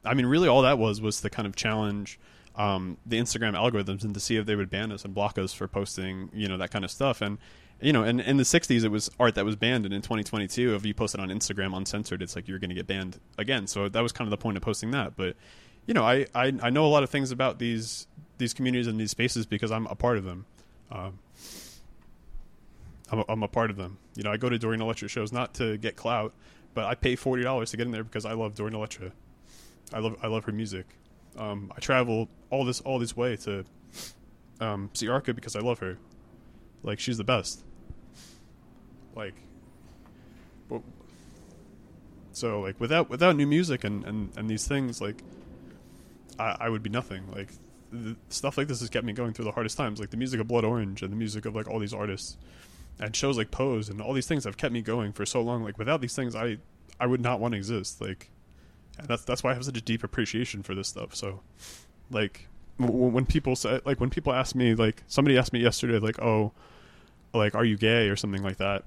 I 0.05 0.15
mean, 0.15 0.27
really 0.27 0.49
all 0.49 0.63
that 0.63 0.79
was 0.79 1.01
was 1.01 1.21
the 1.21 1.31
kind 1.31 1.47
of 1.47 1.57
challenge 1.57 2.19
um, 2.57 2.99
the 3.07 3.19
Instagram 3.19 3.55
algorithms 3.55 4.05
and 4.05 4.13
to 4.15 4.21
see 4.21 4.37
if 4.37 4.47
they 4.47 4.57
would 4.57 4.71
ban 4.71 4.93
us 4.93 5.05
and 5.05 5.15
block 5.15 5.39
us 5.39 5.53
for 5.53 5.67
posting 5.67 6.29
you 6.33 6.49
know 6.49 6.57
that 6.59 6.71
kind 6.71 6.85
of 6.85 6.91
stuff. 6.91 7.21
And 7.21 7.39
you 7.81 7.93
know, 7.93 8.05
and 8.05 8.21
in 8.21 8.37
the 8.37 8.45
'60s, 8.45 8.85
it 8.85 8.89
was 8.89 9.11
art 9.19 9.35
that 9.35 9.45
was 9.45 9.57
banned, 9.57 9.85
and 9.85 9.95
in 9.95 10.03
2022, 10.03 10.75
if 10.75 10.87
you 10.87 10.95
post 10.95 11.15
it 11.15 11.21
on 11.21 11.31
Instagram 11.31 11.77
uncensored, 11.77 12.23
it's 12.23 12.37
like 12.37 12.47
you're 12.47 12.61
going 12.61 12.71
to 12.71 12.77
get 12.77 12.87
banned 12.87 13.19
again. 13.39 13.67
So 13.67 13.89
that 13.89 14.01
was 14.01 14.13
kind 14.13 14.27
of 14.27 14.31
the 14.31 14.37
point 14.37 14.57
of 14.57 14.63
posting 14.63 14.93
that. 14.93 15.17
But 15.17 15.37
you 15.87 15.95
know, 15.95 16.05
I, 16.05 16.27
I 16.35 16.53
I 16.63 16.71
know 16.71 16.87
a 16.87 16.89
lot 16.89 17.03
of 17.03 17.11
things 17.11 17.31
about 17.31 17.59
these 17.59 18.07
these 18.39 18.55
communities 18.55 18.87
and 18.87 18.99
these 18.99 19.11
spaces 19.11 19.47
because 19.47 19.71
I'm 19.71 19.87
a 19.87 19.95
part 19.95 20.19
of 20.19 20.25
them. 20.25 20.47
Um, 20.91 21.19
I'm 23.11 23.19
a, 23.21 23.25
I'm 23.29 23.43
a 23.43 23.49
part 23.49 23.71
of 23.71 23.77
them. 23.77 23.99
You 24.15 24.23
know, 24.23 24.33
I 24.33 24.37
go 24.37 24.49
to 24.49 24.59
Dorian 24.59 24.81
Electra 24.81 25.09
shows 25.09 25.33
not 25.33 25.55
to 25.55 25.77
get 25.79 25.97
clout, 25.97 26.33
but 26.75 26.85
I 26.85 26.95
pay 26.95 27.17
forty 27.17 27.43
dollars 27.43 27.71
to 27.73 27.77
get 27.77 27.87
in 27.87 27.93
there 27.93 28.05
because 28.05 28.25
I 28.25 28.33
love 28.33 28.55
Dorian 28.55 28.75
Electra. 28.75 29.13
I 29.93 29.99
love 29.99 30.17
I 30.23 30.27
love 30.29 30.45
her 30.45 30.53
music. 30.53 30.87
Um, 31.37 31.73
I 31.77 31.81
travel 31.81 32.29
all 32.51 32.65
this 32.65 32.81
all 32.81 32.99
this 32.99 33.17
way 33.17 33.37
to 33.39 33.65
um, 34.61 34.91
see 34.95 35.09
Arca 35.09 35.35
because 35.35 35.57
I 35.57 35.61
love 35.61 35.79
her. 35.81 35.99
Like 36.83 37.01
she's 37.01 37.19
the 37.19 37.25
best. 37.25 37.63
Like, 39.15 39.35
so 42.33 42.61
like 42.61 42.81
without 42.81 43.11
without 43.11 43.37
new 43.37 43.47
music 43.47 43.85
and 43.85 44.05
and, 44.05 44.33
and 44.37 44.49
these 44.49 44.67
things 44.67 45.01
like, 45.01 45.23
I, 46.39 46.57
I 46.61 46.69
would 46.69 46.83
be 46.83 46.91
nothing. 46.91 47.25
Like 47.35 47.51
stuff 48.29 48.57
like 48.57 48.69
this 48.69 48.81
has 48.81 48.89
kept 48.89 49.05
me 49.05 49.13
going 49.13 49.33
through 49.33 49.45
the 49.45 49.53
hardest 49.53 49.77
times. 49.77 50.01
Like 50.01 50.11
the 50.11 50.17
music 50.17 50.41
of 50.41 50.49
Blood 50.49 50.65
Orange 50.65 51.03
and 51.03 51.13
the 51.13 51.17
music 51.17 51.45
of 51.45 51.55
like 51.55 51.69
all 51.69 51.79
these 51.79 51.95
artists 51.95 52.37
and 52.99 53.15
shows 53.15 53.37
like 53.37 53.51
Pose 53.51 53.89
and 53.89 54.01
all 54.01 54.13
these 54.13 54.27
things 54.27 54.45
have 54.45 54.57
kept 54.57 54.73
me 54.73 54.83
going 54.83 55.13
for 55.13 55.27
so 55.27 55.43
long. 55.43 55.63
Like 55.63 55.79
without 55.79 56.01
these 56.01 56.15
things, 56.15 56.35
I 56.35 56.59
I 57.01 57.07
would 57.07 57.21
not 57.21 57.41
want 57.41 57.53
to 57.53 57.59
exist. 57.59 58.01
Like, 58.01 58.31
and 58.99 59.09
that's 59.09 59.25
that's 59.25 59.43
why 59.43 59.51
I 59.51 59.55
have 59.55 59.65
such 59.65 59.77
a 59.77 59.83
deep 59.83 60.05
appreciation 60.05 60.63
for 60.63 60.75
this 60.75 60.89
stuff. 60.89 61.15
So, 61.15 61.41
like 62.11 62.49
w- 62.79 63.09
when 63.09 63.27
people 63.27 63.57
say 63.57 63.81
like 63.85 64.01
when 64.01 64.11
people 64.11 64.33
ask 64.33 64.55
me 64.55 64.75
like 64.75 65.03
somebody 65.07 65.39
asked 65.39 65.53
me 65.53 65.61
yesterday 65.61 65.99
like 65.99 66.21
oh 66.21 66.53
like 67.35 67.55
are 67.55 67.65
you 67.65 67.77
gay 67.77 68.09
or 68.09 68.17
something 68.17 68.43
like 68.43 68.59
that 68.59 68.85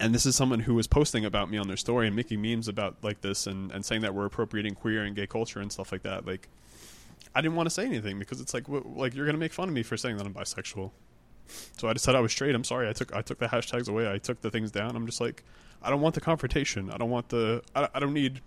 and 0.00 0.14
this 0.14 0.24
is 0.26 0.36
someone 0.36 0.60
who 0.60 0.74
was 0.74 0.86
posting 0.86 1.24
about 1.24 1.50
me 1.50 1.58
on 1.58 1.66
their 1.66 1.76
story 1.76 2.06
and 2.06 2.14
making 2.14 2.40
memes 2.40 2.68
about 2.68 2.96
like 3.02 3.20
this 3.20 3.46
and, 3.46 3.72
and 3.72 3.84
saying 3.84 4.02
that 4.02 4.14
we're 4.14 4.26
appropriating 4.26 4.74
queer 4.74 5.02
and 5.04 5.16
gay 5.16 5.26
culture 5.26 5.60
and 5.60 5.72
stuff 5.72 5.90
like 5.90 6.02
that 6.02 6.24
like 6.26 6.48
i 7.34 7.40
didn't 7.40 7.56
want 7.56 7.66
to 7.66 7.70
say 7.70 7.84
anything 7.84 8.18
because 8.18 8.40
it's 8.40 8.54
like 8.54 8.64
w- 8.64 8.84
like 8.96 9.14
you're 9.14 9.26
gonna 9.26 9.38
make 9.38 9.52
fun 9.52 9.68
of 9.68 9.74
me 9.74 9.82
for 9.82 9.96
saying 9.96 10.16
that 10.16 10.26
i'm 10.26 10.34
bisexual. 10.34 10.90
So 11.78 11.88
i 11.88 11.92
just 11.92 12.04
said 12.04 12.14
i 12.14 12.20
was 12.20 12.32
straight. 12.32 12.54
I'm 12.54 12.64
sorry. 12.64 12.88
I 12.88 12.92
took 12.92 13.14
i 13.14 13.22
took 13.22 13.38
the 13.38 13.46
hashtags 13.46 13.88
away. 13.88 14.10
I 14.10 14.18
took 14.18 14.40
the 14.42 14.50
things 14.50 14.70
down. 14.70 14.94
I'm 14.96 15.06
just 15.06 15.20
like 15.20 15.42
i 15.82 15.90
don't 15.90 16.00
want 16.00 16.14
the 16.14 16.20
confrontation. 16.20 16.90
I 16.90 16.96
don't 16.98 17.10
want 17.10 17.28
the 17.30 17.62
i, 17.74 17.88
I 17.94 17.98
don't 18.00 18.12
need 18.14 18.40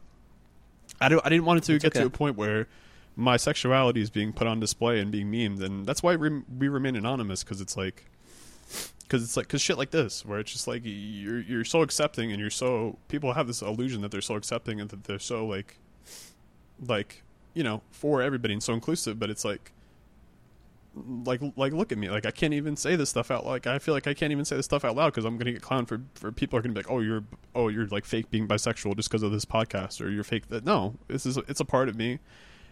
I, 0.99 1.09
don't, 1.09 1.25
I 1.25 1.29
didn't 1.29 1.45
want 1.45 1.57
it 1.59 1.63
to 1.63 1.73
It's 1.75 1.83
get 1.83 1.93
okay. 1.93 2.01
to 2.01 2.07
a 2.07 2.09
point 2.09 2.35
where 2.37 2.67
my 3.15 3.37
sexuality 3.37 4.01
is 4.01 4.09
being 4.09 4.33
put 4.33 4.45
on 4.45 4.59
display 4.59 4.99
and 4.99 5.11
being 5.11 5.31
memed 5.31 5.61
and 5.63 5.85
that's 5.85 6.03
why 6.03 6.15
we, 6.15 6.41
we 6.59 6.67
remain 6.69 6.95
anonymous 6.95 7.43
because 7.43 7.59
it's 7.59 7.75
like 7.75 8.05
because 9.11 9.23
it's 9.23 9.35
like 9.35 9.45
because 9.45 9.61
shit 9.61 9.77
like 9.77 9.91
this 9.91 10.25
where 10.25 10.39
it's 10.39 10.53
just 10.53 10.69
like 10.69 10.83
you're 10.85 11.41
you're 11.41 11.65
so 11.65 11.81
accepting 11.81 12.31
and 12.31 12.39
you're 12.39 12.49
so 12.49 12.97
people 13.09 13.33
have 13.33 13.45
this 13.45 13.61
illusion 13.61 13.99
that 14.01 14.09
they're 14.09 14.21
so 14.21 14.35
accepting 14.35 14.79
and 14.79 14.89
that 14.89 15.03
they're 15.03 15.19
so 15.19 15.45
like 15.45 15.77
like 16.87 17.21
you 17.53 17.61
know 17.61 17.81
for 17.91 18.21
everybody 18.21 18.53
and 18.53 18.63
so 18.63 18.73
inclusive 18.73 19.19
but 19.19 19.29
it's 19.29 19.43
like 19.43 19.73
like 21.25 21.41
like 21.55 21.73
look 21.73 21.91
at 21.91 21.97
me. 21.97 22.09
Like 22.09 22.25
I 22.25 22.31
can't 22.31 22.53
even 22.53 22.75
say 22.75 22.95
this 22.95 23.09
stuff 23.09 23.31
out 23.31 23.45
like 23.45 23.67
I 23.67 23.79
feel 23.79 23.93
like 23.93 24.07
I 24.07 24.13
can't 24.13 24.31
even 24.31 24.45
say 24.45 24.55
this 24.55 24.65
stuff 24.65 24.85
out 24.85 24.95
loud 24.95 25.09
because 25.09 25.25
I'm 25.25 25.37
gonna 25.37 25.51
get 25.51 25.61
clowned 25.61 25.87
for 25.87 26.01
for 26.15 26.31
people 26.31 26.57
are 26.57 26.61
gonna 26.61 26.73
be 26.73 26.79
like 26.79 26.91
oh 26.91 26.99
you're 26.99 27.23
oh 27.53 27.67
you're 27.67 27.87
like 27.87 28.05
fake 28.05 28.29
being 28.29 28.47
bisexual 28.47 28.95
just 28.95 29.09
because 29.09 29.23
of 29.23 29.31
this 29.31 29.45
podcast 29.45 30.01
or 30.01 30.09
you're 30.09 30.23
fake 30.23 30.47
that 30.49 30.65
no 30.65 30.95
this 31.07 31.25
is 31.25 31.37
it's 31.49 31.59
a 31.59 31.65
part 31.65 31.89
of 31.89 31.97
me. 31.97 32.19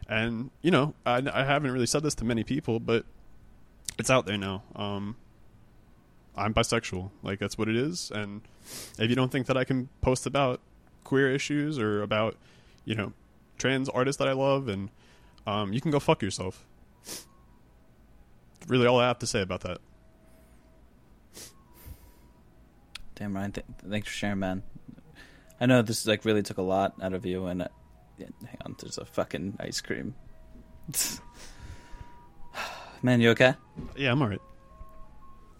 And 0.07 0.51
you 0.61 0.71
know 0.71 0.95
I, 1.05 1.21
I 1.33 1.43
haven't 1.43 1.71
really 1.71 1.85
said 1.85 2.03
this 2.03 2.15
to 2.15 2.25
many 2.25 2.45
people 2.45 2.79
but 2.79 3.05
it's 3.97 4.09
out 4.09 4.25
there 4.25 4.37
now. 4.37 4.63
Um 4.75 5.17
I'm 6.35 6.53
bisexual. 6.53 7.09
Like 7.23 7.39
that's 7.39 7.57
what 7.57 7.67
it 7.67 7.75
is. 7.75 8.11
And 8.13 8.41
if 8.97 9.09
you 9.09 9.15
don't 9.15 9.31
think 9.31 9.47
that 9.47 9.57
I 9.57 9.63
can 9.63 9.89
post 10.01 10.25
about 10.25 10.61
queer 11.03 11.33
issues 11.33 11.79
or 11.79 12.01
about, 12.01 12.35
you 12.85 12.95
know, 12.95 13.13
trans 13.57 13.89
artists 13.89 14.19
that 14.19 14.27
I 14.27 14.33
love, 14.33 14.67
and 14.67 14.89
um, 15.45 15.73
you 15.73 15.81
can 15.81 15.91
go 15.91 15.99
fuck 15.99 16.21
yourself. 16.21 16.65
Really, 18.67 18.87
all 18.87 18.99
I 18.99 19.07
have 19.07 19.19
to 19.19 19.27
say 19.27 19.41
about 19.41 19.61
that. 19.61 19.79
Damn, 23.15 23.35
Ryan. 23.35 23.51
Th- 23.51 23.65
thanks 23.87 24.07
for 24.07 24.13
sharing, 24.13 24.39
man. 24.39 24.63
I 25.59 25.65
know 25.65 25.81
this 25.81 26.07
like 26.07 26.23
really 26.23 26.43
took 26.43 26.57
a 26.57 26.63
lot 26.63 26.93
out 27.01 27.13
of 27.13 27.25
you, 27.25 27.47
and 27.47 27.63
uh, 27.63 27.67
yeah, 28.17 28.27
hang 28.45 28.57
on, 28.65 28.75
there's 28.79 28.97
a 28.97 29.05
fucking 29.05 29.57
ice 29.59 29.81
cream. 29.81 30.15
man, 33.01 33.19
you 33.19 33.31
okay? 33.31 33.55
Yeah, 33.97 34.11
I'm 34.11 34.21
alright. 34.21 34.41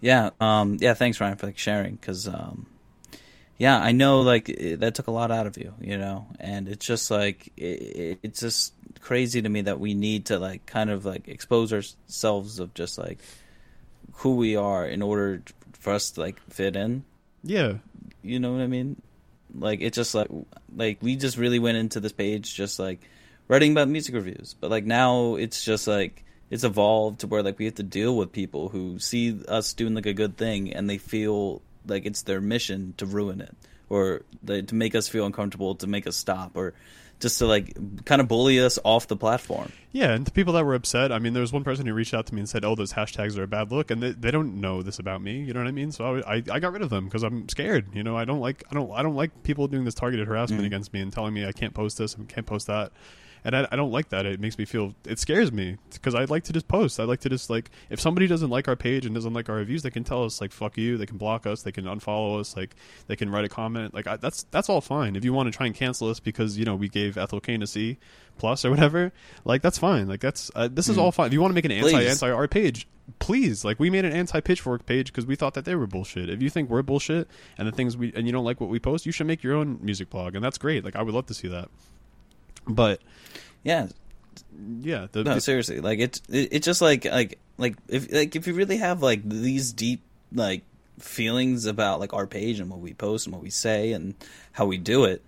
Yeah, 0.00 0.30
um, 0.40 0.78
yeah. 0.80 0.94
Thanks, 0.94 1.20
Ryan, 1.20 1.36
for 1.36 1.46
like 1.46 1.58
sharing. 1.58 1.96
Because, 1.96 2.26
um, 2.26 2.66
yeah, 3.58 3.78
I 3.78 3.92
know 3.92 4.22
like 4.22 4.48
it, 4.48 4.80
that 4.80 4.94
took 4.94 5.06
a 5.06 5.10
lot 5.10 5.30
out 5.30 5.46
of 5.46 5.58
you, 5.58 5.74
you 5.80 5.98
know, 5.98 6.26
and 6.40 6.66
it's 6.66 6.86
just 6.86 7.10
like 7.10 7.52
it, 7.58 8.18
it's 8.22 8.40
just 8.40 8.72
crazy 9.00 9.42
to 9.42 9.48
me 9.48 9.60
that 9.62 9.78
we 9.78 9.92
need 9.92 10.26
to 10.26 10.38
like 10.38 10.64
kind 10.64 10.88
of 10.88 11.04
like 11.04 11.28
expose 11.28 11.72
ourselves 11.72 12.58
of 12.58 12.72
just 12.72 12.96
like 12.96 13.18
who 14.14 14.36
we 14.36 14.56
are 14.56 14.86
in 14.86 15.02
order 15.02 15.42
for 15.72 15.92
us 15.92 16.12
to 16.12 16.20
like 16.20 16.40
fit 16.50 16.74
in. 16.74 17.04
Yeah, 17.42 17.74
You 18.22 18.40
know 18.40 18.52
what 18.52 18.62
I 18.62 18.66
mean? 18.66 19.00
Like 19.54 19.80
it's 19.82 19.96
just 19.96 20.14
like 20.14 20.28
like 20.74 20.98
we 21.02 21.16
just 21.16 21.36
really 21.36 21.58
went 21.58 21.76
into 21.76 22.00
this 22.00 22.12
page 22.12 22.54
just 22.54 22.78
like 22.78 23.00
writing 23.48 23.72
about 23.72 23.88
music 23.88 24.14
reviews, 24.14 24.54
but 24.58 24.70
like 24.70 24.86
now 24.86 25.34
it's 25.34 25.64
just 25.64 25.86
like 25.86 26.24
it's 26.50 26.64
evolved 26.64 27.20
to 27.20 27.26
where 27.26 27.42
like 27.42 27.58
we 27.58 27.64
have 27.66 27.76
to 27.76 27.82
deal 27.82 28.16
with 28.16 28.32
people 28.32 28.68
who 28.68 28.98
see 28.98 29.40
us 29.46 29.72
doing 29.72 29.94
like 29.94 30.06
a 30.06 30.12
good 30.12 30.36
thing 30.36 30.72
and 30.72 30.90
they 30.90 30.98
feel 30.98 31.62
like 31.86 32.04
it's 32.04 32.22
their 32.22 32.40
mission 32.40 32.94
to 32.98 33.06
ruin 33.06 33.40
it 33.40 33.54
or 33.90 34.22
they, 34.42 34.62
to 34.62 34.74
make 34.74 34.94
us 34.94 35.08
feel 35.08 35.26
uncomfortable, 35.26 35.74
to 35.74 35.86
make 35.86 36.06
us 36.06 36.16
stop, 36.16 36.52
or 36.54 36.72
just 37.18 37.38
to 37.38 37.46
like 37.46 38.04
kind 38.06 38.20
of 38.20 38.28
bully 38.28 38.58
us 38.60 38.78
off 38.82 39.08
the 39.08 39.16
platform. 39.16 39.70
yeah. 39.92 40.12
And 40.12 40.24
the 40.24 40.30
people 40.30 40.54
that 40.54 40.64
were 40.64 40.74
upset, 40.74 41.12
I 41.12 41.18
mean, 41.18 41.34
there 41.34 41.42
was 41.42 41.52
one 41.52 41.64
person 41.64 41.84
who 41.84 41.92
reached 41.92 42.14
out 42.14 42.26
to 42.26 42.34
me 42.34 42.40
and 42.40 42.48
said, 42.48 42.64
"Oh, 42.64 42.74
those 42.74 42.92
hashtags 42.92 43.36
are 43.36 43.42
a 43.42 43.48
bad 43.48 43.70
look," 43.70 43.90
and 43.90 44.02
they, 44.02 44.12
they 44.12 44.30
don't 44.30 44.60
know 44.60 44.82
this 44.82 44.98
about 45.00 45.20
me. 45.20 45.40
You 45.40 45.52
know 45.52 45.60
what 45.60 45.66
I 45.66 45.72
mean? 45.72 45.92
So 45.92 46.16
I, 46.16 46.36
I, 46.36 46.42
I 46.50 46.60
got 46.60 46.72
rid 46.72 46.82
of 46.82 46.88
them 46.88 47.04
because 47.04 47.24
I'm 47.24 47.48
scared. 47.48 47.94
You 47.94 48.04
know, 48.04 48.16
I 48.16 48.24
don't 48.24 48.40
like 48.40 48.64
I 48.70 48.74
don't 48.74 48.90
I 48.92 49.02
don't 49.02 49.16
like 49.16 49.42
people 49.42 49.66
doing 49.68 49.84
this 49.84 49.94
targeted 49.94 50.26
harassment 50.26 50.62
mm. 50.62 50.66
against 50.66 50.92
me 50.92 51.00
and 51.00 51.12
telling 51.12 51.34
me 51.34 51.44
I 51.44 51.52
can't 51.52 51.74
post 51.74 51.98
this 51.98 52.14
and 52.14 52.28
can't 52.28 52.46
post 52.46 52.68
that. 52.68 52.92
And 53.44 53.56
I, 53.56 53.66
I 53.70 53.76
don't 53.76 53.90
like 53.90 54.10
that. 54.10 54.26
It 54.26 54.40
makes 54.40 54.58
me 54.58 54.64
feel 54.64 54.94
it 55.06 55.18
scares 55.18 55.52
me 55.52 55.78
because 55.92 56.14
I'd 56.14 56.30
like 56.30 56.44
to 56.44 56.52
just 56.52 56.68
post. 56.68 57.00
I'd 57.00 57.08
like 57.08 57.20
to 57.20 57.28
just 57.28 57.50
like 57.50 57.70
if 57.88 58.00
somebody 58.00 58.26
doesn't 58.26 58.50
like 58.50 58.68
our 58.68 58.76
page 58.76 59.06
and 59.06 59.14
doesn't 59.14 59.32
like 59.32 59.48
our 59.48 59.56
reviews, 59.56 59.82
they 59.82 59.90
can 59.90 60.04
tell 60.04 60.24
us 60.24 60.40
like 60.40 60.52
fuck 60.52 60.76
you. 60.76 60.96
They 60.96 61.06
can 61.06 61.16
block 61.16 61.46
us. 61.46 61.62
They 61.62 61.72
can 61.72 61.84
unfollow 61.84 62.40
us. 62.40 62.56
Like 62.56 62.76
they 63.06 63.16
can 63.16 63.30
write 63.30 63.44
a 63.44 63.48
comment. 63.48 63.94
Like 63.94 64.06
I, 64.06 64.16
that's 64.16 64.44
that's 64.50 64.68
all 64.68 64.80
fine. 64.80 65.16
If 65.16 65.24
you 65.24 65.32
want 65.32 65.50
to 65.50 65.56
try 65.56 65.66
and 65.66 65.74
cancel 65.74 66.08
us 66.08 66.20
because 66.20 66.58
you 66.58 66.64
know 66.64 66.76
we 66.76 66.88
gave 66.88 67.16
Ethel 67.16 67.40
Cain 67.40 67.62
a 67.62 67.66
C 67.66 67.98
plus 68.38 68.64
or 68.64 68.70
whatever, 68.70 69.12
like 69.44 69.62
that's 69.62 69.78
fine. 69.78 70.08
Like 70.08 70.20
that's 70.20 70.50
uh, 70.54 70.68
this 70.70 70.88
is 70.88 70.98
all 70.98 71.12
fine. 71.12 71.28
If 71.28 71.32
you 71.32 71.40
want 71.40 71.52
to 71.52 71.54
make 71.54 71.64
an 71.64 71.72
anti 71.72 72.04
anti 72.04 72.30
our 72.30 72.48
page, 72.48 72.86
please. 73.18 73.64
Like 73.64 73.80
we 73.80 73.90
made 73.90 74.04
an 74.04 74.12
anti 74.12 74.40
pitchfork 74.40 74.86
page 74.86 75.06
because 75.06 75.26
we 75.26 75.36
thought 75.36 75.54
that 75.54 75.64
they 75.64 75.74
were 75.74 75.86
bullshit. 75.86 76.30
If 76.30 76.42
you 76.42 76.50
think 76.50 76.70
we're 76.70 76.82
bullshit 76.82 77.28
and 77.58 77.66
the 77.66 77.72
things 77.72 77.96
we 77.96 78.12
and 78.14 78.26
you 78.26 78.32
don't 78.32 78.44
like 78.44 78.60
what 78.60 78.70
we 78.70 78.78
post, 78.78 79.06
you 79.06 79.12
should 79.12 79.26
make 79.26 79.42
your 79.42 79.54
own 79.54 79.78
music 79.82 80.10
blog, 80.10 80.34
and 80.34 80.44
that's 80.44 80.58
great. 80.58 80.84
Like 80.84 80.96
I 80.96 81.02
would 81.02 81.14
love 81.14 81.26
to 81.26 81.34
see 81.34 81.48
that. 81.48 81.68
But 82.66 83.00
Yeah, 83.62 83.88
yeah, 84.80 85.06
the, 85.12 85.24
no, 85.24 85.34
the- 85.34 85.40
seriously. 85.40 85.80
Like 85.80 85.98
it's 85.98 86.22
it, 86.28 86.48
it's 86.52 86.66
just 86.66 86.80
like 86.80 87.04
like 87.04 87.38
like 87.58 87.76
if 87.88 88.12
like 88.12 88.36
if 88.36 88.46
you 88.46 88.54
really 88.54 88.78
have 88.78 89.02
like 89.02 89.28
these 89.28 89.72
deep 89.72 90.02
like 90.32 90.62
feelings 90.98 91.66
about 91.66 92.00
like 92.00 92.12
our 92.12 92.26
page 92.26 92.60
and 92.60 92.70
what 92.70 92.80
we 92.80 92.92
post 92.94 93.26
and 93.26 93.34
what 93.34 93.42
we 93.42 93.50
say 93.50 93.92
and 93.92 94.14
how 94.52 94.66
we 94.66 94.78
do 94.78 95.04
it, 95.04 95.22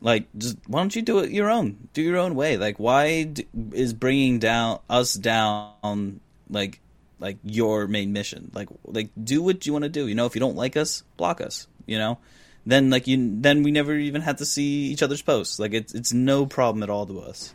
like 0.00 0.26
just 0.36 0.56
why 0.66 0.80
don't 0.80 0.94
you 0.94 1.02
do 1.02 1.18
it 1.20 1.30
your 1.30 1.50
own? 1.50 1.88
Do 1.92 2.02
your 2.02 2.18
own 2.18 2.34
way. 2.34 2.56
Like 2.56 2.78
why 2.78 3.24
d- 3.24 3.46
is 3.72 3.92
bringing 3.92 4.38
down 4.38 4.80
us 4.88 5.14
down 5.14 6.20
like 6.50 6.80
like 7.18 7.38
your 7.44 7.86
main 7.86 8.12
mission? 8.12 8.50
Like 8.54 8.68
like 8.84 9.10
do 9.22 9.42
what 9.42 9.66
you 9.66 9.72
want 9.72 9.84
to 9.84 9.88
do. 9.88 10.06
You 10.06 10.14
know, 10.14 10.26
if 10.26 10.34
you 10.34 10.40
don't 10.40 10.56
like 10.56 10.76
us, 10.76 11.02
block 11.16 11.40
us. 11.40 11.66
You 11.86 11.98
know. 11.98 12.18
Then 12.64 12.90
like 12.90 13.08
you, 13.08 13.40
then 13.40 13.64
we 13.64 13.72
never 13.72 13.92
even 13.96 14.20
have 14.22 14.36
to 14.36 14.46
see 14.46 14.84
each 14.84 15.02
other's 15.02 15.20
posts. 15.22 15.58
Like 15.58 15.74
it's 15.74 15.94
it's 15.94 16.12
no 16.12 16.46
problem 16.46 16.84
at 16.84 16.90
all 16.90 17.06
to 17.06 17.20
us. 17.20 17.52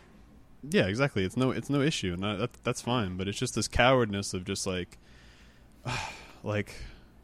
Yeah, 0.62 0.86
exactly. 0.86 1.24
It's 1.24 1.36
no 1.36 1.50
it's 1.50 1.70
no 1.70 1.80
issue, 1.80 2.14
and 2.14 2.22
that, 2.22 2.38
that 2.38 2.50
that's 2.64 2.80
fine. 2.80 3.16
But 3.16 3.28
it's 3.28 3.38
just 3.38 3.54
this 3.54 3.68
cowardness 3.68 4.34
of 4.34 4.44
just 4.44 4.66
like, 4.66 4.98
like, 6.42 6.74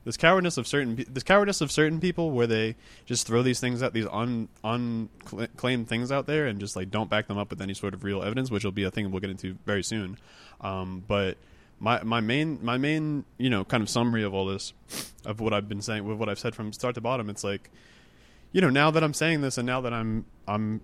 This 0.04 0.16
cowardness 0.16 0.56
of 0.58 0.66
certain 0.66 1.04
this 1.08 1.22
cowardness 1.22 1.60
of 1.60 1.72
certain 1.72 2.00
people 2.00 2.30
where 2.30 2.46
they 2.46 2.76
just 3.06 3.26
throw 3.26 3.42
these 3.42 3.58
things 3.58 3.82
out 3.82 3.92
these 3.92 4.06
un 4.06 4.48
unclaimed 4.62 5.88
things 5.88 6.12
out 6.12 6.26
there 6.26 6.46
and 6.46 6.60
just 6.60 6.76
like 6.76 6.90
don't 6.90 7.10
back 7.10 7.26
them 7.26 7.38
up 7.38 7.50
with 7.50 7.60
any 7.60 7.74
sort 7.74 7.94
of 7.94 8.04
real 8.04 8.22
evidence, 8.22 8.50
which 8.50 8.64
will 8.64 8.72
be 8.72 8.84
a 8.84 8.90
thing 8.90 9.10
we'll 9.10 9.20
get 9.20 9.30
into 9.30 9.56
very 9.66 9.82
soon. 9.82 10.18
Um, 10.60 11.02
but 11.08 11.36
my 11.80 12.02
my 12.02 12.20
main 12.20 12.58
my 12.62 12.76
main 12.78 13.24
you 13.38 13.50
know 13.50 13.64
kind 13.64 13.82
of 13.82 13.88
summary 13.88 14.22
of 14.22 14.32
all 14.32 14.46
this 14.46 14.72
of 15.24 15.40
what 15.40 15.52
I've 15.52 15.68
been 15.68 15.82
saying 15.82 16.04
with 16.04 16.18
what 16.18 16.28
I've 16.28 16.38
said 16.38 16.54
from 16.54 16.72
start 16.72 16.94
to 16.94 17.00
bottom, 17.00 17.28
it's 17.30 17.42
like 17.42 17.70
you 18.52 18.60
know 18.60 18.70
now 18.70 18.90
that 18.90 19.02
I'm 19.02 19.14
saying 19.14 19.40
this 19.40 19.58
and 19.58 19.66
now 19.66 19.80
that 19.80 19.92
I'm 19.92 20.26
I'm 20.46 20.82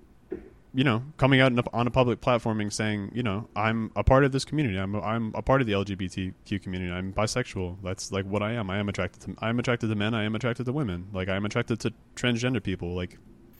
you 0.72 0.84
know, 0.84 1.02
coming 1.16 1.40
out 1.40 1.52
on 1.72 1.86
a 1.86 1.90
public 1.90 2.20
platforming 2.20 2.72
saying, 2.72 3.10
you 3.12 3.22
know, 3.22 3.48
I'm 3.56 3.90
a 3.96 4.04
part 4.04 4.24
of 4.24 4.30
this 4.30 4.44
community. 4.44 4.78
I'm 4.78 4.94
a, 4.94 5.00
I'm 5.00 5.32
a 5.34 5.42
part 5.42 5.60
of 5.60 5.66
the 5.66 5.72
LGBTQ 5.72 6.62
community. 6.62 6.92
I'm 6.92 7.12
bisexual. 7.12 7.78
That's 7.82 8.12
like 8.12 8.24
what 8.24 8.42
I 8.42 8.52
am. 8.52 8.70
I 8.70 8.78
am 8.78 8.88
attracted 8.88 9.22
to 9.22 9.44
I 9.44 9.48
am 9.48 9.58
attracted 9.58 9.88
to 9.88 9.94
men. 9.96 10.14
I 10.14 10.24
am 10.24 10.34
attracted 10.36 10.66
to 10.66 10.72
women. 10.72 11.08
Like 11.12 11.28
I 11.28 11.36
am 11.36 11.44
attracted 11.44 11.80
to 11.80 11.92
transgender 12.14 12.62
people. 12.62 12.94
Like, 12.94 13.18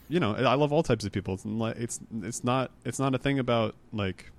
you 0.08 0.20
know, 0.20 0.34
I 0.34 0.54
love 0.54 0.72
all 0.72 0.84
types 0.84 1.04
of 1.04 1.10
people. 1.10 1.34
It's 1.34 1.44
like 1.44 1.76
it's 1.76 1.98
it's 2.22 2.44
not 2.44 2.70
it's 2.84 3.00
not 3.00 3.14
a 3.14 3.18
thing 3.18 3.40
about 3.40 3.74
like 3.92 4.30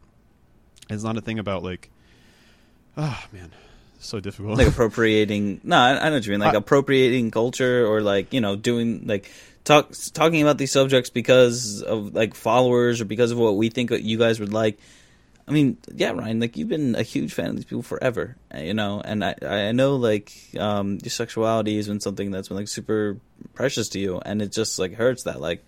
it's 0.90 1.04
not 1.04 1.18
a 1.18 1.22
thing 1.22 1.40
about 1.40 1.64
like 1.64 1.90
ah 2.96 3.22
oh, 3.22 3.36
man 3.36 3.52
so 4.00 4.20
difficult 4.20 4.58
like 4.58 4.68
appropriating 4.68 5.62
no 5.64 5.78
I, 5.78 6.06
I 6.06 6.10
know 6.10 6.16
what 6.16 6.26
you 6.26 6.32
mean 6.32 6.40
like 6.40 6.56
I, 6.56 6.58
appropriating 6.58 7.30
culture 7.30 7.86
or 7.86 8.02
like 8.02 8.34
you 8.34 8.42
know 8.42 8.56
doing 8.56 9.06
like 9.06 9.30
talk 9.63 9.91
talking 10.13 10.41
about 10.41 10.58
these 10.58 10.71
subjects 10.71 11.10
because 11.10 11.82
of 11.82 12.13
like 12.13 12.36
followers 12.36 13.02
or 13.02 13.06
because 13.06 13.32
of 13.32 13.38
what 13.38 13.56
we 13.56 13.69
think 13.69 13.91
you 13.91 14.17
guys 14.17 14.39
would 14.39 14.54
like. 14.54 14.80
I 15.47 15.52
mean, 15.52 15.78
yeah, 15.93 16.12
Ryan, 16.12 16.39
like 16.39 16.56
you've 16.56 16.69
been 16.69 16.95
a 16.95 17.04
huge 17.04 17.34
fan 17.34 17.50
of 17.50 17.56
these 17.56 17.65
people 17.65 17.82
forever, 17.82 18.38
you 18.56 18.74
know, 18.74 19.02
and 19.04 19.24
I 19.24 19.36
I 19.41 19.71
know 19.71 19.95
like 19.95 20.32
um 20.58 21.00
your 21.04 21.10
sexuality 21.10 21.76
has 21.78 21.88
been 21.88 22.00
something 22.00 22.32
that's 22.32 22.47
been 22.47 22.58
like 22.58 22.67
super 22.67 23.17
precious 23.54 23.89
to 23.89 24.00
you, 24.00 24.21
and 24.24 24.41
it 24.41 24.52
just 24.52 24.80
like 24.80 24.93
hurts 24.93 25.24
that 25.24 25.41
like 25.41 25.65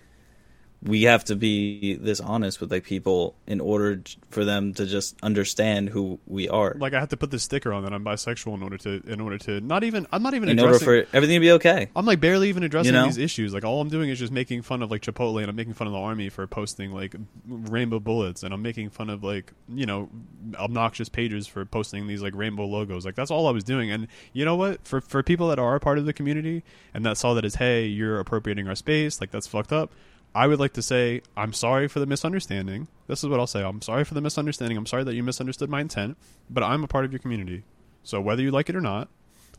we 0.85 1.03
have 1.03 1.23
to 1.23 1.35
be 1.35 1.95
this 1.95 2.19
honest 2.19 2.59
with 2.59 2.69
like 2.69 2.83
people 2.83 3.35
in 3.47 3.61
order 3.61 4.01
for 4.31 4.43
them 4.43 4.73
to 4.73 4.85
just 4.85 5.15
understand 5.23 5.89
who 5.89 6.19
we 6.27 6.49
are. 6.49 6.75
Like 6.77 6.93
I 6.93 6.99
have 6.99 7.09
to 7.09 7.17
put 7.17 7.31
this 7.31 7.43
sticker 7.43 7.71
on 7.71 7.83
that 7.83 7.93
I'm 7.93 8.03
bisexual 8.03 8.53
in 8.55 8.63
order 8.63 8.77
to 8.79 9.01
in 9.07 9.21
order 9.21 9.37
to 9.39 9.61
not 9.61 9.85
even 9.85 10.05
I'm 10.11 10.21
not 10.21 10.33
even 10.33 10.49
in 10.49 10.59
order 10.59 10.79
for 10.79 11.05
everything 11.13 11.35
to 11.35 11.39
be 11.39 11.51
okay. 11.53 11.89
I'm 11.95 12.05
like 12.05 12.19
barely 12.19 12.49
even 12.49 12.63
addressing 12.63 12.93
You 12.93 12.99
know? 12.99 13.05
these 13.05 13.17
issues. 13.17 13.53
Like 13.53 13.63
all 13.63 13.79
I'm 13.79 13.87
doing 13.87 14.09
is 14.09 14.19
just 14.19 14.33
making 14.33 14.63
fun 14.63 14.81
of 14.83 14.91
like 14.91 15.01
Chipotle 15.01 15.39
and 15.39 15.49
I'm 15.49 15.55
making 15.55 15.73
fun 15.73 15.87
of 15.87 15.93
the 15.93 15.99
army 15.99 16.27
for 16.27 16.45
posting 16.47 16.91
like 16.91 17.15
rainbow 17.47 18.01
bullets 18.01 18.43
and 18.43 18.53
I'm 18.53 18.61
making 18.61 18.89
fun 18.89 19.09
of 19.09 19.23
like 19.23 19.53
you 19.69 19.85
know 19.85 20.09
obnoxious 20.55 21.07
pages 21.07 21.47
for 21.47 21.63
posting 21.63 22.07
these 22.07 22.21
like 22.21 22.35
rainbow 22.35 22.65
logos. 22.65 23.05
Like 23.05 23.15
that's 23.15 23.31
all 23.31 23.47
I 23.47 23.51
was 23.51 23.63
doing. 23.63 23.89
And 23.89 24.07
you 24.33 24.43
know 24.43 24.57
what? 24.57 24.85
For 24.85 24.99
for 24.99 25.23
people 25.23 25.47
that 25.47 25.59
are 25.59 25.75
a 25.75 25.79
part 25.79 25.97
of 25.97 26.05
the 26.05 26.13
community 26.13 26.63
and 26.93 27.05
that 27.05 27.17
saw 27.17 27.33
that 27.35 27.45
as 27.45 27.55
hey 27.55 27.85
you're 27.85 28.19
appropriating 28.19 28.67
our 28.67 28.75
space 28.75 29.21
like 29.21 29.31
that's 29.31 29.47
fucked 29.47 29.71
up. 29.71 29.93
I 30.35 30.47
would 30.47 30.59
like 30.59 30.73
to 30.73 30.81
say 30.81 31.21
I'm 31.37 31.53
sorry 31.53 31.87
for 31.87 31.99
the 31.99 32.05
misunderstanding. 32.05 32.87
This 33.07 33.23
is 33.23 33.29
what 33.29 33.39
I'll 33.39 33.47
say. 33.47 33.63
I'm 33.63 33.81
sorry 33.81 34.03
for 34.03 34.13
the 34.13 34.21
misunderstanding. 34.21 34.77
I'm 34.77 34.85
sorry 34.85 35.03
that 35.03 35.13
you 35.13 35.23
misunderstood 35.23 35.69
my 35.69 35.81
intent, 35.81 36.17
but 36.49 36.63
I'm 36.63 36.83
a 36.83 36.87
part 36.87 37.05
of 37.05 37.11
your 37.11 37.19
community. 37.19 37.63
So 38.03 38.19
whether 38.19 38.41
you 38.41 38.51
like 38.51 38.69
it 38.69 38.75
or 38.75 38.81
not, 38.81 39.09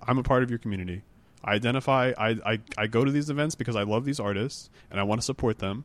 I'm 0.06 0.18
a 0.18 0.22
part 0.22 0.42
of 0.42 0.50
your 0.50 0.58
community. 0.58 1.02
I 1.44 1.54
identify 1.54 2.12
I, 2.18 2.30
I, 2.44 2.58
I 2.76 2.86
go 2.86 3.04
to 3.04 3.10
these 3.10 3.30
events 3.30 3.54
because 3.54 3.76
I 3.76 3.82
love 3.82 4.04
these 4.04 4.18
artists 4.18 4.70
and 4.90 4.98
I 4.98 5.02
want 5.02 5.20
to 5.20 5.24
support 5.24 5.58
them. 5.58 5.84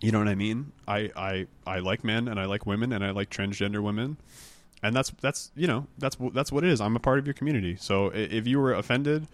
You 0.00 0.12
know 0.12 0.18
what 0.18 0.28
I 0.28 0.34
mean? 0.34 0.72
I, 0.86 1.10
I 1.16 1.46
I 1.66 1.78
like 1.78 2.04
men 2.04 2.28
and 2.28 2.38
I 2.38 2.46
like 2.46 2.66
women 2.66 2.92
and 2.92 3.04
I 3.04 3.10
like 3.10 3.30
transgender 3.30 3.82
women. 3.82 4.16
And 4.82 4.94
that's 4.94 5.12
that's 5.20 5.50
you 5.54 5.66
know, 5.66 5.86
that's 5.98 6.16
that's 6.32 6.52
what 6.52 6.64
it 6.64 6.70
is. 6.70 6.80
I'm 6.80 6.96
a 6.96 7.00
part 7.00 7.18
of 7.18 7.26
your 7.26 7.34
community. 7.34 7.76
So 7.76 8.08
if 8.08 8.46
you 8.46 8.60
were 8.60 8.74
offended 8.74 9.28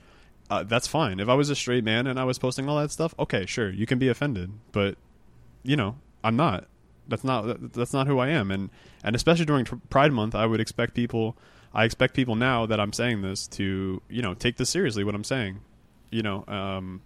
uh, 0.51 0.65
that's 0.65 0.89
fine. 0.89 1.21
If 1.21 1.29
I 1.29 1.35
was 1.35 1.49
a 1.49 1.55
straight 1.55 1.85
man 1.85 2.07
and 2.07 2.19
I 2.19 2.25
was 2.25 2.39
posting 2.39 2.69
all 2.69 2.79
that 2.79 2.91
stuff, 2.91 3.15
okay, 3.19 3.47
sure, 3.47 3.71
you 3.71 3.87
can 3.87 3.99
be 3.99 4.09
offended, 4.09 4.51
but 4.73 4.97
you 5.63 5.77
know, 5.77 5.97
I'm 6.25 6.37
not. 6.37 6.67
That's 7.09 7.25
not 7.25 7.73
that's 7.73 7.93
not 7.93 8.07
who 8.07 8.19
I 8.19 8.29
am, 8.29 8.51
and 8.51 8.71
and 9.03 9.17
especially 9.17 9.45
during 9.45 9.65
Pride 9.65 10.13
Month, 10.13 10.35
I 10.35 10.47
would 10.47 10.61
expect 10.61 10.95
people. 10.95 11.37
I 11.73 11.85
expect 11.85 12.15
people 12.15 12.35
now 12.35 12.67
that 12.67 12.81
I'm 12.81 12.93
saying 12.93 13.23
this 13.23 13.47
to 13.49 14.03
you 14.09 14.23
know 14.23 14.35
take 14.35 14.57
this 14.57 14.71
seriously. 14.71 15.03
What 15.03 15.15
I'm 15.15 15.25
saying, 15.25 15.61
you 16.11 16.23
know, 16.23 16.45
um, 16.47 17.03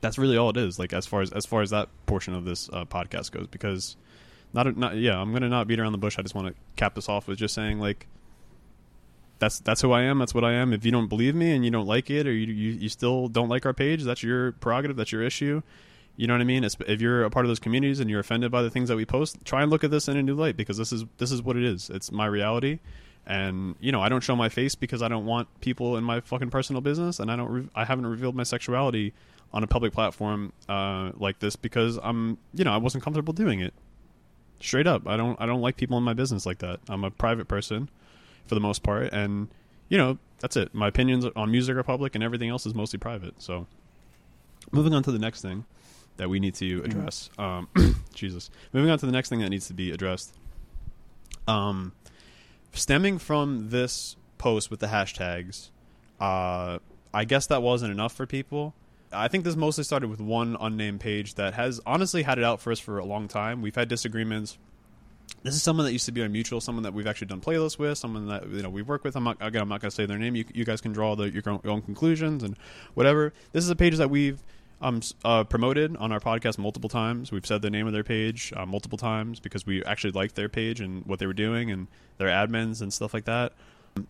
that's 0.00 0.18
really 0.18 0.36
all 0.36 0.50
it 0.50 0.56
is. 0.56 0.78
Like 0.78 0.92
as 0.92 1.06
far 1.06 1.20
as 1.20 1.32
as 1.32 1.46
far 1.46 1.62
as 1.62 1.70
that 1.70 1.88
portion 2.06 2.34
of 2.34 2.44
this 2.44 2.68
uh, 2.72 2.84
podcast 2.84 3.32
goes, 3.32 3.48
because 3.48 3.96
not 4.52 4.76
not 4.76 4.96
yeah, 4.96 5.20
I'm 5.20 5.32
gonna 5.32 5.48
not 5.48 5.66
beat 5.66 5.80
around 5.80 5.92
the 5.92 5.98
bush. 5.98 6.16
I 6.18 6.22
just 6.22 6.34
want 6.34 6.48
to 6.48 6.54
cap 6.76 6.94
this 6.94 7.08
off 7.08 7.26
with 7.26 7.38
just 7.38 7.54
saying 7.54 7.80
like 7.80 8.06
that's 9.40 9.58
that's 9.58 9.80
who 9.80 9.90
I 9.90 10.02
am. 10.02 10.18
That's 10.18 10.34
what 10.34 10.44
I 10.44 10.52
am. 10.52 10.72
If 10.72 10.84
you 10.84 10.92
don't 10.92 11.08
believe 11.08 11.34
me 11.34 11.52
and 11.52 11.64
you 11.64 11.70
don't 11.70 11.86
like 11.86 12.10
it, 12.10 12.26
or 12.26 12.32
you 12.32 12.52
you, 12.52 12.72
you 12.72 12.88
still 12.88 13.26
don't 13.26 13.48
like 13.48 13.66
our 13.66 13.72
page, 13.72 14.04
that's 14.04 14.22
your 14.22 14.52
prerogative. 14.52 14.96
That's 14.96 15.10
your 15.10 15.22
issue. 15.22 15.62
You 16.16 16.26
know 16.26 16.34
what 16.34 16.42
I 16.42 16.44
mean? 16.44 16.64
It's, 16.64 16.76
if 16.86 17.00
you're 17.00 17.24
a 17.24 17.30
part 17.30 17.46
of 17.46 17.48
those 17.48 17.58
communities 17.58 17.98
and 17.98 18.10
you're 18.10 18.20
offended 18.20 18.50
by 18.52 18.60
the 18.62 18.68
things 18.68 18.90
that 18.90 18.96
we 18.96 19.06
post, 19.06 19.38
try 19.44 19.62
and 19.62 19.70
look 19.70 19.84
at 19.84 19.90
this 19.90 20.06
in 20.06 20.18
a 20.18 20.22
new 20.22 20.34
light 20.34 20.56
because 20.56 20.76
this 20.76 20.92
is 20.92 21.04
this 21.16 21.32
is 21.32 21.42
what 21.42 21.56
it 21.56 21.64
is. 21.64 21.90
It's 21.90 22.12
my 22.12 22.26
reality, 22.26 22.78
and 23.26 23.74
you 23.80 23.90
know 23.90 24.02
I 24.02 24.08
don't 24.08 24.22
show 24.22 24.36
my 24.36 24.50
face 24.50 24.74
because 24.74 25.02
I 25.02 25.08
don't 25.08 25.26
want 25.26 25.48
people 25.60 25.96
in 25.96 26.04
my 26.04 26.20
fucking 26.20 26.50
personal 26.50 26.82
business, 26.82 27.18
and 27.18 27.32
I 27.32 27.36
don't 27.36 27.50
re- 27.50 27.68
I 27.74 27.84
haven't 27.84 28.06
revealed 28.06 28.36
my 28.36 28.44
sexuality 28.44 29.14
on 29.52 29.64
a 29.64 29.66
public 29.66 29.92
platform 29.92 30.52
uh, 30.68 31.10
like 31.16 31.40
this 31.40 31.56
because 31.56 31.98
I'm 32.02 32.38
you 32.54 32.64
know 32.64 32.72
I 32.72 32.76
wasn't 32.76 33.02
comfortable 33.02 33.32
doing 33.32 33.60
it. 33.60 33.72
Straight 34.60 34.86
up, 34.86 35.08
I 35.08 35.16
don't 35.16 35.40
I 35.40 35.46
don't 35.46 35.62
like 35.62 35.78
people 35.78 35.96
in 35.96 36.04
my 36.04 36.12
business 36.12 36.44
like 36.44 36.58
that. 36.58 36.80
I'm 36.90 37.02
a 37.04 37.10
private 37.10 37.48
person 37.48 37.88
for 38.50 38.56
the 38.56 38.60
most 38.60 38.82
part, 38.82 39.12
and 39.12 39.48
you 39.88 39.96
know 39.96 40.18
that's 40.40 40.56
it. 40.56 40.74
My 40.74 40.88
opinions 40.88 41.24
on 41.36 41.50
music 41.52 41.76
are 41.76 41.82
public, 41.84 42.16
and 42.16 42.24
everything 42.24 42.50
else 42.50 42.66
is 42.66 42.74
mostly 42.74 42.98
private. 42.98 43.40
So, 43.40 43.68
moving 44.72 44.92
on 44.92 45.04
to 45.04 45.12
the 45.12 45.20
next 45.20 45.40
thing 45.40 45.64
that 46.16 46.28
we 46.28 46.40
need 46.40 46.56
to 46.56 46.82
address. 46.82 47.30
Um, 47.38 47.68
Jesus, 48.12 48.50
moving 48.72 48.90
on 48.90 48.98
to 48.98 49.06
the 49.06 49.12
next 49.12 49.28
thing 49.28 49.38
that 49.38 49.50
needs 49.50 49.68
to 49.68 49.72
be 49.72 49.92
addressed. 49.92 50.34
Um, 51.46 51.92
stemming 52.72 53.18
from 53.18 53.70
this 53.70 54.16
post 54.36 54.68
with 54.68 54.80
the 54.80 54.88
hashtags, 54.88 55.70
uh, 56.20 56.80
I 57.14 57.24
guess 57.24 57.46
that 57.46 57.62
wasn't 57.62 57.92
enough 57.92 58.12
for 58.12 58.26
people. 58.26 58.74
I 59.12 59.28
think 59.28 59.44
this 59.44 59.54
mostly 59.54 59.84
started 59.84 60.10
with 60.10 60.20
one 60.20 60.56
unnamed 60.60 61.00
page 61.00 61.34
that 61.36 61.54
has 61.54 61.80
honestly 61.86 62.24
had 62.24 62.36
it 62.38 62.44
out 62.44 62.60
for 62.60 62.72
us 62.72 62.80
for 62.80 62.98
a 62.98 63.04
long 63.04 63.28
time. 63.28 63.62
We've 63.62 63.76
had 63.76 63.88
disagreements 63.88 64.58
this 65.42 65.54
is 65.54 65.62
someone 65.62 65.86
that 65.86 65.92
used 65.92 66.06
to 66.06 66.12
be 66.12 66.22
our 66.22 66.28
mutual, 66.28 66.60
someone 66.60 66.82
that 66.82 66.92
we've 66.92 67.06
actually 67.06 67.28
done 67.28 67.40
playlists 67.40 67.78
with, 67.78 67.96
someone 67.98 68.26
that 68.26 68.48
you 68.48 68.62
know 68.62 68.70
we 68.70 68.82
work 68.82 69.04
with. 69.04 69.16
I'm 69.16 69.24
not 69.24 69.38
again, 69.40 69.62
I'm 69.62 69.68
not 69.68 69.80
going 69.80 69.90
to 69.90 69.94
say 69.94 70.06
their 70.06 70.18
name. 70.18 70.36
You, 70.36 70.44
you 70.52 70.64
guys 70.64 70.80
can 70.80 70.92
draw 70.92 71.16
the, 71.16 71.30
your 71.30 71.42
own 71.64 71.82
conclusions 71.82 72.42
and 72.42 72.56
whatever. 72.94 73.32
This 73.52 73.64
is 73.64 73.70
a 73.70 73.76
page 73.76 73.96
that 73.96 74.10
we've 74.10 74.42
um, 74.80 75.00
uh, 75.24 75.44
promoted 75.44 75.96
on 75.96 76.12
our 76.12 76.20
podcast 76.20 76.58
multiple 76.58 76.90
times. 76.90 77.32
We've 77.32 77.46
said 77.46 77.62
the 77.62 77.70
name 77.70 77.86
of 77.86 77.92
their 77.92 78.04
page 78.04 78.52
uh, 78.56 78.66
multiple 78.66 78.98
times 78.98 79.40
because 79.40 79.66
we 79.66 79.84
actually 79.84 80.12
liked 80.12 80.34
their 80.34 80.48
page 80.48 80.80
and 80.80 81.04
what 81.06 81.18
they 81.18 81.26
were 81.26 81.32
doing 81.32 81.70
and 81.70 81.86
their 82.18 82.28
admins 82.28 82.80
and 82.80 82.92
stuff 82.92 83.14
like 83.14 83.24
that. 83.24 83.52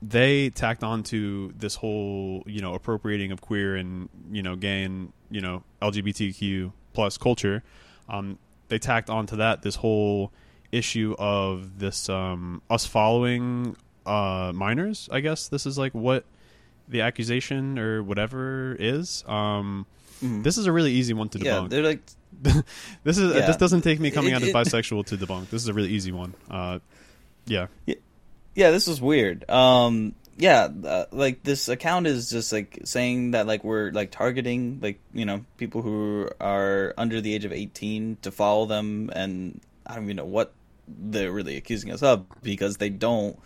They 0.03 0.51
tacked 0.51 0.85
on 0.85 1.03
to 1.05 1.53
this 1.57 1.77
whole 1.77 2.43
you 2.47 2.61
know 2.61 2.75
appropriating 2.75 3.33
of 3.33 3.41
queer 3.41 3.77
and 3.77 4.09
you 4.31 4.43
know 4.43 4.57
gay 4.57 4.83
and 4.83 5.13
you 5.31 5.41
know 5.41 5.63
LGBTQ 5.83 6.73
plus 6.93 7.19
culture. 7.19 7.63
Um, 8.09 8.39
they 8.69 8.79
tacked 8.79 9.11
onto 9.11 9.37
that 9.37 9.63
this 9.63 9.77
whole 9.77 10.33
issue 10.73 11.15
of 11.19 11.79
this 11.79 12.09
um, 12.09 12.63
us 12.71 12.87
following 12.87 13.77
uh, 14.07 14.53
minors. 14.55 15.09
I 15.13 15.21
guess 15.21 15.49
this 15.49 15.67
is 15.67 15.79
like 15.79 15.93
what 15.93 16.25
the 16.89 17.03
accusation 17.03 17.79
or 17.79 18.03
whatever 18.03 18.77
is. 18.79 19.25
Um, 19.27 19.87
mm. 20.23 20.43
This 20.43 20.59
is 20.59 20.67
a 20.67 20.73
really 20.73 20.93
easy 20.93 21.15
one 21.15 21.29
to 21.31 21.39
debunk. 21.39 21.63
Yeah, 21.63 21.69
they're 21.69 21.83
like. 21.83 22.03
this 23.05 23.19
is 23.19 23.35
yeah. 23.35 23.47
this 23.47 23.57
doesn't 23.57 23.83
take 23.83 24.01
me 24.01 24.11
coming 24.11 24.33
out 24.33 24.43
as 24.43 24.53
bisexual 24.53 25.05
to 25.07 25.17
debunk. 25.17 25.51
This 25.51 25.63
is 25.63 25.69
a 25.69 25.75
really 25.75 25.91
easy 25.91 26.13
one. 26.13 26.35
Uh, 26.51 26.79
yeah. 27.47 27.67
yeah. 27.87 27.97
Yeah, 28.55 28.71
this 28.71 28.87
was 28.87 29.01
weird. 29.01 29.49
Um, 29.51 30.15
yeah, 30.37 30.69
uh, 30.85 31.05
like 31.13 31.43
this 31.43 31.69
account 31.69 32.07
is 32.07 32.31
just 32.31 32.53
like 32.53 32.81
saying 32.85 33.33
that 33.33 33.47
like 33.47 33.63
we're 33.63 33.91
like 33.91 34.11
targeting 34.11 34.81
like 34.81 34.99
you 35.13 35.25
know 35.25 35.45
people 35.57 35.83
who 35.83 36.29
are 36.41 36.95
under 36.97 37.21
the 37.21 37.35
age 37.35 37.45
of 37.45 37.53
eighteen 37.53 38.17
to 38.23 38.31
follow 38.31 38.67
them, 38.67 39.11
and 39.15 39.61
I 39.87 39.95
don't 39.95 40.05
even 40.05 40.17
know 40.17 40.25
what 40.25 40.53
they're 40.89 41.33
really 41.33 41.57
accusing 41.57 41.91
us 41.93 42.03
of 42.03 42.27
because 42.43 42.77
they 42.77 42.91
don't. 42.91 43.39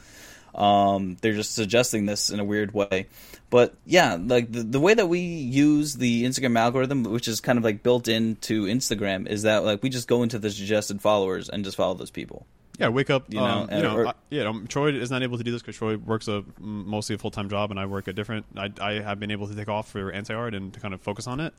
Um, 0.54 1.16
they're 1.20 1.34
just 1.34 1.54
suggesting 1.54 2.06
this 2.06 2.30
in 2.30 2.38
a 2.38 2.44
weird 2.44 2.72
way. 2.72 3.08
But 3.50 3.74
yeah, 3.84 4.16
like 4.20 4.50
the, 4.52 4.62
the 4.62 4.80
way 4.80 4.94
that 4.94 5.06
we 5.06 5.20
use 5.20 5.94
the 5.94 6.24
Instagram 6.24 6.58
algorithm, 6.58 7.04
which 7.04 7.28
is 7.28 7.40
kind 7.40 7.58
of 7.58 7.64
like 7.64 7.82
built 7.82 8.08
into 8.08 8.64
Instagram, 8.64 9.28
is 9.28 9.42
that 9.42 9.64
like 9.64 9.82
we 9.82 9.90
just 9.90 10.08
go 10.08 10.22
into 10.22 10.38
the 10.38 10.50
suggested 10.50 11.00
followers 11.00 11.48
and 11.48 11.64
just 11.64 11.76
follow 11.76 11.94
those 11.94 12.10
people. 12.10 12.46
Yeah, 12.78 12.88
wake 12.88 13.10
up. 13.10 13.32
You 13.32 13.38
know, 13.38 13.44
um, 13.44 13.68
you 13.70 13.82
know. 13.82 13.96
Or, 13.96 14.06
I, 14.08 14.14
yeah, 14.30 14.42
um, 14.44 14.66
Troy 14.66 14.92
is 14.92 15.10
not 15.10 15.22
able 15.22 15.38
to 15.38 15.44
do 15.44 15.52
this 15.52 15.62
because 15.62 15.76
Troy 15.76 15.96
works 15.96 16.26
a 16.26 16.44
mostly 16.58 17.14
a 17.14 17.18
full 17.18 17.30
time 17.30 17.48
job, 17.48 17.70
and 17.70 17.78
I 17.78 17.86
work 17.86 18.08
a 18.08 18.12
different. 18.12 18.46
I, 18.56 18.72
I 18.80 18.92
have 18.94 19.20
been 19.20 19.30
able 19.30 19.46
to 19.46 19.54
take 19.54 19.68
off 19.68 19.88
for 19.88 20.10
anti 20.10 20.34
art 20.34 20.54
and 20.54 20.72
to 20.74 20.80
kind 20.80 20.92
of 20.92 21.00
focus 21.00 21.26
on 21.26 21.38
it. 21.40 21.54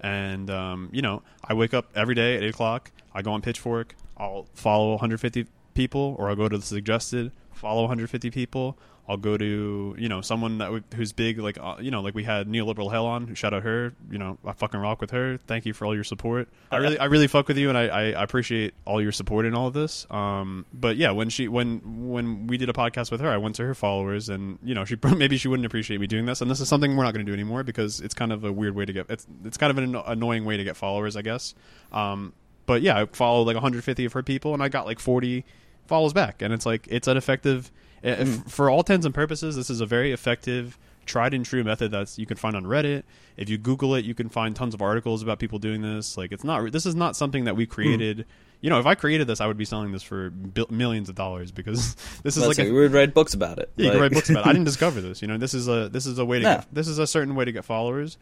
And 0.00 0.50
um, 0.50 0.90
you 0.92 1.02
know, 1.02 1.22
I 1.44 1.54
wake 1.54 1.74
up 1.74 1.90
every 1.94 2.14
day 2.14 2.36
at 2.36 2.42
eight 2.42 2.50
o'clock. 2.50 2.90
I 3.14 3.22
go 3.22 3.32
on 3.32 3.42
Pitchfork. 3.42 3.94
I'll 4.16 4.46
follow 4.54 4.90
150 4.90 5.46
people, 5.74 6.16
or 6.18 6.28
I'll 6.28 6.36
go 6.36 6.48
to 6.48 6.58
the 6.58 6.64
suggested 6.64 7.32
follow 7.58 7.82
150 7.82 8.30
people. 8.30 8.78
I'll 9.08 9.16
go 9.16 9.38
to 9.38 9.96
you 9.98 10.08
know 10.08 10.20
someone 10.20 10.58
that 10.58 10.82
who's 10.94 11.12
big 11.12 11.38
like 11.38 11.56
uh, 11.58 11.76
you 11.80 11.90
know 11.90 12.02
like 12.02 12.14
we 12.14 12.24
had 12.24 12.46
neoliberal 12.46 12.90
hell 12.90 13.06
on. 13.06 13.34
Shout 13.34 13.54
out 13.54 13.62
her. 13.62 13.94
You 14.10 14.18
know 14.18 14.36
I 14.44 14.52
fucking 14.52 14.78
rock 14.78 15.00
with 15.00 15.12
her. 15.12 15.38
Thank 15.46 15.64
you 15.64 15.72
for 15.72 15.86
all 15.86 15.94
your 15.94 16.04
support. 16.04 16.48
I 16.70 16.76
really 16.76 16.98
I 16.98 17.06
really 17.06 17.26
fuck 17.26 17.48
with 17.48 17.56
you, 17.56 17.70
and 17.70 17.78
I, 17.78 17.86
I, 17.86 18.02
I 18.10 18.22
appreciate 18.22 18.74
all 18.84 19.00
your 19.00 19.12
support 19.12 19.46
in 19.46 19.54
all 19.54 19.66
of 19.68 19.72
this. 19.72 20.06
Um, 20.10 20.66
but 20.74 20.96
yeah, 20.96 21.10
when 21.12 21.30
she 21.30 21.48
when 21.48 22.08
when 22.10 22.46
we 22.46 22.58
did 22.58 22.68
a 22.68 22.74
podcast 22.74 23.10
with 23.10 23.22
her, 23.22 23.30
I 23.30 23.38
went 23.38 23.56
to 23.56 23.64
her 23.64 23.74
followers, 23.74 24.28
and 24.28 24.58
you 24.62 24.74
know 24.74 24.84
she 24.84 24.96
maybe 25.16 25.38
she 25.38 25.48
wouldn't 25.48 25.66
appreciate 25.66 26.00
me 26.00 26.06
doing 26.06 26.26
this, 26.26 26.42
and 26.42 26.50
this 26.50 26.60
is 26.60 26.68
something 26.68 26.94
we're 26.94 27.04
not 27.04 27.14
going 27.14 27.24
to 27.24 27.30
do 27.30 27.34
anymore 27.34 27.62
because 27.62 28.00
it's 28.00 28.14
kind 28.14 28.32
of 28.32 28.44
a 28.44 28.52
weird 28.52 28.74
way 28.74 28.84
to 28.84 28.92
get 28.92 29.06
it's 29.08 29.26
it's 29.44 29.56
kind 29.56 29.70
of 29.70 29.78
an 29.78 29.96
annoying 30.06 30.44
way 30.44 30.58
to 30.58 30.64
get 30.64 30.76
followers, 30.76 31.16
I 31.16 31.22
guess. 31.22 31.54
Um, 31.92 32.34
but 32.66 32.82
yeah, 32.82 33.00
I 33.00 33.06
followed 33.06 33.44
like 33.44 33.54
150 33.54 34.04
of 34.04 34.12
her 34.12 34.22
people, 34.22 34.52
and 34.52 34.62
I 34.62 34.68
got 34.68 34.84
like 34.84 34.98
40 34.98 35.46
follows 35.86 36.12
back, 36.12 36.42
and 36.42 36.52
it's 36.52 36.66
like 36.66 36.86
it's 36.90 37.08
an 37.08 37.16
effective 37.16 37.72
Uh, 38.04 38.08
if, 38.08 38.28
mm. 38.28 38.50
for 38.50 38.70
all 38.70 38.80
intents 38.80 39.06
and 39.06 39.14
purposes. 39.14 39.56
This 39.56 39.70
is 39.70 39.80
a 39.80 39.86
very 39.86 40.12
effective, 40.12 40.78
tried 41.06 41.34
and 41.34 41.44
true 41.44 41.64
method 41.64 41.90
that 41.90 42.16
you 42.18 42.26
can 42.26 42.36
find 42.36 42.54
on 42.54 42.64
Reddit. 42.64 43.02
If 43.36 43.48
you 43.48 43.58
Google 43.58 43.94
it, 43.94 44.04
you 44.04 44.14
can 44.14 44.28
find 44.28 44.54
tons 44.54 44.74
of 44.74 44.82
articles 44.82 45.22
about 45.22 45.38
people 45.38 45.58
doing 45.58 45.82
this. 45.82 46.16
Like 46.16 46.32
it's 46.32 46.44
not 46.44 46.70
this 46.72 46.86
is 46.86 46.94
not 46.94 47.16
something 47.16 47.44
that 47.44 47.56
we 47.56 47.66
mm. 47.66 47.70
created. 47.70 48.26
You 48.60 48.70
know, 48.70 48.80
if 48.80 48.86
I 48.86 48.96
created 48.96 49.28
this, 49.28 49.40
I 49.40 49.46
would 49.46 49.56
be 49.56 49.64
selling 49.64 49.92
this 49.92 50.02
for 50.02 50.30
bil- 50.30 50.66
millions 50.68 51.08
of 51.08 51.14
dollars 51.14 51.52
because 51.52 51.94
this 52.22 52.36
is 52.36 52.42
That's 52.42 52.48
like 52.48 52.58
like 52.58 52.68
a, 52.68 52.72
we 52.72 52.80
would 52.80 52.92
write 52.92 53.14
books 53.14 53.34
about 53.34 53.58
it. 53.58 53.70
yeah, 53.76 53.84
you 53.84 53.90
can 53.90 54.00
Like- 54.00 54.10
write 54.10 54.16
books 54.16 54.30
about. 54.30 54.46
it. 54.46 54.48
I 54.48 54.52
didn't 54.52 54.64
discover 54.72 55.00
this. 55.00 55.22
You 55.22 55.28
know, 55.28 55.38
this 55.38 55.54
is 55.54 55.68
a 55.68 55.88
this 55.88 56.06
is 56.06 56.18
a 56.18 56.24
way 56.24 56.38
to 56.40 56.44
No. 56.44 56.54
get, 56.56 56.66
this 56.72 56.88
is 56.88 56.98
a 56.98 57.06
certain 57.06 57.34
way 57.34 57.44
to 57.44 57.52
get 57.52 57.64
followers. 57.64 58.18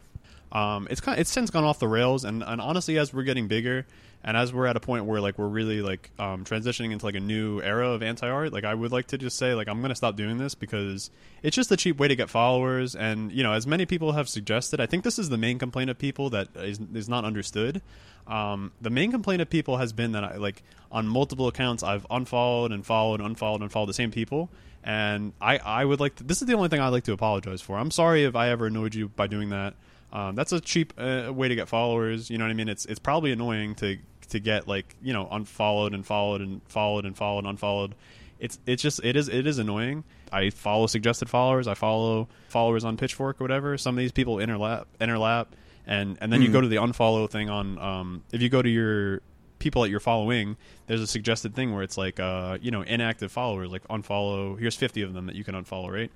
Um, 0.51 0.87
it's 0.89 1.01
kind 1.01 1.19
it's 1.19 1.31
since 1.31 1.49
gone 1.49 1.65
off 1.65 1.79
the 1.79 1.87
rails, 1.87 2.23
and, 2.23 2.41
and 2.41 2.61
honestly, 2.61 2.97
as 2.97 3.13
we're 3.13 3.23
getting 3.23 3.47
bigger, 3.47 3.85
and 4.27 4.35
as 4.35 4.51
we're 4.51 4.65
at 4.65 4.75
a 4.75 4.81
point 4.81 5.05
where 5.05 5.21
like 5.21 5.37
we're 5.37 5.47
really 5.47 5.81
like 5.81 6.11
um, 6.19 6.43
transitioning 6.43 6.91
into 6.91 7.05
like 7.05 7.15
a 7.15 7.19
new 7.21 7.61
era 7.61 7.91
of 7.91 8.03
anti 8.03 8.27
art, 8.27 8.51
like 8.51 8.65
I 8.65 8.73
would 8.73 8.91
like 8.91 9.07
to 9.07 9.17
just 9.17 9.37
say 9.37 9.53
like 9.53 9.69
I'm 9.69 9.81
gonna 9.81 9.95
stop 9.95 10.17
doing 10.17 10.37
this 10.37 10.53
because 10.53 11.09
it's 11.41 11.55
just 11.55 11.71
a 11.71 11.77
cheap 11.77 11.97
way 11.97 12.09
to 12.09 12.15
get 12.15 12.29
followers, 12.29 12.93
and 12.93 13.31
you 13.31 13.41
know, 13.41 13.53
as 13.53 13.65
many 13.65 13.85
people 13.85 14.11
have 14.11 14.27
suggested, 14.27 14.81
I 14.81 14.85
think 14.85 15.05
this 15.05 15.17
is 15.17 15.29
the 15.29 15.37
main 15.37 15.57
complaint 15.57 15.89
of 15.89 15.97
people 15.97 16.29
that 16.31 16.49
is 16.57 16.77
is 16.93 17.07
not 17.07 17.23
understood. 17.23 17.81
Um, 18.27 18.73
the 18.81 18.89
main 18.89 19.11
complaint 19.11 19.41
of 19.41 19.49
people 19.49 19.77
has 19.77 19.93
been 19.93 20.11
that 20.11 20.25
I 20.25 20.35
like 20.35 20.61
on 20.91 21.07
multiple 21.07 21.47
accounts 21.47 21.81
I've 21.81 22.05
unfollowed 22.09 22.73
and 22.73 22.85
followed, 22.85 23.21
unfollowed 23.21 23.61
and 23.61 23.71
followed 23.71 23.87
the 23.87 23.93
same 23.93 24.11
people, 24.11 24.49
and 24.83 25.31
I 25.39 25.57
I 25.59 25.85
would 25.85 26.01
like 26.01 26.15
to, 26.15 26.25
this 26.25 26.41
is 26.41 26.49
the 26.49 26.53
only 26.53 26.67
thing 26.67 26.81
I'd 26.81 26.89
like 26.89 27.05
to 27.05 27.13
apologize 27.13 27.61
for. 27.61 27.77
I'm 27.77 27.91
sorry 27.91 28.25
if 28.25 28.35
I 28.35 28.49
ever 28.49 28.65
annoyed 28.65 28.93
you 28.93 29.07
by 29.07 29.27
doing 29.27 29.51
that. 29.51 29.75
Um, 30.11 30.35
that's 30.35 30.53
a 30.53 30.61
cheap 30.61 30.93
uh, 30.97 31.31
way 31.33 31.47
to 31.47 31.55
get 31.55 31.67
followers. 31.67 32.29
You 32.29 32.37
know 32.37 32.45
what 32.45 32.51
I 32.51 32.55
mean? 32.55 32.69
It's 32.69 32.85
it's 32.85 32.99
probably 32.99 33.31
annoying 33.31 33.75
to 33.75 33.97
to 34.29 34.39
get 34.39 34.67
like 34.67 34.95
you 35.01 35.13
know 35.13 35.27
unfollowed 35.29 35.93
and 35.93 36.05
followed 36.05 36.41
and 36.41 36.61
followed 36.67 37.05
and 37.05 37.15
followed 37.15 37.39
and 37.39 37.47
unfollowed. 37.47 37.95
It's 38.39 38.59
it's 38.65 38.83
just 38.83 39.03
it 39.03 39.15
is 39.15 39.29
it 39.29 39.47
is 39.47 39.57
annoying. 39.57 40.03
I 40.31 40.49
follow 40.49 40.87
suggested 40.87 41.29
followers. 41.29 41.67
I 41.67 41.73
follow 41.73 42.27
followers 42.49 42.83
on 42.83 42.97
Pitchfork 42.97 43.41
or 43.41 43.43
whatever. 43.43 43.77
Some 43.77 43.95
of 43.95 43.99
these 43.99 44.11
people 44.11 44.37
interlap 44.37 44.85
interlap, 44.99 45.47
and 45.85 46.17
and 46.21 46.31
then 46.31 46.41
you 46.41 46.49
go 46.49 46.61
to 46.61 46.67
the 46.67 46.75
unfollow 46.77 47.29
thing 47.29 47.49
on. 47.49 47.79
Um, 47.79 48.23
if 48.31 48.41
you 48.41 48.49
go 48.49 48.61
to 48.61 48.69
your 48.69 49.21
people 49.59 49.81
that 49.81 49.89
you're 49.89 49.99
following, 49.99 50.55
there's 50.85 51.01
a 51.01 51.07
suggested 51.07 51.55
thing 51.55 51.73
where 51.73 51.81
it's 51.81 51.97
like 51.97 52.19
uh 52.19 52.59
you 52.61 52.69
know 52.69 52.81
inactive 52.81 53.31
followers 53.31 53.71
like 53.71 53.87
unfollow. 53.87 54.59
Here's 54.59 54.75
50 54.75 55.01
of 55.01 55.13
them 55.13 55.25
that 55.27 55.35
you 55.35 55.43
can 55.43 55.55
unfollow, 55.55 55.91
right? 55.91 56.11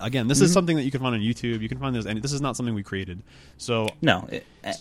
Again, 0.00 0.28
this 0.28 0.40
is 0.40 0.52
something 0.52 0.76
that 0.76 0.82
you 0.84 0.90
can 0.90 1.00
find 1.00 1.14
on 1.14 1.20
YouTube. 1.20 1.60
You 1.60 1.68
can 1.68 1.78
find 1.78 1.94
this, 1.94 2.06
and 2.06 2.22
this 2.22 2.32
is 2.32 2.40
not 2.40 2.56
something 2.56 2.74
we 2.74 2.82
created. 2.82 3.22
So 3.58 3.88
No, 4.02 4.28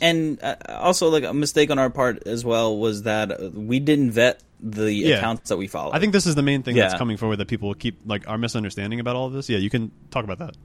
and 0.02 0.42
uh, 0.42 0.56
also 0.70 1.10
like 1.10 1.24
a 1.24 1.34
mistake 1.34 1.70
on 1.72 1.80
our 1.80 1.90
part 1.90 2.26
as 2.28 2.44
well 2.46 2.78
was 2.78 3.04
that 3.04 3.54
we 3.54 3.80
didn't 3.80 4.12
vet 4.12 4.42
the 4.60 4.92
Yeah. 4.92 5.18
accounts 5.18 5.50
that 5.50 5.58
we 5.58 5.68
follow. 5.68 5.92
I 5.94 6.00
think 6.00 6.14
this 6.14 6.26
is 6.26 6.36
the 6.36 6.42
main 6.44 6.64
thing 6.64 6.76
that's 6.76 6.96
coming 6.96 7.18
forward 7.18 7.38
that 7.38 7.48
people 7.48 7.74
keep 7.74 8.00
like 8.06 8.28
our 8.28 8.38
misunderstanding 8.38 9.00
about 9.00 9.16
all 9.16 9.28
of 9.28 9.34
this. 9.34 9.50
Yeah, 9.50 9.58
you 9.58 9.70
can 9.70 9.92
talk 10.12 10.24
about 10.24 10.40
that. 10.40 10.56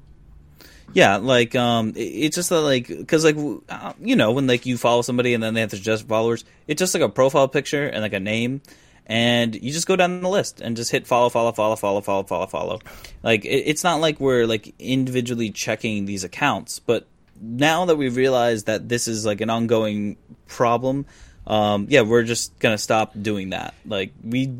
yeah, 0.92 1.16
like 1.16 1.54
um, 1.56 1.92
it's 1.96 2.36
just 2.36 2.50
that 2.50 2.60
like 2.60 2.86
because 2.88 3.24
like 3.24 3.36
uh, 3.68 3.92
you 4.00 4.16
know 4.16 4.32
when 4.32 4.46
like 4.46 4.66
you 4.66 4.76
follow 4.78 5.02
somebody 5.02 5.34
and 5.34 5.42
then 5.42 5.54
they 5.54 5.60
have 5.60 5.70
to 5.70 5.76
suggest 5.76 6.06
followers, 6.06 6.44
it's 6.68 6.78
just 6.78 6.94
like 6.94 7.02
a 7.02 7.08
profile 7.08 7.48
picture 7.48 7.86
and 7.86 8.02
like 8.02 8.12
a 8.12 8.20
name. 8.20 8.60
And 9.06 9.54
you 9.54 9.70
just 9.72 9.86
go 9.86 9.96
down 9.96 10.20
the 10.22 10.28
list 10.28 10.60
and 10.60 10.76
just 10.76 10.90
hit 10.90 11.06
follow, 11.06 11.28
follow, 11.28 11.52
follow, 11.52 11.76
follow, 11.76 12.00
follow, 12.00 12.22
follow, 12.22 12.46
follow. 12.46 12.78
Like 13.22 13.44
it, 13.44 13.64
it's 13.68 13.84
not 13.84 14.00
like 14.00 14.18
we're 14.18 14.46
like 14.46 14.74
individually 14.78 15.50
checking 15.50 16.06
these 16.06 16.24
accounts, 16.24 16.78
but 16.78 17.06
now 17.40 17.84
that 17.84 17.96
we've 17.96 18.16
realized 18.16 18.66
that 18.66 18.88
this 18.88 19.06
is 19.06 19.26
like 19.26 19.40
an 19.42 19.50
ongoing 19.50 20.16
problem, 20.46 21.04
um, 21.46 21.86
yeah, 21.90 22.00
we're 22.00 22.22
just 22.22 22.58
gonna 22.58 22.78
stop 22.78 23.12
doing 23.20 23.50
that. 23.50 23.74
Like 23.84 24.12
we 24.24 24.50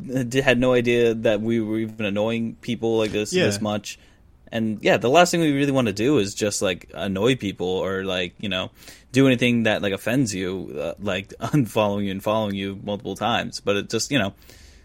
had 0.45 0.59
no 0.59 0.75
idea 0.75 1.15
that 1.15 1.41
we 1.41 1.61
were 1.61 1.79
even 1.79 2.05
annoying 2.05 2.57
people 2.61 2.99
like 2.99 3.13
this 3.13 3.33
Yeah. 3.33 3.45
this 3.47 3.61
much, 3.63 3.99
and 4.55 4.79
yeah, 4.83 4.99
the 4.99 5.11
last 5.11 5.33
thing 5.33 5.41
we 5.41 5.53
really 5.53 5.73
want 5.73 5.89
to 5.89 5.93
do 5.93 6.19
is 6.19 6.33
just 6.33 6.63
like 6.63 6.89
annoy 6.95 7.35
people 7.35 7.67
or 7.67 8.05
like 8.05 8.35
you 8.39 8.49
know 8.49 8.71
do 9.11 9.27
anything 9.27 9.65
that 9.65 9.83
like 9.83 9.93
offends 9.93 10.33
you, 10.33 10.77
uh, 10.81 10.95
like 11.01 11.29
unfollowing 11.41 12.05
you 12.05 12.13
and 12.13 12.23
following 12.23 12.55
you 12.55 12.79
multiple 12.85 13.17
times. 13.17 13.59
But 13.59 13.77
it 13.77 13.91
just 13.91 14.13
you 14.13 14.19
know, 14.19 14.33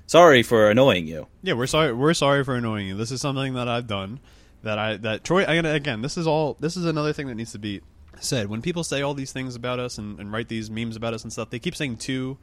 sorry 0.07 0.41
for 0.41 0.71
annoying 0.71 1.05
you. 1.05 1.27
Yeah, 1.43 1.53
we're 1.53 1.67
sorry. 1.67 1.93
We're 1.93 2.15
sorry 2.15 2.43
for 2.43 2.55
annoying 2.55 2.87
you. 2.87 2.97
This 2.97 3.11
is 3.11 3.21
something 3.21 3.53
that 3.53 3.67
I've 3.67 3.85
done. 3.85 4.19
That 4.63 4.79
I 4.79 4.97
that 4.97 5.23
Troy. 5.23 5.43
I, 5.43 5.53
again, 5.53 6.01
this 6.01 6.17
is 6.17 6.25
all. 6.25 6.57
This 6.59 6.75
is 6.75 6.85
another 6.85 7.13
thing 7.13 7.27
that 7.27 7.35
needs 7.35 7.51
to 7.51 7.59
be 7.59 7.81
said. 8.19 8.49
When 8.49 8.63
people 8.63 8.83
say 8.83 9.03
all 9.03 9.13
these 9.13 9.31
things 9.31 9.55
about 9.55 9.77
us 9.77 9.99
and, 9.99 10.19
and 10.19 10.31
write 10.31 10.47
these 10.47 10.71
memes 10.71 10.95
about 10.95 11.13
us 11.13 11.21
and 11.21 11.31
stuff, 11.31 11.51
they 11.51 11.59
keep 11.59 11.75
saying 11.75 11.97
to 11.97 12.39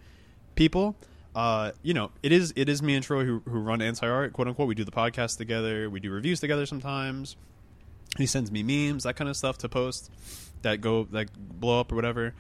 people. 0.54 0.94
Uh, 1.36 1.72
you 1.82 1.92
know, 1.92 2.10
it 2.22 2.32
is 2.32 2.54
it 2.56 2.66
is 2.66 2.82
me 2.82 2.94
and 2.94 3.04
Troy 3.04 3.26
who 3.26 3.42
who 3.46 3.58
run 3.58 3.82
anti 3.82 4.08
art, 4.08 4.32
quote 4.32 4.48
unquote. 4.48 4.68
We 4.68 4.74
do 4.74 4.84
the 4.84 4.90
podcast 4.90 5.36
together. 5.36 5.90
We 5.90 6.00
do 6.00 6.10
reviews 6.10 6.40
together 6.40 6.64
sometimes. 6.64 7.36
He 8.16 8.24
sends 8.24 8.50
me 8.50 8.62
memes, 8.62 9.04
that 9.04 9.16
kind 9.16 9.28
of 9.28 9.36
stuff 9.36 9.58
to 9.58 9.68
post 9.68 10.10
that 10.62 10.80
go 10.80 11.04
that 11.12 11.28
blow 11.60 11.78
up 11.78 11.92
or 11.92 11.94
whatever. 11.94 12.34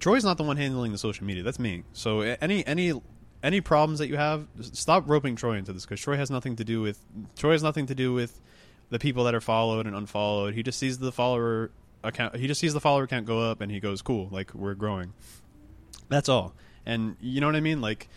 Troy's 0.00 0.24
not 0.24 0.36
the 0.36 0.42
one 0.42 0.56
handling 0.56 0.90
the 0.90 0.98
social 0.98 1.24
media. 1.24 1.44
That's 1.44 1.60
me. 1.60 1.84
So 1.92 2.22
any 2.22 2.66
any 2.66 3.00
any 3.40 3.60
problems 3.60 4.00
that 4.00 4.08
you 4.08 4.16
have, 4.16 4.48
stop 4.60 5.08
roping 5.08 5.36
Troy 5.36 5.56
into 5.56 5.72
this 5.72 5.86
because 5.86 6.00
Troy 6.00 6.16
has 6.16 6.28
nothing 6.28 6.56
to 6.56 6.64
do 6.64 6.80
with 6.80 6.98
Troy 7.36 7.52
has 7.52 7.62
nothing 7.62 7.86
to 7.86 7.94
do 7.94 8.12
with 8.12 8.40
the 8.90 8.98
people 8.98 9.22
that 9.24 9.34
are 9.34 9.40
followed 9.40 9.86
and 9.86 9.94
unfollowed. 9.94 10.54
He 10.54 10.64
just 10.64 10.80
sees 10.80 10.98
the 10.98 11.12
follower 11.12 11.70
account. 12.02 12.34
He 12.34 12.48
just 12.48 12.60
sees 12.60 12.74
the 12.74 12.80
follower 12.80 13.06
count 13.06 13.26
go 13.26 13.38
up 13.38 13.60
and 13.60 13.70
he 13.70 13.78
goes, 13.78 14.02
"Cool, 14.02 14.28
like 14.32 14.52
we're 14.54 14.74
growing." 14.74 15.12
That's 16.08 16.28
all. 16.28 16.52
And 16.84 17.16
you 17.20 17.40
know 17.40 17.46
what 17.46 17.56
I 17.56 17.60
mean? 17.60 17.80
Like, 17.80 18.08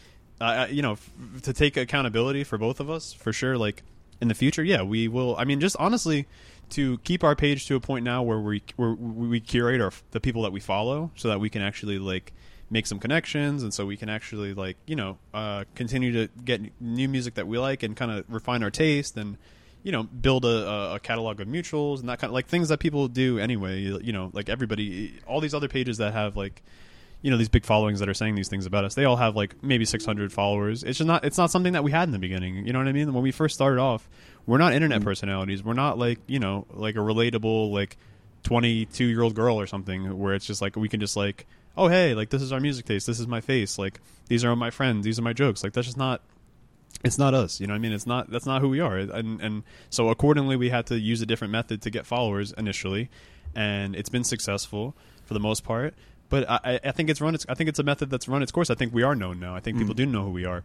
uh, 0.42 0.68
you 0.70 0.82
know, 0.82 0.94
f- 0.94 1.10
to 1.44 1.54
take 1.54 1.78
accountability 1.78 2.44
for 2.44 2.58
both 2.58 2.80
of 2.80 2.90
us, 2.90 3.14
for 3.14 3.32
sure. 3.34 3.58
Like 3.58 3.84
in 4.22 4.28
the 4.28 4.34
future, 4.36 4.64
yeah, 4.64 4.82
we 4.82 5.08
will. 5.08 5.36
I 5.38 5.44
mean, 5.46 5.60
just 5.60 5.76
honestly, 5.80 6.28
to 6.72 6.98
keep 7.00 7.24
our 7.24 7.36
page 7.36 7.68
to 7.68 7.76
a 7.76 7.80
point 7.80 8.04
now 8.06 8.24
where 8.24 8.40
we 8.40 8.64
where 8.76 8.92
we 8.94 9.40
curate 9.40 9.82
our 9.82 9.92
the 10.12 10.20
people 10.20 10.42
that 10.44 10.52
we 10.52 10.60
follow, 10.60 11.12
so 11.16 11.28
that 11.30 11.40
we 11.40 11.50
can 11.50 11.62
actually 11.62 12.00
like 12.00 12.34
make 12.70 12.88
some 12.88 13.00
connections, 13.00 13.62
and 13.64 13.74
so 13.74 13.86
we 13.86 13.96
can 13.98 14.10
actually 14.10 14.54
like 14.54 14.78
you 14.86 14.96
know 14.96 15.18
uh, 15.34 15.64
continue 15.76 16.12
to 16.14 16.30
get 16.44 16.62
new 16.82 17.08
music 17.08 17.36
that 17.36 17.48
we 17.48 17.58
like 17.60 17.84
and 17.84 17.96
kind 17.96 18.12
of 18.12 18.26
refine 18.28 18.64
our 18.64 18.72
taste 18.72 19.16
and 19.18 19.38
you 19.84 19.92
know 19.92 20.04
build 20.04 20.46
a, 20.46 20.68
a- 20.70 20.96
a 20.96 21.00
catalog 21.00 21.40
of 21.42 21.48
mutuals 21.48 22.00
and 22.00 22.08
that 22.10 22.18
kind 22.20 22.30
of 22.30 22.34
like 22.34 22.48
things 22.48 22.70
that 22.70 22.80
people 22.80 23.08
do 23.08 23.38
anyway. 23.38 23.82
You 23.82 24.14
know, 24.14 24.32
like 24.34 24.50
everybody, 24.50 25.14
all 25.28 25.42
these 25.42 25.54
other 25.54 25.68
pages 25.68 25.98
that 25.98 26.14
have 26.14 26.36
like 26.38 26.64
you 27.24 27.32
know 27.32 27.38
these 27.38 27.50
big 27.50 27.66
followings 27.66 28.00
that 28.00 28.10
are 28.10 28.14
saying 28.14 28.36
these 28.36 28.50
things 28.50 28.68
about 28.68 28.84
us 28.84 28.94
they 28.94 29.06
all 29.06 29.16
have 29.16 29.36
like 29.36 29.56
maybe 29.64 29.86
600 29.86 30.32
followers. 30.32 30.84
It's 30.84 31.00
just 31.00 31.08
not 31.08 31.26
it's 31.26 31.38
not 31.38 31.50
something 31.50 31.74
that 31.74 31.84
we 31.84 31.90
had 31.90 32.08
in 32.08 32.12
the 32.12 32.20
beginning 32.20 32.68
you 32.68 32.74
know 32.74 32.80
what 32.80 32.88
i 32.88 32.92
mean? 32.92 33.12
When 33.14 33.24
we 33.24 33.32
first 33.32 33.56
started 33.56 33.80
off 33.80 34.08
we're 34.46 34.58
not 34.58 34.74
internet 34.74 35.00
mm-hmm. 35.00 35.08
personalities. 35.08 35.64
We're 35.64 35.74
not 35.74 35.98
like 35.98 36.20
you 36.28 36.40
know 36.40 36.68
like 36.72 36.96
a 36.96 37.00
relatable 37.00 37.72
like 37.72 37.98
22 38.44 39.06
year 39.06 39.22
old 39.22 39.36
girl 39.36 39.60
or 39.60 39.66
something 39.66 40.20
where 40.20 40.36
it's 40.36 40.46
just 40.46 40.62
like 40.62 40.76
we 40.76 40.90
can 40.90 41.00
just 41.00 41.16
like 41.16 41.48
oh 41.78 41.88
hey 41.88 42.14
like 42.14 42.30
this 42.30 42.42
is 42.42 42.52
our 42.52 42.60
music 42.60 42.86
taste. 42.86 43.08
This 43.08 43.20
is 43.20 43.28
my 43.28 43.42
face. 43.42 43.80
Like 43.80 44.02
these 44.28 44.44
are 44.44 44.56
my 44.56 44.70
friends. 44.70 45.06
These 45.06 45.18
are 45.18 45.24
my 45.24 45.34
jokes. 45.34 45.64
Like 45.64 45.74
that's 45.74 45.88
just 45.88 45.98
not 45.98 46.22
it's 47.04 47.18
not 47.18 47.34
us 47.34 47.60
you 47.60 47.68
know 47.68 47.74
what 47.74 47.78
i 47.78 47.80
mean? 47.80 47.94
It's 47.94 48.06
not 48.06 48.30
that's 48.30 48.46
not 48.46 48.62
who 48.62 48.70
we 48.70 48.82
are. 48.82 48.98
And 48.98 49.42
and 49.42 49.64
so 49.90 50.10
accordingly 50.10 50.58
we 50.58 50.70
had 50.70 50.88
to 50.88 51.00
use 51.00 51.22
a 51.22 51.26
different 51.26 51.54
method 51.54 51.82
to 51.84 51.90
get 51.90 52.06
followers 52.06 52.52
initially. 52.58 53.10
And 53.56 53.96
it's 53.96 54.10
been 54.10 54.24
successful 54.24 54.96
for 55.24 55.34
the 55.34 55.40
most 55.40 55.64
part 55.64 55.94
but 56.34 56.50
I, 56.50 56.80
I 56.84 56.92
think 56.92 57.12
it's 57.12 57.22
run 57.22 57.36
its 57.36 57.46
I 57.48 57.54
think 57.54 57.70
it's 57.70 57.78
a 57.78 57.84
method 57.84 58.10
that's 58.10 58.28
run 58.28 58.42
its 58.42 58.52
course. 58.52 58.72
I 58.72 58.74
think 58.74 58.92
we 58.92 59.04
are 59.04 59.14
known 59.14 59.40
now. 59.40 59.56
I 59.56 59.60
think 59.60 59.78
people 59.78 59.94
do 59.94 60.08
know 60.08 60.24
who 60.24 60.32
we 60.32 60.46
are. 60.46 60.64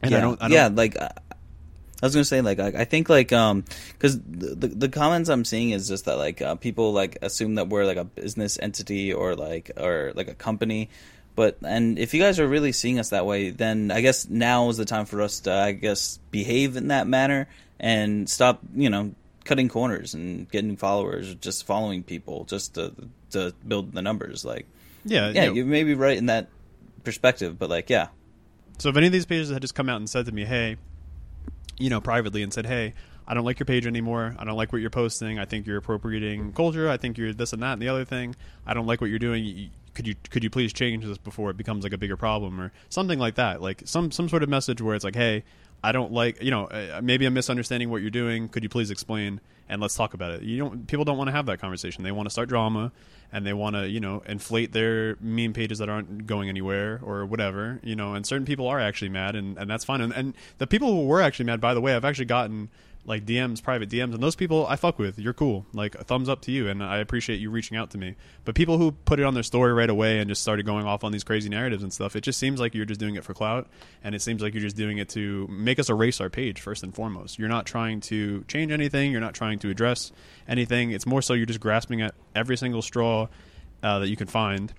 And 0.00 0.10
yeah, 0.10 0.16
I 0.16 0.20
don't 0.22 0.40
I 0.42 0.48
don't 0.48 0.56
yeah, 0.56 0.70
like 0.72 0.96
I 0.96 1.10
was 2.00 2.14
gonna 2.14 2.24
say, 2.24 2.40
like 2.40 2.58
I, 2.58 2.68
I 2.68 2.84
think 2.86 3.10
like 3.10 3.30
um 3.30 3.64
because 3.92 4.18
the, 4.18 4.54
the 4.54 4.68
the 4.68 4.88
comments 4.88 5.28
I'm 5.28 5.44
seeing 5.44 5.72
is 5.72 5.86
just 5.86 6.06
that 6.06 6.16
like 6.16 6.40
uh, 6.40 6.54
people 6.54 6.94
like 6.94 7.18
assume 7.20 7.56
that 7.56 7.68
we're 7.68 7.84
like 7.84 7.98
a 7.98 8.04
business 8.04 8.58
entity 8.58 9.12
or 9.12 9.36
like 9.36 9.70
or 9.76 10.12
like 10.14 10.28
a 10.28 10.34
company, 10.34 10.88
but 11.36 11.58
and 11.62 11.98
if 11.98 12.14
you 12.14 12.20
guys 12.22 12.40
are 12.40 12.48
really 12.48 12.72
seeing 12.72 12.98
us 12.98 13.10
that 13.10 13.26
way, 13.26 13.50
then 13.50 13.90
I 13.90 14.00
guess 14.00 14.30
now 14.30 14.70
is 14.70 14.78
the 14.78 14.86
time 14.86 15.04
for 15.04 15.20
us 15.20 15.40
to 15.40 15.52
I 15.52 15.72
guess 15.72 16.18
behave 16.30 16.78
in 16.78 16.88
that 16.88 17.06
manner 17.06 17.48
and 17.78 18.30
stop 18.30 18.62
you 18.74 18.88
know 18.88 19.14
cutting 19.44 19.68
corners 19.68 20.14
and 20.14 20.50
getting 20.50 20.78
followers, 20.78 21.32
or 21.32 21.34
just 21.34 21.66
following 21.66 22.02
people 22.02 22.44
just 22.44 22.76
to 22.76 22.94
to 23.30 23.54
build 23.66 23.92
the 23.92 24.02
numbers. 24.02 24.44
Like 24.44 24.66
yeah 25.04 25.30
yeah, 25.30 25.42
you 25.42 25.48
know, 25.48 25.54
you 25.54 25.64
may 25.64 25.84
be 25.84 25.94
right 25.94 26.16
in 26.16 26.26
that 26.26 26.48
perspective, 27.04 27.58
but 27.58 27.70
like 27.70 27.90
yeah. 27.90 28.08
So 28.78 28.88
if 28.88 28.96
any 28.96 29.06
of 29.06 29.12
these 29.12 29.26
pages 29.26 29.50
had 29.50 29.60
just 29.60 29.74
come 29.74 29.88
out 29.88 29.96
and 29.96 30.08
said 30.08 30.26
to 30.26 30.32
me, 30.32 30.44
"Hey," 30.44 30.76
you 31.78 31.90
know, 31.90 32.00
privately 32.00 32.42
and 32.42 32.52
said, 32.52 32.66
"Hey, 32.66 32.94
I 33.30 33.34
don't 33.34 33.44
like 33.44 33.60
your 33.60 33.66
page 33.66 33.86
anymore. 33.86 34.34
I 34.40 34.44
don't 34.44 34.56
like 34.56 34.72
what 34.72 34.80
you're 34.80 34.90
posting. 34.90 35.38
I 35.38 35.44
think 35.44 35.64
you're 35.64 35.76
appropriating 35.76 36.52
culture. 36.52 36.90
I 36.90 36.96
think 36.96 37.16
you're 37.16 37.32
this 37.32 37.52
and 37.52 37.62
that 37.62 37.74
and 37.74 37.82
the 37.82 37.88
other 37.88 38.04
thing. 38.04 38.34
I 38.66 38.74
don't 38.74 38.86
like 38.86 39.00
what 39.00 39.08
you're 39.08 39.20
doing. 39.20 39.70
Could 39.94 40.08
you 40.08 40.16
could 40.30 40.42
you 40.42 40.50
please 40.50 40.72
change 40.72 41.04
this 41.04 41.16
before 41.16 41.48
it 41.50 41.56
becomes 41.56 41.84
like 41.84 41.92
a 41.92 41.98
bigger 41.98 42.16
problem 42.16 42.60
or 42.60 42.72
something 42.88 43.20
like 43.20 43.36
that? 43.36 43.62
Like 43.62 43.82
some 43.84 44.10
some 44.10 44.28
sort 44.28 44.42
of 44.42 44.48
message 44.48 44.82
where 44.82 44.96
it's 44.96 45.04
like, 45.04 45.14
hey, 45.14 45.44
I 45.82 45.92
don't 45.92 46.12
like 46.12 46.42
you 46.42 46.50
know 46.50 46.66
uh, 46.66 47.00
maybe 47.02 47.26
I'm 47.26 47.34
misunderstanding 47.34 47.90
what 47.90 48.02
you're 48.02 48.10
doing. 48.10 48.48
Could 48.48 48.62
you 48.62 48.68
please 48.68 48.90
explain 48.90 49.40
and 49.68 49.80
let's 49.80 49.94
talk 49.94 50.14
about 50.14 50.32
it? 50.32 50.42
You 50.42 50.58
don't 50.58 50.86
people 50.86 51.04
don't 51.04 51.16
want 51.16 51.28
to 51.28 51.32
have 51.32 51.46
that 51.46 51.60
conversation. 51.60 52.04
They 52.04 52.12
want 52.12 52.26
to 52.26 52.30
start 52.30 52.48
drama 52.48 52.92
and 53.32 53.46
they 53.46 53.52
want 53.52 53.76
to 53.76 53.88
you 53.88 54.00
know 54.00 54.22
inflate 54.26 54.72
their 54.72 55.16
meme 55.20 55.52
pages 55.52 55.78
that 55.78 55.88
aren't 55.88 56.26
going 56.26 56.48
anywhere 56.48 57.00
or 57.02 57.24
whatever 57.24 57.80
you 57.82 57.96
know. 57.96 58.14
And 58.14 58.26
certain 58.26 58.46
people 58.46 58.66
are 58.68 58.80
actually 58.80 59.10
mad 59.10 59.34
and 59.36 59.56
and 59.58 59.70
that's 59.70 59.84
fine. 59.84 60.00
And, 60.00 60.12
and 60.12 60.34
the 60.58 60.66
people 60.66 60.92
who 60.92 61.06
were 61.06 61.20
actually 61.20 61.46
mad, 61.46 61.60
by 61.60 61.74
the 61.74 61.80
way, 61.80 61.94
I've 61.94 62.04
actually 62.04 62.26
gotten 62.26 62.68
like 63.06 63.24
DMs, 63.24 63.62
private 63.62 63.88
DMs, 63.88 64.12
and 64.14 64.22
those 64.22 64.36
people 64.36 64.66
I 64.66 64.76
fuck 64.76 64.98
with. 64.98 65.18
You're 65.18 65.32
cool. 65.32 65.66
Like 65.72 65.96
thumbs 66.06 66.28
up 66.28 66.42
to 66.42 66.52
you, 66.52 66.68
and 66.68 66.82
I 66.82 66.98
appreciate 66.98 67.40
you 67.40 67.50
reaching 67.50 67.76
out 67.76 67.90
to 67.90 67.98
me. 67.98 68.14
But 68.44 68.54
people 68.54 68.78
who 68.78 68.92
put 68.92 69.18
it 69.18 69.24
on 69.24 69.34
their 69.34 69.42
story 69.42 69.72
right 69.72 69.88
away 69.88 70.18
and 70.18 70.28
just 70.28 70.42
started 70.42 70.66
going 70.66 70.84
off 70.86 71.02
on 71.02 71.10
these 71.10 71.24
crazy 71.24 71.48
narratives 71.48 71.82
and 71.82 71.92
stuff, 71.92 72.14
it 72.14 72.20
just 72.20 72.38
seems 72.38 72.60
like 72.60 72.74
you're 72.74 72.84
just 72.84 73.00
doing 73.00 73.16
it 73.16 73.24
for 73.24 73.32
clout, 73.32 73.68
and 74.04 74.14
it 74.14 74.22
seems 74.22 74.42
like 74.42 74.52
you're 74.52 74.62
just 74.62 74.76
doing 74.76 74.98
it 74.98 75.08
to 75.10 75.46
make 75.48 75.78
us 75.78 75.88
erase 75.88 76.20
our 76.20 76.28
page 76.28 76.60
first 76.60 76.82
and 76.82 76.94
foremost. 76.94 77.38
You're 77.38 77.48
not 77.48 77.66
trying 77.66 78.00
to 78.02 78.44
change 78.48 78.70
anything. 78.70 79.12
You're 79.12 79.20
not 79.20 79.34
trying 79.34 79.58
to 79.60 79.70
address 79.70 80.12
anything. 80.46 80.90
It's 80.90 81.06
more 81.06 81.22
so 81.22 81.34
you're 81.34 81.46
just 81.46 81.60
grasping 81.60 82.02
at 82.02 82.14
every 82.34 82.56
single 82.56 82.82
straw 82.82 83.28
uh, 83.82 83.98
that 84.00 84.08
you 84.08 84.16
can 84.16 84.26
find 84.26 84.74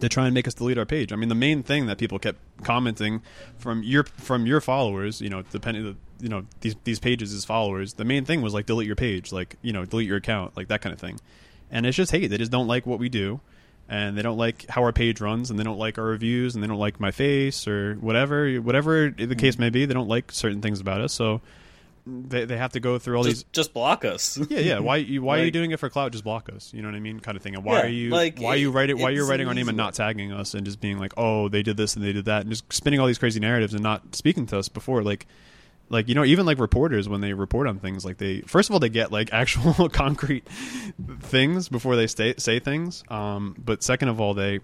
to 0.00 0.08
try 0.08 0.24
and 0.24 0.34
make 0.34 0.48
us 0.48 0.54
delete 0.54 0.78
our 0.78 0.86
page. 0.86 1.12
I 1.12 1.16
mean, 1.16 1.28
the 1.28 1.34
main 1.34 1.62
thing 1.62 1.86
that 1.86 1.98
people 1.98 2.18
kept 2.18 2.38
commenting 2.62 3.22
from 3.58 3.82
your 3.82 4.04
from 4.04 4.46
your 4.46 4.60
followers, 4.60 5.20
you 5.20 5.28
know, 5.28 5.42
depending 5.42 5.96
you 6.20 6.28
know 6.28 6.44
these 6.60 6.74
these 6.84 6.98
pages 6.98 7.32
as 7.32 7.44
followers, 7.44 7.94
the 7.94 8.04
main 8.04 8.24
thing 8.24 8.42
was 8.42 8.54
like 8.54 8.66
delete 8.66 8.86
your 8.86 8.96
page, 8.96 9.32
like 9.32 9.56
you 9.62 9.72
know, 9.72 9.84
delete 9.84 10.08
your 10.08 10.18
account, 10.18 10.56
like 10.56 10.68
that 10.68 10.80
kind 10.80 10.92
of 10.92 11.00
thing. 11.00 11.18
And 11.70 11.84
it's 11.84 11.96
just 11.96 12.12
hate. 12.12 12.28
They 12.28 12.38
just 12.38 12.52
don't 12.52 12.68
like 12.68 12.86
what 12.86 12.98
we 12.98 13.08
do, 13.08 13.40
and 13.88 14.16
they 14.16 14.22
don't 14.22 14.38
like 14.38 14.66
how 14.68 14.82
our 14.82 14.92
page 14.92 15.20
runs, 15.20 15.50
and 15.50 15.58
they 15.58 15.64
don't 15.64 15.78
like 15.78 15.98
our 15.98 16.04
reviews, 16.04 16.54
and 16.54 16.62
they 16.62 16.68
don't 16.68 16.78
like 16.78 17.00
my 17.00 17.10
face 17.10 17.66
or 17.66 17.94
whatever 17.94 18.56
whatever 18.56 19.10
the 19.10 19.26
hmm. 19.26 19.32
case 19.32 19.58
may 19.58 19.70
be. 19.70 19.84
They 19.84 19.94
don't 19.94 20.08
like 20.08 20.32
certain 20.32 20.60
things 20.60 20.80
about 20.80 21.00
us, 21.00 21.12
so 21.12 21.40
they 22.06 22.44
they 22.44 22.56
have 22.56 22.72
to 22.72 22.80
go 22.80 22.98
through 22.98 23.16
all 23.16 23.24
these 23.24 23.42
Just, 23.42 23.52
just 23.52 23.74
block 23.74 24.04
us. 24.04 24.38
yeah, 24.48 24.60
yeah. 24.60 24.78
Why 24.78 24.96
you 24.96 25.22
why 25.22 25.40
are 25.40 25.44
you 25.44 25.50
doing 25.50 25.72
it 25.72 25.80
for 25.80 25.90
clout? 25.90 26.12
Just 26.12 26.24
block 26.24 26.48
us. 26.48 26.72
You 26.72 26.82
know 26.82 26.88
what 26.88 26.94
I 26.94 27.00
mean, 27.00 27.18
kind 27.18 27.36
of 27.36 27.42
thing. 27.42 27.56
And 27.56 27.64
why 27.64 27.78
Yeah, 27.78 27.82
are 27.82 27.88
you 27.88 28.10
like, 28.10 28.38
why 28.38 28.50
are 28.50 28.56
you 28.56 28.70
it- 28.70 28.74
writing 28.74 28.98
why 28.98 29.10
you're 29.10 29.26
writing 29.26 29.48
our 29.48 29.54
name 29.54 29.68
and 29.68 29.76
not 29.76 29.94
tagging 29.94 30.32
us 30.32 30.54
and 30.54 30.64
just 30.64 30.80
being 30.80 30.98
like, 30.98 31.12
oh, 31.16 31.48
they 31.48 31.62
did 31.62 31.76
this 31.76 31.96
and 31.96 32.04
they 32.04 32.12
did 32.12 32.26
that, 32.26 32.42
and 32.42 32.50
just 32.50 32.72
spinning 32.72 33.00
all 33.00 33.06
these 33.06 33.18
crazy 33.18 33.40
narratives 33.40 33.74
and 33.74 33.82
not 33.82 34.14
speaking 34.14 34.46
to 34.46 34.58
us 34.58 34.68
before, 34.68 35.02
like. 35.02 35.26
Like 35.88 36.08
you 36.08 36.14
know, 36.14 36.24
even 36.24 36.46
like 36.46 36.58
reporters 36.58 37.08
when 37.08 37.20
they 37.20 37.32
report 37.32 37.66
on 37.66 37.78
things, 37.78 38.04
like 38.04 38.18
they 38.18 38.40
first 38.40 38.68
of 38.68 38.74
all 38.74 38.80
they 38.80 38.88
get 38.88 39.12
like 39.12 39.32
actual 39.32 39.88
concrete 39.92 40.46
things 41.20 41.68
before 41.68 41.96
they 41.96 42.06
stay, 42.06 42.34
say 42.38 42.58
things. 42.58 43.04
Um, 43.08 43.54
but 43.58 43.82
second 43.82 44.08
of 44.08 44.20
all, 44.20 44.34
they 44.34 44.60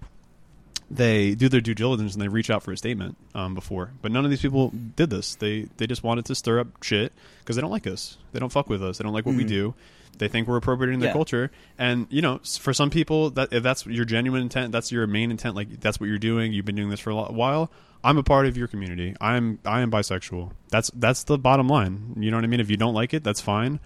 they 0.91 1.35
do 1.35 1.49
their 1.49 1.61
due 1.61 1.75
diligence 1.75 2.13
and 2.13 2.23
they 2.23 2.29
reach 2.29 2.51
out 2.51 2.63
for 2.63 2.73
a 2.73 2.77
statement 2.77 3.17
um, 3.35 3.55
before. 3.55 3.93
But 4.03 4.13
none 4.13 4.25
of 4.25 4.31
these 4.31 4.43
people 4.43 4.71
did 4.97 5.11
this. 5.11 5.37
They 5.37 5.69
they 5.77 5.87
just 5.87 6.03
wanted 6.03 6.25
to 6.27 6.35
stir 6.35 6.61
up 6.61 6.83
shit 6.83 7.13
because 7.41 7.57
they 7.57 7.63
don't 7.63 7.71
like 7.71 7.87
us. 7.87 8.19
They 8.33 8.41
don't 8.41 8.53
fuck 8.53 8.69
with 8.69 8.83
us. 8.83 8.99
They 8.99 9.05
don't 9.05 9.15
like 9.15 9.25
what 9.25 9.35
we 9.37 9.45
do. 9.45 9.75
They 10.19 10.29
think 10.29 10.47
we're 10.49 10.57
appropriating 10.57 11.01
their 11.01 11.09
Yeah. 11.09 11.15
culture. 11.15 11.51
And 11.79 12.07
you 12.11 12.23
know, 12.23 12.41
for 12.61 12.73
some 12.73 12.91
people, 12.91 13.31
that 13.31 13.53
if 13.53 13.63
that's 13.63 13.87
your 13.87 14.05
genuine 14.05 14.43
intent, 14.43 14.73
that's 14.73 14.93
your 14.93 15.07
main 15.07 15.31
intent. 15.31 15.57
Like 15.57 15.81
that's 15.81 15.99
what 15.99 16.09
you're 16.09 16.19
doing. 16.19 16.53
You've 16.53 16.65
been 16.67 16.77
doing 16.77 16.91
this 16.91 17.01
for 17.01 17.11
a 17.11 17.15
while. 17.33 17.71
I'm 18.05 18.19
a 18.19 18.23
part 18.23 18.47
of 18.47 18.57
your 18.57 18.67
community. 18.69 19.15
I'm 19.21 19.59
I 19.65 19.81
am 19.81 19.91
bisexual. 19.91 20.53
That's 20.71 20.91
that's 20.95 21.25
the 21.25 21.39
bottom 21.39 21.69
line. 21.69 22.15
You 22.19 22.31
know 22.31 22.37
what 22.37 22.45
I 22.45 22.49
mean? 22.49 22.61
If 22.61 22.71
you 22.71 22.77
don't 22.77 22.95
like 22.95 23.15
it, 23.15 23.25
that's 23.25 23.41
fine 23.41 23.81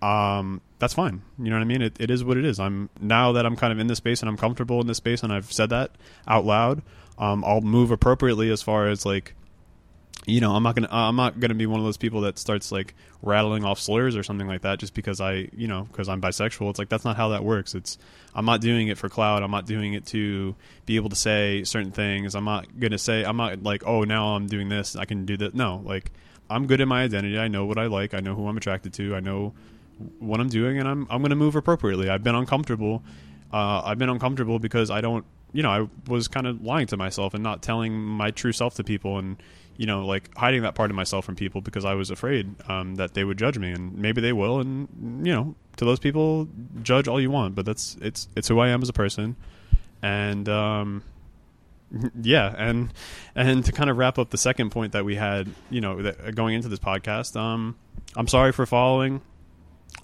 um, 0.00 0.60
that's 0.78 0.94
fine. 0.94 1.22
You 1.38 1.50
know 1.50 1.56
what 1.56 1.62
I 1.62 1.64
mean? 1.64 1.82
It, 1.82 1.96
it 1.98 2.10
is 2.10 2.22
what 2.22 2.36
it 2.36 2.44
is. 2.44 2.60
I'm 2.60 2.88
now 3.00 3.32
that 3.32 3.44
I'm 3.44 3.56
kind 3.56 3.72
of 3.72 3.78
in 3.80 3.88
this 3.88 3.98
space 3.98 4.20
and 4.20 4.28
I'm 4.28 4.36
comfortable 4.36 4.80
in 4.80 4.86
this 4.86 4.98
space 4.98 5.22
and 5.24 5.32
I've 5.32 5.52
said 5.52 5.70
that 5.70 5.90
out 6.26 6.44
loud. 6.44 6.82
Um, 7.18 7.44
I'll 7.44 7.60
move 7.62 7.90
appropriately 7.90 8.48
as 8.50 8.62
far 8.62 8.86
as 8.86 9.04
like, 9.04 9.34
you 10.26 10.40
know, 10.40 10.54
I'm 10.54 10.62
not 10.62 10.74
gonna 10.74 10.88
I'm 10.90 11.16
not 11.16 11.40
gonna 11.40 11.54
be 11.54 11.66
one 11.66 11.80
of 11.80 11.86
those 11.86 11.96
people 11.96 12.22
that 12.22 12.38
starts 12.38 12.70
like 12.70 12.94
rattling 13.22 13.64
off 13.64 13.80
slurs 13.80 14.16
or 14.16 14.22
something 14.22 14.46
like 14.46 14.62
that 14.62 14.78
just 14.78 14.94
because 14.94 15.20
I 15.20 15.48
you 15.56 15.66
know 15.68 15.84
because 15.84 16.08
I'm 16.08 16.20
bisexual. 16.20 16.70
It's 16.70 16.78
like 16.78 16.88
that's 16.88 17.04
not 17.04 17.16
how 17.16 17.30
that 17.30 17.44
works. 17.44 17.74
It's 17.74 17.98
I'm 18.34 18.44
not 18.44 18.60
doing 18.60 18.88
it 18.88 18.98
for 18.98 19.08
cloud. 19.08 19.42
I'm 19.42 19.50
not 19.50 19.66
doing 19.66 19.94
it 19.94 20.06
to 20.06 20.54
be 20.86 20.96
able 20.96 21.08
to 21.10 21.16
say 21.16 21.64
certain 21.64 21.92
things. 21.92 22.34
I'm 22.34 22.44
not 22.44 22.78
gonna 22.78 22.98
say 22.98 23.24
I'm 23.24 23.36
not 23.36 23.62
like 23.62 23.86
oh 23.86 24.04
now 24.04 24.34
I'm 24.36 24.46
doing 24.46 24.68
this 24.68 24.96
I 24.96 25.04
can 25.04 25.24
do 25.24 25.36
that. 25.38 25.54
No, 25.54 25.82
like 25.84 26.12
I'm 26.50 26.66
good 26.66 26.80
in 26.80 26.88
my 26.88 27.02
identity. 27.02 27.38
I 27.38 27.48
know 27.48 27.66
what 27.66 27.78
I 27.78 27.86
like. 27.86 28.14
I 28.14 28.20
know 28.20 28.34
who 28.34 28.48
I'm 28.48 28.56
attracted 28.56 28.92
to. 28.94 29.14
I 29.14 29.20
know 29.20 29.54
what 30.18 30.40
I'm 30.40 30.48
doing, 30.48 30.78
and 30.78 30.88
I'm 30.88 31.06
I'm 31.10 31.22
to 31.22 31.34
move 31.34 31.56
appropriately. 31.56 32.08
I've 32.08 32.22
been 32.22 32.34
uncomfortable. 32.34 33.02
Uh, 33.52 33.82
I've 33.84 33.98
been 33.98 34.08
uncomfortable 34.08 34.58
because 34.58 34.90
I 34.90 35.00
don't, 35.00 35.24
you 35.52 35.62
know, 35.62 35.70
I 35.70 35.88
was 36.10 36.28
kind 36.28 36.46
of 36.46 36.62
lying 36.62 36.86
to 36.88 36.96
myself 36.96 37.34
and 37.34 37.42
not 37.42 37.62
telling 37.62 37.98
my 37.98 38.30
true 38.30 38.52
self 38.52 38.74
to 38.76 38.84
people, 38.84 39.18
and 39.18 39.42
you 39.78 39.86
know, 39.86 40.04
like 40.04 40.36
hiding 40.36 40.62
that 40.62 40.74
part 40.74 40.90
of 40.90 40.96
myself 40.96 41.24
from 41.24 41.36
people 41.36 41.60
because 41.60 41.84
I 41.84 41.94
was 41.94 42.10
afraid 42.10 42.52
um, 42.68 42.96
that 42.96 43.14
they 43.14 43.24
would 43.24 43.38
judge 43.38 43.58
me, 43.58 43.70
and 43.70 43.96
maybe 43.96 44.20
they 44.20 44.32
will, 44.32 44.58
and 44.58 45.26
you 45.26 45.32
know, 45.32 45.54
to 45.76 45.84
those 45.84 46.00
people, 46.00 46.48
judge 46.82 47.08
all 47.08 47.20
you 47.20 47.30
want, 47.30 47.54
but 47.54 47.64
that's 47.64 47.96
it's 48.02 48.28
it's 48.36 48.48
who 48.48 48.58
I 48.58 48.68
am 48.68 48.82
as 48.82 48.88
a 48.88 48.92
person, 48.92 49.36
and 50.02 50.48
um, 50.48 51.04
yeah, 52.22 52.54
and 52.58 52.92
and 53.36 53.64
to 53.64 53.72
kind 53.72 53.88
of 53.88 53.96
wrap 53.96 54.18
up 54.18 54.30
the 54.30 54.36
second 54.36 54.70
point 54.70 54.92
that 54.92 55.04
we 55.04 55.14
had, 55.14 55.48
you 55.70 55.80
know, 55.80 56.02
that, 56.02 56.34
going 56.34 56.56
into 56.56 56.68
this 56.68 56.80
podcast, 56.80 57.36
um, 57.36 57.76
I'm 58.16 58.26
sorry 58.26 58.50
for 58.50 58.66
following 58.66 59.20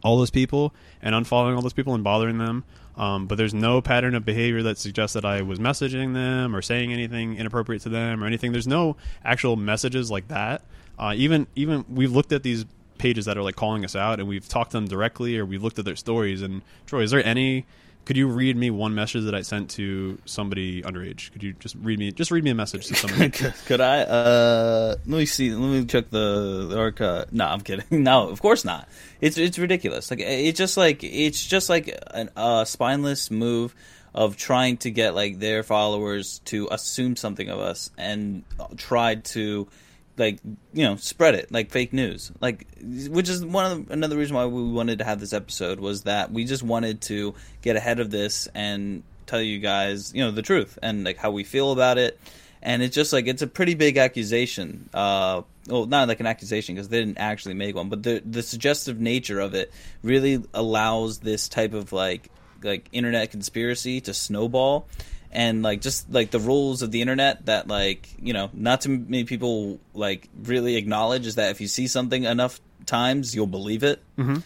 all 0.04 0.18
those 0.18 0.30
people 0.30 0.72
and 1.02 1.14
unfollowing 1.14 1.56
all 1.56 1.62
those 1.62 1.72
people 1.72 1.94
and 1.94 2.04
bothering 2.04 2.38
them. 2.38 2.62
Um, 2.96 3.26
but 3.26 3.36
there's 3.36 3.54
no 3.54 3.80
pattern 3.80 4.14
of 4.14 4.24
behavior 4.24 4.62
that 4.62 4.78
suggests 4.78 5.14
that 5.14 5.24
I 5.24 5.42
was 5.42 5.58
messaging 5.58 6.14
them 6.14 6.54
or 6.54 6.62
saying 6.62 6.92
anything 6.92 7.36
inappropriate 7.36 7.82
to 7.82 7.88
them 7.88 8.22
or 8.22 8.26
anything. 8.26 8.52
There's 8.52 8.68
no 8.68 8.96
actual 9.24 9.56
messages 9.56 10.12
like 10.12 10.28
that. 10.28 10.62
Uh, 10.96 11.12
even 11.16 11.48
even 11.56 11.84
we've 11.88 12.12
looked 12.12 12.30
at 12.30 12.44
these 12.44 12.66
pages 12.98 13.24
that 13.24 13.36
are 13.36 13.42
like 13.42 13.56
calling 13.56 13.84
us 13.84 13.96
out 13.96 14.20
and 14.20 14.28
we've 14.28 14.48
talked 14.48 14.70
to 14.70 14.76
them 14.76 14.86
directly 14.86 15.36
or 15.36 15.44
we've 15.44 15.64
looked 15.64 15.78
at 15.80 15.84
their 15.84 15.96
stories. 15.96 16.40
And 16.40 16.62
Troy, 16.86 17.02
is 17.02 17.10
there 17.10 17.24
any? 17.24 17.66
Could 18.04 18.16
you 18.18 18.28
read 18.28 18.56
me 18.56 18.70
one 18.70 18.94
message 18.94 19.24
that 19.24 19.34
I 19.34 19.40
sent 19.42 19.70
to 19.70 20.18
somebody 20.26 20.82
underage? 20.82 21.32
Could 21.32 21.42
you 21.42 21.54
just 21.54 21.74
read 21.76 21.98
me 21.98 22.12
just 22.12 22.30
read 22.30 22.44
me 22.44 22.50
a 22.50 22.54
message 22.54 22.86
to 22.88 22.94
somebody? 22.94 23.30
could, 23.38 23.54
could 23.66 23.80
I? 23.80 24.00
Uh, 24.00 24.94
let 25.06 25.18
me 25.18 25.26
see. 25.26 25.50
Let 25.52 25.68
me 25.68 25.84
check 25.86 26.10
the 26.10 26.66
the 26.68 26.78
archive. 26.78 27.32
No, 27.32 27.46
I'm 27.46 27.60
kidding. 27.60 27.84
No, 28.04 28.28
of 28.28 28.42
course 28.42 28.64
not. 28.64 28.88
It's 29.20 29.38
it's 29.38 29.58
ridiculous. 29.58 30.10
Like 30.10 30.20
it's 30.20 30.58
just 30.58 30.76
like 30.76 31.02
it's 31.02 31.44
just 31.44 31.70
like 31.70 31.88
a 31.88 32.64
spineless 32.66 33.30
move 33.30 33.74
of 34.14 34.36
trying 34.36 34.76
to 34.78 34.90
get 34.90 35.14
like 35.14 35.38
their 35.38 35.62
followers 35.62 36.40
to 36.46 36.68
assume 36.70 37.16
something 37.16 37.48
of 37.48 37.58
us 37.58 37.90
and 37.98 38.44
try 38.76 39.16
to 39.16 39.66
like 40.16 40.38
you 40.72 40.84
know 40.84 40.96
spread 40.96 41.34
it 41.34 41.50
like 41.50 41.70
fake 41.70 41.92
news. 41.92 42.32
Like 42.40 42.66
which 42.82 43.28
is 43.28 43.44
one 43.44 43.70
of 43.70 43.86
the, 43.86 43.92
another 43.92 44.16
reason 44.16 44.36
why 44.36 44.46
we 44.46 44.62
wanted 44.62 44.98
to 44.98 45.04
have 45.04 45.20
this 45.20 45.32
episode 45.32 45.80
was 45.80 46.02
that 46.02 46.32
we 46.32 46.44
just 46.44 46.62
wanted 46.62 47.00
to 47.02 47.34
get 47.62 47.76
ahead 47.76 48.00
of 48.00 48.10
this 48.10 48.48
and 48.54 49.02
tell 49.26 49.40
you 49.40 49.58
guys 49.58 50.12
you 50.14 50.22
know 50.22 50.30
the 50.30 50.42
truth 50.42 50.78
and 50.82 51.04
like 51.04 51.16
how 51.16 51.30
we 51.30 51.44
feel 51.44 51.72
about 51.72 51.98
it. 51.98 52.18
And 52.62 52.82
it's 52.82 52.94
just 52.94 53.12
like 53.12 53.26
it's 53.26 53.42
a 53.42 53.46
pretty 53.46 53.74
big 53.74 53.98
accusation 53.98 54.88
uh 54.94 55.42
well 55.68 55.86
not 55.86 56.08
like 56.08 56.20
an 56.20 56.26
accusation 56.26 56.74
because 56.74 56.88
they 56.88 56.98
didn't 56.98 57.18
actually 57.18 57.54
make 57.54 57.74
one 57.74 57.90
but 57.90 58.02
the 58.02 58.22
the 58.24 58.42
suggestive 58.42 58.98
nature 58.98 59.40
of 59.40 59.54
it 59.54 59.70
really 60.02 60.42
allows 60.54 61.18
this 61.18 61.48
type 61.48 61.74
of 61.74 61.92
like 61.92 62.30
like 62.62 62.88
internet 62.92 63.30
conspiracy 63.30 64.00
to 64.00 64.14
snowball 64.14 64.86
and 65.34 65.62
like 65.62 65.80
just 65.80 66.10
like 66.12 66.30
the 66.30 66.38
rules 66.38 66.82
of 66.82 66.90
the 66.90 67.00
internet 67.00 67.44
that 67.46 67.66
like 67.66 68.08
you 68.20 68.32
know 68.32 68.50
not 68.52 68.80
too 68.80 68.90
many 68.90 69.24
people 69.24 69.80
like 69.92 70.28
really 70.44 70.76
acknowledge 70.76 71.26
is 71.26 71.34
that 71.34 71.50
if 71.50 71.60
you 71.60 71.66
see 71.66 71.86
something 71.86 72.24
enough 72.24 72.60
times 72.86 73.34
you'll 73.34 73.46
believe 73.46 73.82
it 73.82 74.00
mm-hmm. 74.16 74.36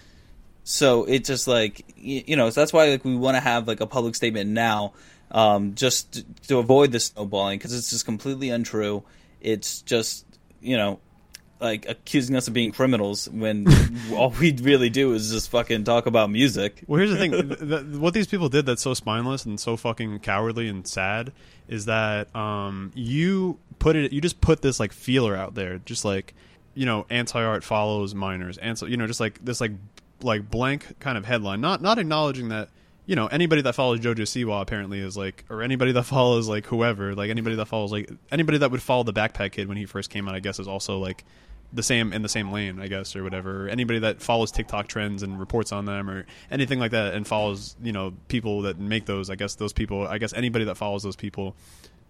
so 0.64 1.05
it's 1.05 1.29
just 1.29 1.46
like 1.46 1.85
you 1.96 2.37
know 2.37 2.51
so 2.51 2.61
that's 2.61 2.72
why 2.72 2.88
like 2.88 3.05
we 3.05 3.16
want 3.16 3.37
to 3.37 3.40
have 3.40 3.68
like 3.68 3.81
a 3.81 3.87
public 3.87 4.14
statement 4.14 4.51
now 4.51 4.92
um 5.31 5.74
just 5.74 6.12
to, 6.12 6.24
to 6.48 6.59
avoid 6.59 6.90
the 6.90 7.01
snowballing 7.01 7.59
because 7.59 7.77
it's 7.77 7.90
just 7.90 8.05
completely 8.05 8.48
untrue 8.48 9.03
it's 9.40 9.83
just 9.83 10.24
you 10.61 10.77
know 10.77 10.98
like 11.61 11.88
accusing 11.88 12.37
us 12.37 12.49
of 12.49 12.55
being 12.55 12.73
criminals 12.73 13.29
when 13.29 13.66
all 14.12 14.31
we 14.31 14.53
really 14.53 14.90
do 14.90 15.12
is 15.12 15.31
just 15.31 15.51
fucking 15.51 15.85
talk 15.85 16.07
about 16.07 16.31
music. 16.31 16.85
Well, 16.87 16.99
here's 16.99 17.11
the 17.11 17.16
thing: 17.16 17.33
th- 17.49 17.59
th- 17.59 17.99
what 17.99 18.14
these 18.14 18.27
people 18.27 18.49
did 18.49 18.66
that's 18.66 18.83
so 18.83 18.94
spineless 18.94 19.44
and 19.44 19.59
so 19.59 19.77
fucking 19.77 20.21
cowardly 20.21 20.68
and 20.68 20.87
sad 20.87 21.32
is 21.68 21.85
that 21.87 22.35
um, 22.35 22.93
you 22.95 23.59
put 23.78 23.97
it, 23.97 24.12
you 24.12 24.20
just 24.20 24.41
put 24.41 24.62
this 24.62 24.80
like 24.80 24.93
feeler 24.93 25.37
out 25.37 25.55
there, 25.55 25.78
just 25.78 26.05
like 26.05 26.35
you 26.74 26.87
know, 26.87 27.07
anti 27.11 27.43
art 27.43 27.64
follows 27.64 28.14
minors, 28.14 28.59
and 28.59 28.78
so 28.78 28.87
you 28.87 28.97
know, 28.97 29.07
just 29.07 29.20
like 29.20 29.45
this 29.45 29.61
like 29.61 29.72
like 30.22 30.51
blank 30.51 30.99
kind 31.01 31.18
of 31.18 31.24
headline, 31.24 31.61
not 31.61 31.82
not 31.82 31.99
acknowledging 31.99 32.51
that 32.51 32.68
you 33.07 33.16
know 33.16 33.26
anybody 33.26 33.62
that 33.62 33.74
follows 33.74 34.01
Jojo 34.01 34.20
Siwa 34.20 34.62
apparently 34.62 35.01
is 35.01 35.16
like, 35.16 35.45
or 35.51 35.62
anybody 35.62 35.93
that 35.93 36.05
follows 36.05 36.49
like 36.49 36.66
whoever, 36.66 37.14
like 37.14 37.30
anybody 37.30 37.57
that 37.57 37.66
follows 37.66 37.91
like 37.91 38.11
anybody 38.30 38.59
that 38.59 38.70
would 38.70 38.82
follow 38.82 39.03
the 39.03 39.12
Backpack 39.12 39.53
Kid 39.53 39.66
when 39.66 39.76
he 39.76 39.87
first 39.87 40.11
came 40.11 40.28
out, 40.28 40.35
I 40.35 40.41
guess 40.41 40.59
is 40.59 40.68
also 40.68 40.99
like 40.99 41.24
the 41.73 41.83
same 41.83 42.12
in 42.12 42.23
the 42.23 42.29
same 42.29 42.51
lane, 42.51 42.81
I 42.81 42.89
guess, 42.89 43.14
or 43.14 43.23
whatever. 43.23 43.69
Anybody 43.69 43.99
that 44.01 44.23
follows 44.23 44.51
TikTok 44.51 44.89
trends 44.89 45.23
and 45.23 45.39
reports 45.39 45.73
on 45.73 45.85
them, 45.85 46.09
or 46.09 46.27
anything 46.51 46.79
like 46.79 46.93
that, 46.93 47.14
and 47.14 47.27
follows 47.27 47.77
you 47.83 47.93
know 47.93 48.14
people 48.29 48.62
that 48.62 48.79
make 48.79 49.07
those. 49.07 49.31
I 49.31 49.35
guess 49.37 49.55
those 49.55 49.73
people. 49.73 50.07
I 50.07 50.19
guess 50.19 50.33
anybody 50.33 50.64
that 50.64 50.77
follows 50.77 51.03
those 51.03 51.16
people, 51.16 51.55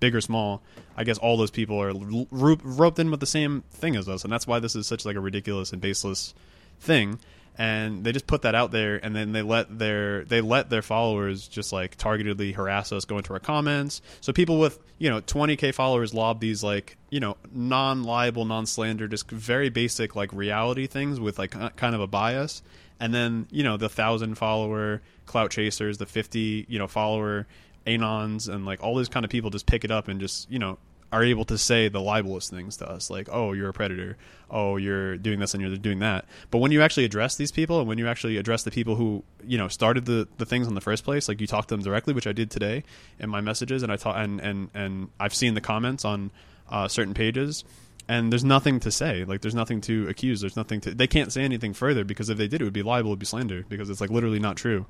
big 0.01 0.15
or 0.15 0.21
small. 0.21 0.63
I 0.97 1.05
guess 1.05 1.19
all 1.19 1.37
those 1.37 1.51
people 1.51 1.81
are 1.81 1.93
ro- 2.31 2.59
roped 2.63 2.99
in 2.99 3.11
with 3.11 3.21
the 3.21 3.27
same 3.27 3.65
thing 3.71 3.97
as 3.97 4.09
us, 4.09 4.25
and 4.25 4.33
that's 4.33 4.47
why 4.47 4.61
this 4.61 4.77
is 4.77 4.87
such 4.87 5.05
like 5.05 5.17
a 5.17 5.21
ridiculous 5.21 5.73
and 5.73 5.81
baseless 5.81 6.35
thing. 6.81 7.19
And 7.61 8.05
they 8.05 8.13
just 8.13 8.29
put 8.29 8.43
that 8.43 8.55
out 8.55 8.71
there, 8.71 9.05
and 9.05 9.17
then 9.17 9.33
they 9.33 9.43
let 9.43 9.81
their 9.81 10.25
they 10.25 10.41
let 10.41 10.71
their 10.71 10.81
followers 10.81 11.49
just 11.49 11.73
like 11.73 11.99
targetedly 11.99 12.55
harass 12.55 12.93
us, 12.93 13.05
go 13.05 13.17
into 13.17 13.33
our 13.33 13.41
comments. 13.41 14.01
So 14.21 14.33
people 14.33 14.61
with 14.61 14.79
you 14.99 15.11
know 15.11 15.21
20k 15.21 15.75
followers 15.75 16.15
lob 16.15 16.41
these 16.41 16.63
like 16.63 16.97
you 17.11 17.19
know 17.19 17.37
non 17.53 18.05
liable, 18.05 18.45
non 18.45 18.65
slander, 18.65 19.09
just 19.09 19.29
very 19.29 19.71
basic 19.71 20.15
like 20.15 20.33
reality 20.33 20.87
things 20.87 21.19
with 21.19 21.37
like 21.37 21.51
kind 21.51 21.95
of 21.97 22.01
a 22.01 22.07
bias. 22.07 22.63
And 23.01 23.13
then 23.13 23.49
you 23.51 23.65
know 23.65 23.77
the 23.77 23.89
thousand 23.89 24.37
follower 24.37 25.03
clout 25.27 25.51
chasers, 25.51 25.99
the 25.99 26.07
50 26.07 26.67
you 26.69 26.79
know 26.79 26.87
follower 26.87 27.49
anons, 27.89 28.49
and 28.49 28.67
like 28.67 28.85
all 28.85 28.95
these 28.97 29.09
kind 29.09 29.25
of 29.25 29.31
people 29.31 29.51
just 29.51 29.67
pick 29.67 29.85
it 29.85 29.91
up 29.91 30.07
and 30.07 30.21
just 30.21 30.49
you 30.49 30.61
know 30.61 30.79
are 31.13 31.25
able 31.25 31.45
to 31.47 31.57
say 31.57 31.89
the 31.89 32.01
libelous 32.01 32.51
things 32.51 32.77
to 32.79 32.89
us, 32.89 33.09
like, 33.11 33.29
"Oh, 33.31 33.53
you're 33.53 33.71
a 33.71 33.73
predator. 33.73 34.17
Oh, 34.51 34.77
you're 34.77 35.17
doing 35.17 35.41
this 35.41 35.55
and 35.55 35.63
you're 35.63 35.77
doing 35.77 36.01
that." 36.01 36.27
But 36.51 36.59
when 36.59 36.71
you 36.73 36.83
actually 36.83 37.05
address 37.05 37.37
these 37.37 37.51
people, 37.51 37.79
and 37.79 37.89
when 37.89 37.99
you 37.99 38.09
actually 38.09 38.37
address 38.37 38.63
the 38.63 38.71
people 38.71 38.97
who 38.97 39.25
you 39.45 39.57
know 39.57 39.69
started 39.69 40.05
the, 40.05 40.29
the 40.37 40.47
things 40.47 40.67
in 40.67 40.75
the 40.75 40.81
first 40.81 41.05
place, 41.05 41.29
like 41.29 41.41
you 41.41 41.47
talk 41.47 41.67
to 41.67 41.75
them 41.75 41.83
directly, 41.83 42.13
which 42.13 42.27
I 42.27 42.33
did 42.33 42.51
today 42.51 42.85
in 43.19 43.31
my 43.31 43.41
messages, 43.41 43.83
and 43.83 43.91
I 43.91 43.97
taught 43.97 44.17
and 44.19 44.41
and 44.41 44.71
and 44.75 45.09
I've 45.19 45.35
seen 45.35 45.55
the 45.55 45.61
comments 45.61 46.05
on 46.05 46.31
uh, 46.71 46.89
certain 46.89 47.15
pages, 47.15 47.65
and 48.09 48.33
there's 48.33 48.45
nothing 48.45 48.81
to 48.81 48.91
say. 48.91 49.25
Like, 49.25 49.41
there's 49.43 49.55
nothing 49.55 49.81
to 49.83 50.09
accuse. 50.09 50.41
There's 50.41 50.57
nothing 50.57 50.81
to. 50.83 50.95
They 50.95 51.07
can't 51.07 51.33
say 51.33 51.43
anything 51.43 51.75
further 51.75 52.05
because 52.05 52.29
if 52.29 52.39
they 52.39 52.49
did, 52.49 52.61
it 52.61 52.65
would 52.65 52.73
be 52.73 52.83
libel, 52.83 53.11
it 53.11 53.13
would 53.13 53.19
be 53.19 53.27
slander 53.27 53.65
because 53.69 53.91
it's 53.91 54.01
like 54.01 54.11
literally 54.11 54.41
not 54.41 54.57
true. 54.57 54.87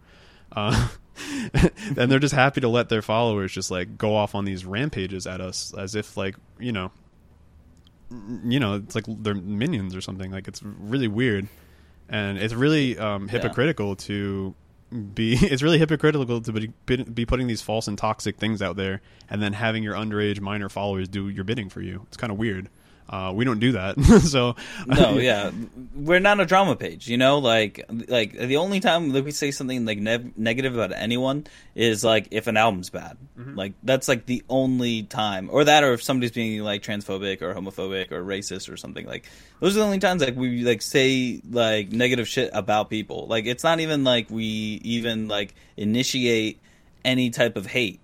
Uh, 0.53 0.89
and 1.97 2.11
they're 2.11 2.19
just 2.19 2.35
happy 2.35 2.61
to 2.61 2.69
let 2.69 2.89
their 2.89 3.03
followers 3.03 3.53
just 3.53 3.71
like 3.71 3.99
go 3.99 4.15
off 4.15 4.35
on 4.35 4.45
these 4.45 4.65
rampages 4.65 5.27
at 5.27 5.41
us 5.41 5.75
as 5.77 5.95
if 5.95 6.17
like 6.17 6.37
you 6.59 6.73
know 6.73 6.91
you 8.45 8.61
know 8.61 8.75
it's 8.75 8.95
like 8.95 9.05
they're 9.07 9.35
minions 9.35 9.95
or 9.95 10.01
something. 10.01 10.31
Like 10.31 10.49
it's 10.49 10.63
really 10.63 11.09
weird. 11.09 11.49
And 12.11 12.39
it's 12.39 12.55
really 12.55 12.99
um, 12.99 13.29
hypocritical 13.29 13.95
to 13.97 14.55
be 15.15 15.35
it's 15.43 15.63
really 15.63 15.79
hypocritical 15.79 16.41
to 16.41 16.53
be, 16.53 16.73
be 16.87 17.27
putting 17.27 17.47
these 17.47 17.61
false 17.61 17.87
and 17.87 17.99
toxic 17.99 18.39
things 18.39 18.63
out 18.63 18.77
there 18.77 19.03
and 19.29 19.43
then 19.43 19.53
having 19.53 19.83
your 19.83 19.95
underage 19.95 20.41
minor 20.41 20.71
followers 20.71 21.09
do 21.09 21.29
your 21.29 21.45
bidding 21.45 21.69
for 21.69 21.83
you. 21.83 22.07
It's 22.09 22.17
kind 22.17 22.33
of 22.33 22.39
weird 22.39 22.71
uh, 23.09 23.33
we 23.35 23.45
don't 23.45 23.61
do 23.61 23.73
that 23.73 23.99
so 24.23 24.55
no, 24.87 25.19
yeah, 25.19 25.51
we're 25.95 26.21
not 26.21 26.41
a 26.41 26.47
drama 26.47 26.77
page. 26.77 27.09
You 27.09 27.17
know, 27.17 27.39
like 27.39 27.85
like 28.09 28.33
the 28.33 28.57
only 28.57 28.81
time 28.81 29.11
that 29.13 29.25
we 29.25 29.31
say 29.31 29.51
something 29.51 29.85
like 29.85 29.99
ne- 29.99 30.33
negative 30.37 30.75
about 30.75 30.93
anyone 30.93 31.47
is 31.75 32.05
like 32.05 32.29
if 32.31 32.47
an 32.47 32.57
album's 32.57 32.91
bad. 32.91 33.17
Like 33.59 33.75
that's 33.83 34.09
like 34.09 34.27
the 34.27 34.43
only 34.49 35.03
time, 35.05 35.49
or 35.51 35.65
that, 35.65 35.85
or 35.85 35.93
if 35.93 36.03
somebody's 36.03 36.33
being 36.33 36.63
like 36.63 36.83
transphobic 36.83 37.43
or 37.43 37.55
homophobic 37.55 38.13
or 38.13 38.23
racist 38.23 38.73
or 38.73 38.77
something. 38.77 39.07
Like 39.07 39.29
those 39.61 39.77
are 39.77 39.81
the 39.81 39.85
only 39.85 39.99
times 39.99 40.23
like 40.23 40.37
we 40.37 40.63
like 40.63 40.83
say 40.83 41.41
like 41.51 41.91
negative 41.91 42.29
shit 42.29 42.51
about 42.53 42.91
people. 42.91 43.27
Like 43.27 43.47
it's 43.47 43.65
not 43.65 43.81
even 43.81 44.05
like 44.05 44.31
we 44.31 44.45
even 44.45 45.29
like 45.29 45.55
initiate 45.77 46.61
any 47.05 47.31
type 47.31 47.57
of 47.57 47.67
hate. 47.67 48.01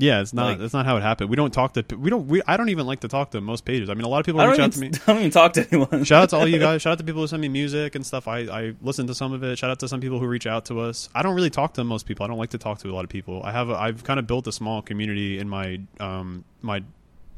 Yeah, 0.00 0.20
it's 0.20 0.32
not. 0.32 0.46
Like- 0.46 0.58
that's 0.60 0.72
not 0.72 0.86
how 0.86 0.96
it 0.96 1.02
happened. 1.02 1.28
We 1.28 1.36
don't 1.36 1.52
talk 1.52 1.72
to. 1.74 1.84
We 1.96 2.08
don't. 2.08 2.28
We, 2.28 2.40
I 2.46 2.56
don't 2.56 2.68
even 2.68 2.86
like 2.86 3.00
to 3.00 3.08
talk 3.08 3.32
to 3.32 3.40
most 3.40 3.64
pages. 3.64 3.90
I 3.90 3.94
mean, 3.94 4.04
a 4.04 4.08
lot 4.08 4.20
of 4.20 4.26
people 4.26 4.46
reach 4.46 4.60
out 4.60 4.72
to 4.72 4.80
me. 4.80 4.88
I 5.06 5.12
don't 5.12 5.18
even 5.18 5.30
talk 5.30 5.52
to 5.54 5.66
anyone. 5.70 6.04
Shout 6.04 6.22
out 6.22 6.28
to 6.30 6.36
all 6.36 6.46
you 6.46 6.58
guys. 6.66 6.82
Shout 6.82 6.92
out 6.92 6.98
to 6.98 7.04
people 7.04 7.20
who 7.22 7.26
send 7.26 7.42
me 7.42 7.48
music 7.48 7.94
and 7.96 8.06
stuff. 8.06 8.28
I, 8.28 8.38
I 8.40 8.74
listen 8.80 9.08
to 9.08 9.14
some 9.14 9.32
of 9.32 9.42
it. 9.42 9.58
Shout 9.58 9.70
out 9.70 9.80
to 9.80 9.88
some 9.88 10.00
people 10.00 10.20
who 10.20 10.26
reach 10.26 10.46
out 10.46 10.66
to 10.66 10.80
us. 10.80 11.08
I 11.14 11.22
don't 11.22 11.34
really 11.34 11.50
talk 11.50 11.74
to 11.74 11.84
most 11.84 12.06
people. 12.06 12.24
I 12.24 12.28
don't 12.28 12.38
like 12.38 12.50
to 12.50 12.58
talk 12.58 12.78
to 12.80 12.90
a 12.90 12.94
lot 12.94 13.04
of 13.04 13.10
people. 13.10 13.42
I 13.42 13.50
have. 13.52 13.70
A, 13.70 13.74
I've 13.74 14.04
kind 14.04 14.20
of 14.20 14.26
built 14.26 14.46
a 14.46 14.52
small 14.52 14.82
community 14.82 15.38
in 15.38 15.48
my 15.48 15.80
um 15.98 16.44
my 16.62 16.82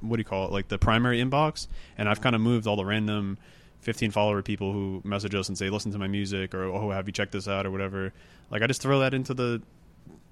what 0.01 0.17
do 0.17 0.21
you 0.21 0.25
call 0.25 0.47
it 0.47 0.53
like 0.53 0.69
the 0.69 0.79
primary 0.79 1.19
inbox, 1.19 1.67
and 1.97 2.09
I've 2.09 2.21
kind 2.21 2.35
of 2.35 2.41
moved 2.43 2.67
all 2.67 2.77
the 2.77 2.85
random. 2.85 3.39
15 3.83 4.11
follower 4.11 4.43
people 4.43 4.75
who 4.75 5.01
message 5.05 5.35
us 5.35 5.49
and 5.49 5.57
say 5.57 5.71
listen 5.71 5.91
to 5.91 5.97
my 5.99 6.07
music 6.07 6.55
or 6.55 6.65
oh 6.65 6.91
have 6.91 7.07
you 7.07 7.13
checked 7.15 7.33
this 7.33 7.49
out 7.49 7.65
or 7.65 7.71
whatever 7.71 8.13
like 8.51 8.61
i 8.61 8.67
just 8.67 8.83
throw 8.83 8.99
that 9.01 9.15
into 9.15 9.33
the 9.33 9.63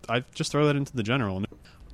I 0.09 0.25
just 0.35 0.53
throw 0.53 0.67
that 0.67 0.77
into 0.77 0.95
the 0.95 1.03
general. 1.03 1.43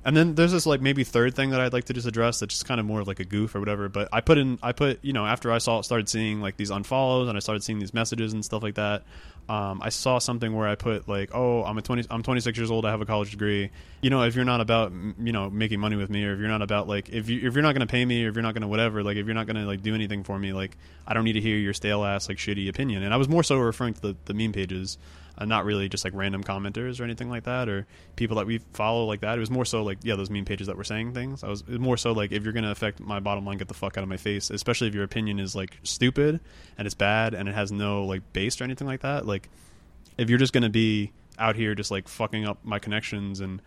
And 0.05 0.15
then 0.15 0.35
there's 0.35 0.51
this 0.51 0.67
like 0.67 0.81
maybe 0.81 1.03
third 1.03 1.35
thing 1.35 1.49
that 1.49 1.59
I'd 1.59 1.73
like 1.73 1.85
to 1.85 1.93
just 1.93 2.07
address 2.07 2.39
that's 2.39 2.53
just 2.53 2.65
kind 2.65 2.79
of 2.79 2.85
more 2.85 3.01
of 3.01 3.07
like 3.07 3.19
a 3.19 3.25
goof 3.25 3.55
or 3.55 3.59
whatever. 3.59 3.89
But 3.89 4.07
I 4.13 4.21
put 4.21 4.37
in 4.37 4.59
I 4.61 4.71
put 4.71 5.03
you 5.03 5.13
know 5.13 5.25
after 5.25 5.51
I 5.51 5.57
saw 5.57 5.81
started 5.81 6.07
seeing 6.07 6.41
like 6.41 6.57
these 6.57 6.69
unfollows 6.69 7.27
and 7.27 7.35
I 7.35 7.39
started 7.39 7.63
seeing 7.63 7.79
these 7.79 7.93
messages 7.93 8.31
and 8.31 8.45
stuff 8.45 8.61
like 8.61 8.75
that. 8.75 9.03
Um, 9.47 9.79
I 9.83 9.89
saw 9.89 10.17
something 10.17 10.55
where 10.55 10.67
I 10.67 10.75
put 10.75 11.07
like, 11.07 11.29
oh, 11.33 11.63
I'm 11.63 11.77
a 11.77 11.81
20, 11.81 12.05
I'm 12.09 12.23
26 12.23 12.57
years 12.57 12.71
old, 12.71 12.85
I 12.85 12.91
have 12.91 13.01
a 13.01 13.05
college 13.05 13.31
degree. 13.31 13.69
You 14.01 14.09
know, 14.09 14.23
if 14.23 14.35
you're 14.35 14.45
not 14.45 14.59
about 14.61 14.91
you 15.19 15.31
know 15.31 15.49
making 15.49 15.79
money 15.79 15.95
with 15.95 16.09
me, 16.09 16.25
or 16.25 16.33
if 16.33 16.39
you're 16.39 16.47
not 16.47 16.61
about 16.61 16.87
like 16.87 17.09
if 17.09 17.29
you 17.29 17.47
if 17.47 17.53
you're 17.53 17.63
not 17.63 17.73
gonna 17.73 17.87
pay 17.87 18.03
me, 18.05 18.25
or 18.25 18.29
if 18.29 18.35
you're 18.35 18.43
not 18.43 18.53
gonna 18.53 18.67
whatever, 18.67 19.03
like 19.03 19.17
if 19.17 19.25
you're 19.25 19.35
not 19.35 19.47
gonna 19.47 19.65
like 19.65 19.81
do 19.81 19.93
anything 19.93 20.23
for 20.23 20.37
me, 20.39 20.53
like 20.53 20.77
I 21.05 21.13
don't 21.13 21.23
need 21.23 21.33
to 21.33 21.41
hear 21.41 21.57
your 21.57 21.73
stale 21.73 22.03
ass 22.03 22.27
like 22.27 22.37
shitty 22.37 22.69
opinion. 22.69 23.03
And 23.03 23.13
I 23.13 23.17
was 23.17 23.29
more 23.29 23.43
so 23.43 23.57
referring 23.57 23.93
to 23.95 24.01
the, 24.01 24.15
the 24.25 24.33
meme 24.33 24.51
pages 24.51 24.97
uh, 25.37 25.45
not 25.45 25.65
really 25.65 25.89
just 25.89 26.03
like 26.03 26.13
random 26.15 26.43
commenters 26.43 26.99
or 26.99 27.03
anything 27.03 27.29
like 27.29 27.43
that 27.43 27.67
or 27.67 27.85
people 28.15 28.37
that 28.37 28.47
we 28.47 28.59
follow 28.73 29.05
like 29.05 29.21
that. 29.21 29.37
It 29.37 29.39
was 29.39 29.51
more 29.51 29.65
so 29.65 29.83
like 29.83 29.99
yeah, 30.03 30.15
those 30.15 30.29
meme 30.29 30.45
pages 30.45 30.67
that 30.67 30.77
were 30.77 30.83
saying 30.83 31.13
things. 31.13 31.43
I 31.43 31.49
was 31.49 31.67
more 31.67 31.97
so 31.97 32.13
like 32.13 32.31
if 32.31 32.43
you're 32.43 32.53
gonna 32.53 32.71
affect 32.71 32.99
my 32.99 33.19
bottom 33.19 33.45
line, 33.45 33.57
get 33.57 33.67
the 33.67 33.73
fuck 33.73 33.97
out 33.97 34.03
of 34.03 34.09
my 34.09 34.17
face. 34.17 34.49
Especially 34.49 34.87
if 34.87 34.95
your 34.95 35.03
opinion 35.03 35.39
is 35.39 35.55
like 35.55 35.77
stupid 35.83 36.39
and 36.77 36.85
it's 36.85 36.95
bad 36.95 37.33
and 37.33 37.49
it 37.49 37.55
has 37.55 37.71
no 37.71 38.05
like 38.05 38.21
base 38.33 38.59
or 38.61 38.63
anything 38.63 38.87
like 38.87 39.01
that. 39.01 39.25
Like 39.25 39.34
if 40.17 40.29
you're 40.29 40.39
just 40.39 40.53
gonna 40.53 40.69
be 40.69 41.11
out 41.37 41.55
here 41.55 41.75
just 41.75 41.91
like 41.91 42.07
fucking 42.07 42.45
up 42.45 42.57
my 42.63 42.79
connections 42.79 43.39
and 43.41 43.61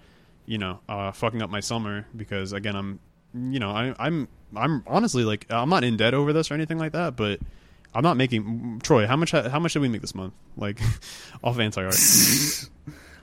you 0.46 0.58
know 0.58 0.80
uh, 0.88 1.12
fucking 1.12 1.42
up 1.42 1.50
my 1.50 1.60
summer 1.60 2.06
because 2.16 2.52
again 2.52 2.74
I'm 2.74 2.98
you 3.34 3.58
know 3.58 3.70
I, 3.70 3.94
I'm 3.98 4.28
I'm 4.56 4.82
honestly 4.86 5.24
like 5.24 5.46
I'm 5.50 5.68
not 5.68 5.84
in 5.84 5.96
debt 5.96 6.14
over 6.14 6.32
this 6.32 6.50
or 6.50 6.54
anything 6.54 6.78
like 6.78 6.92
that, 6.92 7.16
but 7.16 7.40
I'm 7.94 8.02
not 8.02 8.16
making 8.16 8.80
Troy. 8.82 9.06
How 9.06 9.16
much? 9.16 9.32
How 9.32 9.58
much 9.58 9.72
did 9.74 9.80
we 9.82 9.88
make 9.88 10.00
this 10.00 10.14
month? 10.14 10.32
Like 10.56 10.80
off 11.44 11.58
anti 11.58 11.84
art. 11.84 11.94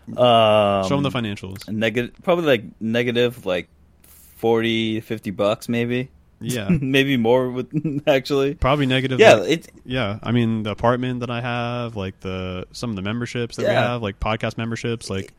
Um, 0.07 0.83
Show 0.87 1.01
them 1.01 1.01
the 1.01 1.09
financials. 1.09 1.67
negative, 1.67 2.13
probably 2.21 2.45
like 2.45 2.63
negative, 2.79 3.43
like 3.47 3.69
40, 4.03 4.99
50 5.01 5.31
bucks, 5.31 5.67
maybe. 5.67 6.09
Yeah, 6.41 6.69
maybe 6.81 7.17
more 7.17 7.49
with 7.49 8.03
actually. 8.07 8.55
probably 8.55 8.85
negative. 8.85 9.19
Yeah, 9.19 9.35
like- 9.35 9.49
it 9.49 9.71
yeah. 9.85 10.19
I 10.21 10.31
mean, 10.31 10.63
the 10.63 10.71
apartment 10.71 11.21
that 11.21 11.29
I 11.29 11.41
have, 11.41 11.95
like 11.95 12.19
the 12.19 12.67
some 12.71 12.89
of 12.89 12.95
the 12.95 13.01
memberships 13.01 13.55
that 13.55 13.63
we 13.67 13.73
have, 13.73 14.01
like 14.01 14.19
podcast 14.19 14.57
memberships, 14.57 15.09
like 15.09 15.33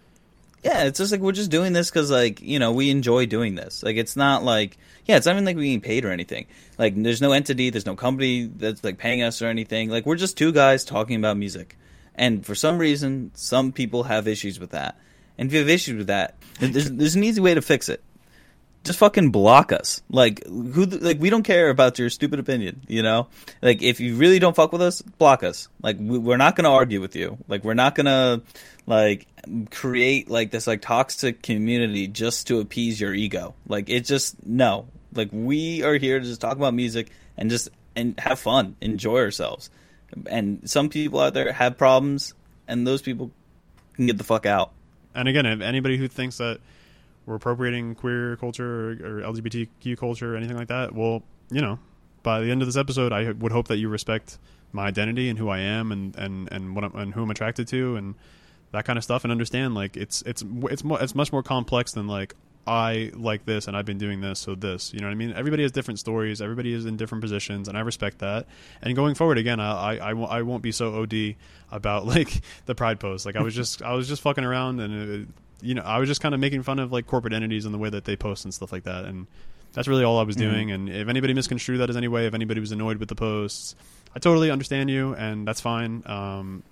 yeah, 0.64 0.84
it's 0.84 0.98
just 0.98 1.12
like 1.12 1.20
we're 1.20 1.32
just 1.32 1.50
doing 1.50 1.72
this 1.72 1.90
because 1.90 2.10
like 2.10 2.40
you 2.40 2.58
know 2.58 2.72
we 2.72 2.90
enjoy 2.90 3.26
doing 3.26 3.54
this. 3.54 3.82
Like 3.82 3.96
it's 3.96 4.16
not 4.16 4.42
like 4.42 4.78
yeah, 5.04 5.16
it's 5.16 5.26
not 5.26 5.32
even 5.32 5.44
like 5.44 5.54
we're 5.56 5.62
getting 5.62 5.80
paid 5.80 6.04
or 6.04 6.10
anything. 6.10 6.46
Like 6.78 7.00
there's 7.00 7.20
no 7.20 7.32
entity, 7.32 7.70
there's 7.70 7.86
no 7.86 7.94
company 7.94 8.46
that's 8.46 8.82
like 8.82 8.98
paying 8.98 9.22
us 9.22 9.40
or 9.42 9.46
anything. 9.46 9.90
Like 9.90 10.06
we're 10.06 10.16
just 10.16 10.36
two 10.36 10.52
guys 10.52 10.84
talking 10.84 11.16
about 11.16 11.36
music, 11.36 11.76
and 12.14 12.44
for 12.44 12.54
some 12.54 12.78
reason, 12.78 13.30
some 13.34 13.70
people 13.70 14.04
have 14.04 14.26
issues 14.26 14.58
with 14.58 14.70
that. 14.70 14.98
And 15.38 15.48
if 15.48 15.52
you 15.52 15.60
have 15.60 15.68
issues 15.68 15.98
with 15.98 16.06
that, 16.08 16.34
there's 16.58 16.90
there's 16.90 17.14
an 17.14 17.22
easy 17.22 17.40
way 17.40 17.54
to 17.54 17.62
fix 17.62 17.88
it. 17.88 18.02
Just 18.86 19.00
fucking 19.00 19.30
block 19.30 19.72
us. 19.72 20.02
Like 20.08 20.44
who? 20.46 20.86
Like 20.86 21.20
we 21.20 21.28
don't 21.28 21.42
care 21.42 21.70
about 21.70 21.98
your 21.98 22.08
stupid 22.08 22.38
opinion. 22.38 22.82
You 22.86 23.02
know. 23.02 23.26
Like 23.60 23.82
if 23.82 23.98
you 23.98 24.14
really 24.14 24.38
don't 24.38 24.54
fuck 24.54 24.72
with 24.72 24.80
us, 24.80 25.02
block 25.02 25.42
us. 25.42 25.68
Like 25.82 25.96
we, 25.98 26.18
we're 26.18 26.36
not 26.36 26.54
gonna 26.54 26.70
argue 26.72 27.00
with 27.00 27.16
you. 27.16 27.36
Like 27.48 27.64
we're 27.64 27.74
not 27.74 27.96
gonna 27.96 28.42
like 28.86 29.26
create 29.70 30.30
like 30.30 30.52
this 30.52 30.66
like 30.66 30.82
toxic 30.82 31.42
community 31.42 32.06
just 32.06 32.46
to 32.46 32.60
appease 32.60 33.00
your 33.00 33.12
ego. 33.12 33.54
Like 33.66 33.90
it 33.90 34.04
just 34.04 34.46
no. 34.46 34.86
Like 35.12 35.30
we 35.32 35.82
are 35.82 35.94
here 35.94 36.20
to 36.20 36.24
just 36.24 36.40
talk 36.40 36.56
about 36.56 36.72
music 36.72 37.10
and 37.36 37.50
just 37.50 37.68
and 37.96 38.18
have 38.20 38.38
fun, 38.38 38.76
enjoy 38.80 39.18
ourselves. 39.18 39.70
And 40.26 40.70
some 40.70 40.90
people 40.90 41.18
out 41.18 41.34
there 41.34 41.50
have 41.52 41.76
problems, 41.76 42.34
and 42.68 42.86
those 42.86 43.02
people 43.02 43.32
can 43.94 44.06
get 44.06 44.18
the 44.18 44.24
fuck 44.24 44.46
out. 44.46 44.70
and 45.14 45.26
again, 45.26 45.46
if 45.46 45.60
anybody 45.60 45.96
who 45.96 46.06
thinks 46.06 46.38
that 46.38 46.60
we're 47.26 47.34
appropriating 47.34 47.94
queer 47.94 48.36
culture 48.36 48.90
or, 48.90 48.92
or 48.92 49.22
LGBTQ 49.22 49.98
culture 49.98 50.34
or 50.34 50.36
anything 50.36 50.56
like 50.56 50.68
that, 50.68 50.94
well, 50.94 51.22
you 51.50 51.60
know, 51.60 51.78
by 52.22 52.40
the 52.40 52.50
end 52.50 52.62
of 52.62 52.66
this 52.66 52.76
episode, 52.76 53.12
I 53.12 53.32
would 53.32 53.52
hope 53.52 53.68
that 53.68 53.76
you 53.76 53.88
respect 53.88 54.38
my 54.72 54.86
identity 54.86 55.28
and 55.28 55.38
who 55.38 55.48
I 55.48 55.58
am 55.58 55.92
and 55.92 56.16
and 56.16 56.50
and 56.50 56.74
what 56.74 56.84
I'm, 56.84 56.94
and 56.96 57.14
who 57.14 57.22
I'm 57.22 57.30
attracted 57.30 57.68
to 57.68 57.96
and 57.96 58.14
that 58.72 58.84
kind 58.84 58.96
of 58.96 59.04
stuff, 59.04 59.24
and 59.24 59.30
understand 59.30 59.74
like 59.74 59.96
it's 59.96 60.22
it's 60.22 60.42
it's 60.64 60.82
more 60.82 61.00
it's 61.00 61.14
much 61.14 61.32
more 61.32 61.42
complex 61.42 61.92
than 61.92 62.06
like 62.08 62.34
I 62.66 63.12
like 63.14 63.44
this 63.44 63.68
and 63.68 63.76
I've 63.76 63.84
been 63.84 63.98
doing 63.98 64.20
this, 64.20 64.40
so 64.40 64.56
this. 64.56 64.92
You 64.92 65.00
know 65.00 65.06
what 65.06 65.12
I 65.12 65.16
mean? 65.16 65.32
Everybody 65.34 65.62
has 65.62 65.70
different 65.70 66.00
stories. 66.00 66.42
Everybody 66.42 66.72
is 66.72 66.84
in 66.84 66.96
different 66.96 67.22
positions, 67.22 67.68
and 67.68 67.78
I 67.78 67.82
respect 67.82 68.18
that. 68.18 68.46
And 68.82 68.94
going 68.96 69.14
forward, 69.14 69.38
again, 69.38 69.60
I 69.60 69.96
I, 69.96 70.10
I, 70.10 70.12
won't, 70.14 70.46
won't 70.46 70.62
be 70.62 70.72
so 70.72 71.00
od 71.00 71.14
about 71.70 72.06
like 72.14 72.40
the 72.66 72.74
pride 72.74 72.98
post. 72.98 73.24
Like 73.24 73.36
I 73.36 73.42
was 73.42 73.54
just 73.54 73.82
I 73.82 73.92
was 73.94 74.08
just 74.08 74.22
fucking 74.22 74.44
around, 74.44 74.80
and 74.80 75.10
it, 75.22 75.28
you 75.60 75.74
know 75.74 75.82
I 75.82 75.98
was 75.98 76.08
just 76.08 76.20
kind 76.20 76.34
of 76.34 76.40
making 76.40 76.62
fun 76.62 76.78
of 76.78 76.92
like 76.92 77.06
corporate 77.06 77.32
entities 77.32 77.64
and 77.64 77.74
the 77.74 77.78
way 77.78 77.90
that 77.90 78.04
they 78.04 78.16
post 78.16 78.44
and 78.44 78.52
stuff 78.52 78.72
like 78.72 78.84
that, 78.84 79.04
and 79.04 79.26
that's 79.72 79.88
really 79.88 80.04
all 80.04 80.18
I 80.18 80.22
was 80.22 80.36
doing. 80.36 80.70
And 80.70 80.88
if 80.88 81.08
anybody 81.08 81.34
misconstrued 81.34 81.80
that 81.80 81.90
as 81.90 81.96
any 81.96 82.08
way, 82.08 82.26
if 82.26 82.34
anybody 82.34 82.60
was 82.60 82.72
annoyed 82.72 82.96
with 82.96 83.08
the 83.08 83.14
posts, 83.14 83.74
I 84.14 84.18
totally 84.18 84.50
understand 84.50 84.88
you, 84.90 85.14
and 85.14 85.46
that's 85.46 85.60
fine. 85.60 86.02
Um, 86.06 86.62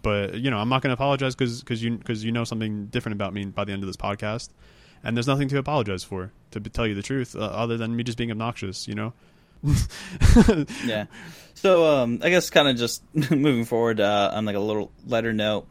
but 0.00 0.34
you 0.34 0.50
know, 0.50 0.58
I'm 0.58 0.68
not 0.68 0.80
going 0.80 0.90
to 0.90 0.94
apologize 0.94 1.34
because 1.34 1.82
you 1.82 1.96
because 1.96 2.24
you 2.24 2.32
know 2.32 2.44
something 2.44 2.86
different 2.86 3.14
about 3.14 3.34
me 3.34 3.44
by 3.46 3.64
the 3.64 3.72
end 3.72 3.82
of 3.82 3.88
this 3.88 3.96
podcast, 3.96 4.48
and 5.02 5.16
there's 5.16 5.26
nothing 5.26 5.48
to 5.48 5.58
apologize 5.58 6.04
for. 6.04 6.32
To 6.52 6.60
be- 6.60 6.70
tell 6.70 6.86
you 6.86 6.94
the 6.94 7.02
truth, 7.02 7.34
uh, 7.34 7.40
other 7.40 7.76
than 7.76 7.96
me 7.96 8.04
just 8.04 8.16
being 8.16 8.30
obnoxious, 8.30 8.86
you 8.86 8.94
know. 8.94 9.12
yeah. 10.84 11.06
So 11.54 11.84
um, 11.86 12.20
I 12.22 12.30
guess 12.30 12.50
kind 12.50 12.68
of 12.68 12.76
just 12.76 13.02
moving 13.14 13.64
forward 13.64 14.00
uh, 14.00 14.30
on 14.34 14.44
like 14.44 14.56
a 14.56 14.60
little 14.60 14.90
letter 15.06 15.32
note. 15.32 15.66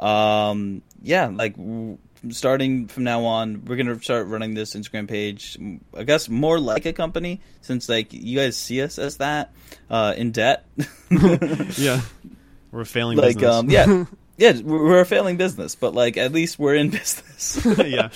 Um, 0.00 0.82
yeah, 1.02 1.26
like 1.28 1.56
w- 1.56 1.98
starting 2.30 2.88
from 2.88 3.04
now 3.04 3.24
on, 3.24 3.64
we're 3.66 3.76
gonna 3.76 4.00
start 4.02 4.26
running 4.28 4.54
this 4.54 4.74
Instagram 4.74 5.08
page. 5.08 5.58
I 5.96 6.04
guess 6.04 6.28
more 6.28 6.58
like 6.58 6.86
a 6.86 6.92
company, 6.92 7.40
since 7.60 7.88
like 7.88 8.12
you 8.12 8.38
guys 8.38 8.56
see 8.56 8.82
us 8.82 8.98
as 8.98 9.18
that 9.18 9.52
uh, 9.90 10.14
in 10.16 10.32
debt. 10.32 10.66
yeah, 11.10 12.00
we're 12.70 12.80
a 12.82 12.86
failing 12.86 13.18
like 13.18 13.36
business. 13.36 13.54
um, 13.54 13.70
yeah, 13.70 14.04
yeah, 14.36 14.60
we're 14.62 15.00
a 15.00 15.06
failing 15.06 15.36
business, 15.36 15.74
but 15.74 15.94
like 15.94 16.16
at 16.16 16.32
least 16.32 16.58
we're 16.58 16.74
in 16.74 16.90
business. 16.98 17.58
yeah, 17.78 18.08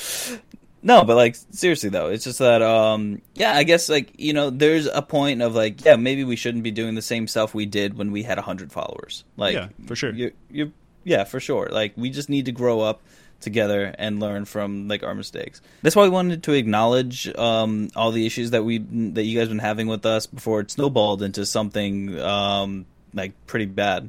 No, 0.82 1.04
but 1.04 1.16
like 1.16 1.36
seriously 1.52 1.88
though, 1.90 2.08
it's 2.08 2.24
just 2.24 2.38
that 2.38 2.62
um 2.62 3.20
yeah, 3.34 3.52
I 3.54 3.64
guess 3.64 3.88
like 3.88 4.12
you 4.18 4.32
know 4.32 4.50
there's 4.50 4.86
a 4.86 5.02
point 5.02 5.42
of 5.42 5.54
like 5.54 5.84
yeah 5.84 5.96
maybe 5.96 6.24
we 6.24 6.36
shouldn't 6.36 6.64
be 6.64 6.70
doing 6.70 6.94
the 6.94 7.02
same 7.02 7.26
stuff 7.26 7.54
we 7.54 7.66
did 7.66 7.96
when 7.96 8.10
we 8.12 8.22
had 8.22 8.38
hundred 8.38 8.70
followers. 8.72 9.24
Like 9.36 9.54
Yeah, 9.54 9.68
for 9.86 9.96
sure. 9.96 10.12
You 10.12 10.32
you 10.50 10.72
yeah 11.04 11.24
for 11.24 11.40
sure. 11.40 11.68
Like 11.70 11.92
we 11.96 12.10
just 12.10 12.28
need 12.28 12.46
to 12.46 12.52
grow 12.52 12.80
up 12.80 13.00
together 13.40 13.94
and 13.98 14.20
learn 14.20 14.44
from 14.46 14.88
like 14.88 15.02
our 15.02 15.14
mistakes. 15.14 15.60
That's 15.82 15.94
why 15.94 16.04
we 16.04 16.08
wanted 16.10 16.42
to 16.44 16.52
acknowledge 16.52 17.28
um 17.36 17.90
all 17.94 18.10
the 18.10 18.24
issues 18.26 18.50
that 18.52 18.64
we 18.64 18.78
that 18.78 19.24
you 19.24 19.38
guys 19.38 19.48
been 19.48 19.58
having 19.58 19.86
with 19.86 20.06
us 20.06 20.26
before 20.26 20.60
it 20.60 20.70
snowballed 20.70 21.22
into 21.22 21.44
something 21.44 22.18
um 22.20 22.86
like 23.12 23.32
pretty 23.46 23.66
bad 23.66 24.08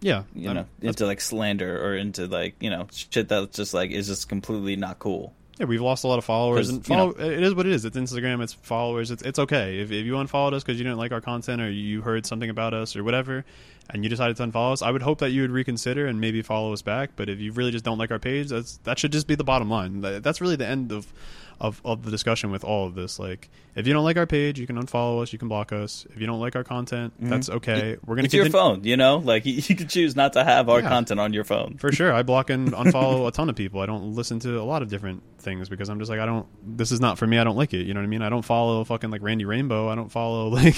yeah. 0.00 0.22
you 0.34 0.48
Um, 0.50 0.56
know, 0.56 0.66
into 0.82 1.06
like 1.06 1.20
slander 1.20 1.84
or 1.84 1.96
into 1.96 2.26
like 2.26 2.54
you 2.60 2.70
know 2.70 2.86
shit 2.92 3.28
that's 3.28 3.56
just 3.56 3.74
like 3.74 3.90
is 3.90 4.06
just 4.06 4.28
completely 4.28 4.76
not 4.76 4.98
cool. 4.98 5.32
Yeah, 5.58 5.64
we've 5.64 5.80
lost 5.80 6.04
a 6.04 6.06
lot 6.06 6.18
of 6.18 6.24
followers. 6.24 6.68
and 6.68 6.86
you 6.86 6.94
know- 6.94 7.12
follow, 7.14 7.26
it 7.30 7.42
is 7.42 7.54
what 7.54 7.64
it 7.66 7.72
is. 7.72 7.86
It's 7.86 7.96
Instagram, 7.96 8.42
it's 8.42 8.52
followers. 8.52 9.10
It's 9.10 9.22
it's 9.22 9.38
okay 9.38 9.78
if 9.80 9.90
if 9.90 10.04
you 10.04 10.18
unfollowed 10.18 10.52
us 10.54 10.62
because 10.62 10.78
you 10.78 10.84
didn't 10.84 10.98
like 10.98 11.12
our 11.12 11.22
content 11.22 11.62
or 11.62 11.70
you 11.70 12.02
heard 12.02 12.26
something 12.26 12.50
about 12.50 12.74
us 12.74 12.94
or 12.94 13.02
whatever, 13.02 13.44
and 13.90 14.02
you 14.02 14.10
decided 14.10 14.36
to 14.36 14.42
unfollow 14.42 14.72
us. 14.72 14.82
I 14.82 14.90
would 14.90 15.02
hope 15.02 15.18
that 15.20 15.30
you 15.30 15.42
would 15.42 15.50
reconsider 15.50 16.06
and 16.06 16.20
maybe 16.20 16.42
follow 16.42 16.72
us 16.72 16.82
back. 16.82 17.10
But 17.16 17.28
if 17.28 17.40
you 17.40 17.52
really 17.52 17.70
just 17.70 17.84
don't 17.84 17.98
like 17.98 18.10
our 18.10 18.18
page, 18.18 18.48
that's 18.48 18.78
that 18.78 18.98
should 18.98 19.12
just 19.12 19.26
be 19.26 19.34
the 19.34 19.44
bottom 19.44 19.70
line. 19.70 20.00
That's 20.00 20.40
really 20.40 20.56
the 20.56 20.66
end 20.66 20.92
of 20.92 21.12
of 21.60 21.80
of 21.84 22.02
the 22.04 22.10
discussion 22.10 22.50
with 22.50 22.64
all 22.64 22.86
of 22.86 22.94
this. 22.94 23.18
Like, 23.18 23.48
if 23.74 23.86
you 23.86 23.92
don't 23.92 24.04
like 24.04 24.16
our 24.16 24.26
page, 24.26 24.58
you 24.58 24.66
can 24.66 24.76
unfollow 24.76 25.22
us, 25.22 25.32
you 25.32 25.38
can 25.38 25.48
block 25.48 25.72
us. 25.72 26.06
If 26.14 26.20
you 26.20 26.26
don't 26.26 26.40
like 26.40 26.56
our 26.56 26.64
content, 26.64 27.12
that's 27.18 27.48
okay. 27.48 27.96
We're 28.06 28.16
gonna 28.16 28.16
Mm-hmm. 28.16 28.24
It's 28.26 28.34
your 28.34 28.50
phone, 28.50 28.84
you 28.84 28.96
know. 28.96 29.18
Like 29.18 29.46
you, 29.46 29.54
you 29.54 29.74
can 29.76 29.88
choose 29.88 30.14
not 30.16 30.32
to 30.34 30.44
have 30.44 30.68
our 30.68 30.80
Yeah. 30.80 30.88
content 30.88 31.20
on 31.20 31.32
your 31.32 31.44
phone. 31.44 31.76
For 31.78 31.92
sure, 31.92 32.12
I 32.12 32.22
block 32.22 32.50
and 32.50 32.72
unfollow 32.72 33.26
a 33.28 33.30
ton 33.30 33.48
of 33.48 33.56
people. 33.56 33.80
I 33.80 33.86
don't 33.86 34.14
listen 34.14 34.38
to 34.40 34.60
a 34.60 34.64
lot 34.64 34.82
of 34.82 34.88
different 34.88 35.22
things 35.38 35.68
because 35.68 35.88
I'm 35.88 35.98
just 35.98 36.10
like 36.10 36.20
I 36.20 36.26
don't. 36.26 36.46
This 36.76 36.92
is 36.92 37.00
not 37.00 37.18
for 37.18 37.26
me. 37.26 37.38
I 37.38 37.44
don't 37.44 37.56
like 37.56 37.72
it. 37.74 37.86
You 37.86 37.94
know 37.94 38.00
what 38.00 38.04
I 38.06 38.08
mean? 38.08 38.22
I 38.22 38.28
don't 38.28 38.44
follow 38.44 38.82
fucking 38.84 39.10
like 39.10 39.22
Randy 39.22 39.44
Rainbow. 39.44 39.88
I 39.88 39.94
don't 39.94 40.10
follow 40.10 40.48
like 40.60 40.76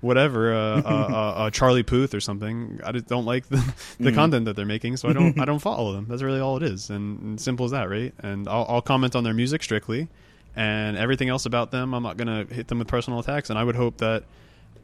whatever 0.00 0.54
uh, 0.54 0.80
uh, 0.80 0.82
uh, 0.84 1.14
uh, 1.46 1.50
Charlie 1.50 1.82
Puth 1.82 2.14
or 2.14 2.20
something. 2.20 2.80
I 2.84 2.92
just 2.92 3.06
don't 3.06 3.24
like 3.24 3.48
the, 3.48 3.74
the 3.98 4.12
content 4.12 4.44
that 4.46 4.56
they're 4.56 4.66
making, 4.66 4.96
so 4.96 5.08
I 5.08 5.12
don't. 5.12 5.38
I 5.40 5.44
don't 5.44 5.58
follow 5.58 5.92
them. 5.92 6.06
That's 6.08 6.22
really 6.22 6.40
all 6.40 6.56
it 6.56 6.62
is, 6.62 6.90
and, 6.90 7.20
and 7.20 7.40
simple 7.40 7.64
as 7.64 7.70
that, 7.72 7.88
right? 7.88 8.12
And 8.20 8.48
I'll, 8.48 8.66
I'll 8.68 8.82
comment 8.82 9.16
on 9.16 9.24
their 9.24 9.34
music 9.34 9.62
strictly, 9.62 10.08
and 10.56 10.96
everything 10.96 11.28
else 11.28 11.46
about 11.46 11.70
them, 11.70 11.94
I'm 11.94 12.02
not 12.02 12.16
gonna 12.16 12.44
hit 12.44 12.68
them 12.68 12.78
with 12.78 12.88
personal 12.88 13.18
attacks. 13.18 13.50
And 13.50 13.58
I 13.58 13.64
would 13.64 13.76
hope 13.76 13.98
that 13.98 14.24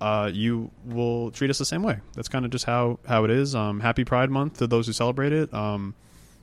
uh, 0.00 0.30
you 0.32 0.70
will 0.84 1.30
treat 1.30 1.50
us 1.50 1.58
the 1.58 1.64
same 1.64 1.82
way. 1.82 1.98
That's 2.14 2.28
kind 2.28 2.44
of 2.44 2.50
just 2.50 2.64
how 2.64 2.98
how 3.06 3.24
it 3.24 3.30
is. 3.30 3.54
Um, 3.54 3.80
happy 3.80 4.04
Pride 4.04 4.30
Month 4.30 4.58
to 4.58 4.66
those 4.66 4.86
who 4.86 4.92
celebrate 4.92 5.32
it. 5.32 5.52
Um, 5.52 5.94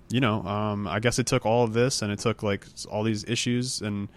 you 0.10 0.20
know, 0.20 0.44
um, 0.44 0.88
I 0.88 1.00
guess 1.00 1.20
it 1.20 1.28
took 1.28 1.46
all 1.46 1.64
of 1.64 1.74
this 1.74 2.02
and 2.02 2.12
it 2.12 2.20
took 2.20 2.44
like 2.44 2.66
all 2.90 3.04
these 3.04 3.24
issues 3.26 3.82
and 3.82 4.10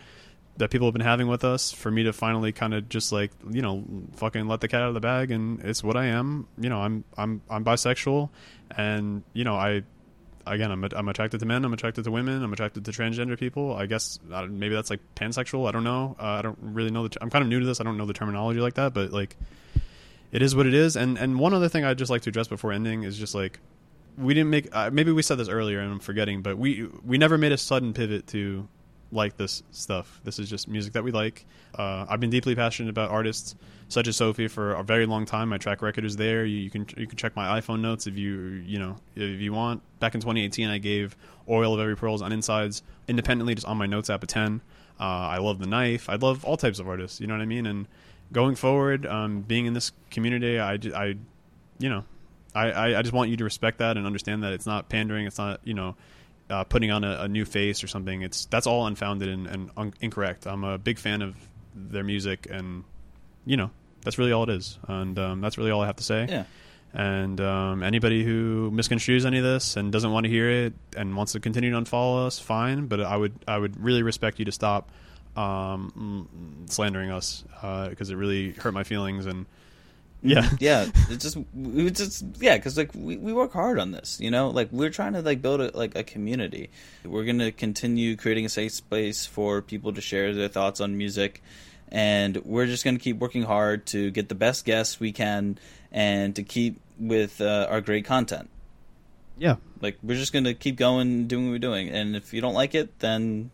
that 0.58 0.70
people 0.70 0.86
have 0.86 0.94
been 0.94 1.02
having 1.02 1.28
with 1.28 1.44
us 1.44 1.70
for 1.70 1.90
me 1.90 2.02
to 2.04 2.12
finally 2.12 2.50
kind 2.50 2.72
of 2.72 2.88
just 2.88 3.12
like 3.12 3.30
you 3.50 3.60
know 3.60 3.84
fucking 4.16 4.48
let 4.48 4.60
the 4.60 4.68
cat 4.68 4.82
out 4.82 4.88
of 4.88 4.94
the 4.94 5.00
bag 5.00 5.30
and 5.30 5.60
it's 5.62 5.84
what 5.84 5.96
I 5.96 6.06
am. 6.06 6.48
You 6.58 6.68
know, 6.68 6.80
I'm 6.80 7.04
I'm 7.16 7.42
I'm 7.50 7.64
bisexual 7.64 8.30
and 8.76 9.22
you 9.32 9.44
know 9.44 9.54
I 9.54 9.82
again, 10.46 10.70
I'm 10.70 10.84
I'm 10.84 11.08
attracted 11.08 11.40
to 11.40 11.46
men. 11.46 11.64
I'm 11.64 11.72
attracted 11.72 12.04
to 12.04 12.10
women. 12.10 12.42
I'm 12.42 12.52
attracted 12.52 12.84
to 12.84 12.90
transgender 12.90 13.38
people. 13.38 13.74
I 13.74 13.86
guess 13.86 14.18
maybe 14.48 14.74
that's 14.74 14.90
like 14.90 15.00
pansexual. 15.14 15.68
I 15.68 15.72
don't 15.72 15.84
know. 15.84 16.16
Uh, 16.18 16.24
I 16.24 16.42
don't 16.42 16.58
really 16.60 16.90
know. 16.90 17.08
The 17.08 17.18
I'm 17.20 17.30
kind 17.30 17.42
of 17.42 17.48
new 17.48 17.60
to 17.60 17.66
this. 17.66 17.80
I 17.80 17.84
don't 17.84 17.96
know 17.96 18.06
the 18.06 18.12
terminology 18.12 18.60
like 18.60 18.74
that, 18.74 18.94
but 18.94 19.10
like, 19.12 19.36
it 20.32 20.42
is 20.42 20.54
what 20.54 20.66
it 20.66 20.74
is. 20.74 20.96
And 20.96 21.18
and 21.18 21.38
one 21.38 21.54
other 21.54 21.68
thing 21.68 21.84
I'd 21.84 21.98
just 21.98 22.10
like 22.10 22.22
to 22.22 22.30
address 22.30 22.48
before 22.48 22.72
ending 22.72 23.02
is 23.02 23.18
just 23.18 23.34
like, 23.34 23.58
we 24.16 24.34
didn't 24.34 24.50
make. 24.50 24.74
Uh, 24.74 24.90
maybe 24.92 25.12
we 25.12 25.22
said 25.22 25.38
this 25.38 25.48
earlier 25.48 25.80
and 25.80 25.92
I'm 25.92 25.98
forgetting, 26.00 26.42
but 26.42 26.56
we 26.56 26.88
we 27.04 27.18
never 27.18 27.36
made 27.36 27.52
a 27.52 27.58
sudden 27.58 27.92
pivot 27.92 28.26
to 28.28 28.68
like 29.12 29.36
this 29.36 29.62
stuff. 29.70 30.20
This 30.24 30.38
is 30.38 30.48
just 30.48 30.68
music 30.68 30.92
that 30.94 31.04
we 31.04 31.12
like. 31.12 31.46
Uh, 31.74 32.06
I've 32.08 32.20
been 32.20 32.30
deeply 32.30 32.54
passionate 32.54 32.90
about 32.90 33.10
artists 33.10 33.54
such 33.88 34.08
as 34.08 34.16
Sophie 34.16 34.48
for 34.48 34.72
a 34.72 34.82
very 34.82 35.06
long 35.06 35.24
time. 35.24 35.48
My 35.48 35.58
track 35.58 35.82
record 35.82 36.04
is 36.04 36.16
there. 36.16 36.44
You, 36.44 36.58
you 36.58 36.70
can 36.70 36.86
you 36.96 37.06
can 37.06 37.16
check 37.16 37.36
my 37.36 37.60
iPhone 37.60 37.80
notes 37.80 38.06
if 38.06 38.16
you 38.16 38.62
you 38.66 38.78
know 38.78 38.96
if 39.14 39.40
you 39.40 39.52
want. 39.52 39.82
Back 40.00 40.14
in 40.14 40.20
2018, 40.20 40.68
I 40.68 40.78
gave 40.78 41.16
Oil 41.48 41.74
of 41.74 41.80
Every 41.80 41.96
Pearl's 41.96 42.22
Un-Insides 42.22 42.82
independently 43.08 43.54
just 43.54 43.66
on 43.66 43.76
my 43.76 43.86
notes 43.86 44.10
app 44.10 44.22
a 44.22 44.26
10. 44.26 44.60
Uh, 44.98 45.02
I 45.02 45.38
love 45.38 45.58
the 45.58 45.66
Knife. 45.66 46.08
I 46.08 46.16
love 46.16 46.44
all 46.44 46.56
types 46.56 46.78
of 46.78 46.88
artists. 46.88 47.20
You 47.20 47.26
know 47.26 47.34
what 47.34 47.42
I 47.42 47.46
mean? 47.46 47.66
And 47.66 47.86
going 48.32 48.54
forward, 48.56 49.06
um, 49.06 49.42
being 49.42 49.66
in 49.66 49.74
this 49.74 49.92
community, 50.10 50.58
I, 50.58 50.78
I 50.94 51.16
you 51.78 51.88
know, 51.88 52.04
I, 52.54 52.70
I, 52.70 52.98
I 52.98 53.02
just 53.02 53.12
want 53.12 53.30
you 53.30 53.36
to 53.36 53.44
respect 53.44 53.78
that 53.78 53.96
and 53.96 54.06
understand 54.06 54.42
that 54.42 54.52
it's 54.52 54.66
not 54.66 54.88
pandering. 54.88 55.26
It's 55.26 55.38
not 55.38 55.60
you 55.64 55.74
know 55.74 55.94
uh, 56.50 56.64
putting 56.64 56.90
on 56.90 57.04
a, 57.04 57.22
a 57.22 57.28
new 57.28 57.44
face 57.44 57.82
or 57.82 57.88
something. 57.88 58.22
It's 58.22 58.46
that's 58.46 58.66
all 58.66 58.86
unfounded 58.86 59.28
and, 59.28 59.46
and 59.46 59.70
un- 59.76 59.94
incorrect. 60.00 60.46
I'm 60.46 60.64
a 60.64 60.78
big 60.78 60.98
fan 60.98 61.22
of 61.22 61.36
their 61.74 62.04
music, 62.04 62.46
and 62.50 62.84
you 63.44 63.56
know 63.56 63.70
that's 64.02 64.18
really 64.18 64.32
all 64.32 64.44
it 64.44 64.50
is. 64.50 64.78
And 64.86 65.18
um, 65.18 65.40
that's 65.40 65.58
really 65.58 65.70
all 65.70 65.82
I 65.82 65.86
have 65.86 65.96
to 65.96 66.04
say. 66.04 66.26
Yeah. 66.28 66.44
And 66.94 67.40
um, 67.40 67.82
anybody 67.82 68.24
who 68.24 68.70
misconstrues 68.72 69.26
any 69.26 69.38
of 69.38 69.44
this 69.44 69.76
and 69.76 69.92
doesn't 69.92 70.10
want 70.12 70.24
to 70.24 70.30
hear 70.30 70.48
it 70.48 70.72
and 70.96 71.14
wants 71.14 71.32
to 71.32 71.40
continue 71.40 71.70
to 71.72 71.76
unfollow 71.76 72.26
us, 72.26 72.38
fine. 72.38 72.86
But 72.86 73.00
I 73.00 73.16
would 73.16 73.34
I 73.46 73.58
would 73.58 73.82
really 73.82 74.02
respect 74.02 74.38
you 74.38 74.44
to 74.46 74.52
stop 74.52 74.90
um, 75.36 76.64
slandering 76.70 77.10
us 77.10 77.44
because 77.90 78.10
it 78.10 78.16
really 78.16 78.52
hurt 78.52 78.72
my 78.72 78.84
feelings 78.84 79.26
and 79.26 79.46
yeah. 80.22 80.48
Yeah 80.60 80.86
it's 81.08 81.22
just 81.24 81.38
we 81.54 81.90
just 81.90 82.24
yeah 82.40 82.56
because 82.56 82.76
like 82.76 82.90
we, 82.94 83.16
we 83.16 83.32
work 83.32 83.52
hard 83.52 83.78
on 83.78 83.90
this 83.92 84.20
you 84.20 84.30
know? 84.30 84.50
Like 84.50 84.68
we're 84.72 84.90
trying 84.90 85.12
to 85.14 85.22
like 85.22 85.42
build 85.42 85.60
a, 85.60 85.76
like 85.76 85.96
a 85.96 86.02
community. 86.02 86.70
We're 87.04 87.24
gonna 87.24 87.52
continue 87.52 88.16
creating 88.16 88.46
a 88.46 88.48
safe 88.48 88.72
space 88.72 89.26
for 89.26 89.62
people 89.62 89.92
to 89.92 90.00
share 90.00 90.34
their 90.34 90.48
thoughts 90.48 90.80
on 90.80 90.96
music 90.96 91.42
and 91.90 92.36
we're 92.44 92.66
just 92.66 92.84
gonna 92.84 92.98
keep 92.98 93.18
working 93.18 93.42
hard 93.42 93.86
to 93.86 94.10
get 94.10 94.28
the 94.28 94.34
best 94.34 94.64
guests 94.64 94.98
we 94.98 95.12
can 95.12 95.58
and 95.92 96.34
to 96.36 96.42
keep 96.42 96.80
with 96.98 97.40
uh, 97.40 97.66
our 97.70 97.80
great 97.80 98.04
content. 98.04 98.50
Yeah. 99.38 99.56
Like 99.80 99.98
we're 100.02 100.16
just 100.16 100.32
gonna 100.32 100.54
keep 100.54 100.76
going 100.76 101.26
doing 101.26 101.46
what 101.46 101.52
we're 101.52 101.58
doing 101.58 101.88
and 101.90 102.16
if 102.16 102.32
you 102.32 102.40
don't 102.40 102.54
like 102.54 102.74
it 102.74 102.98
then 102.98 103.50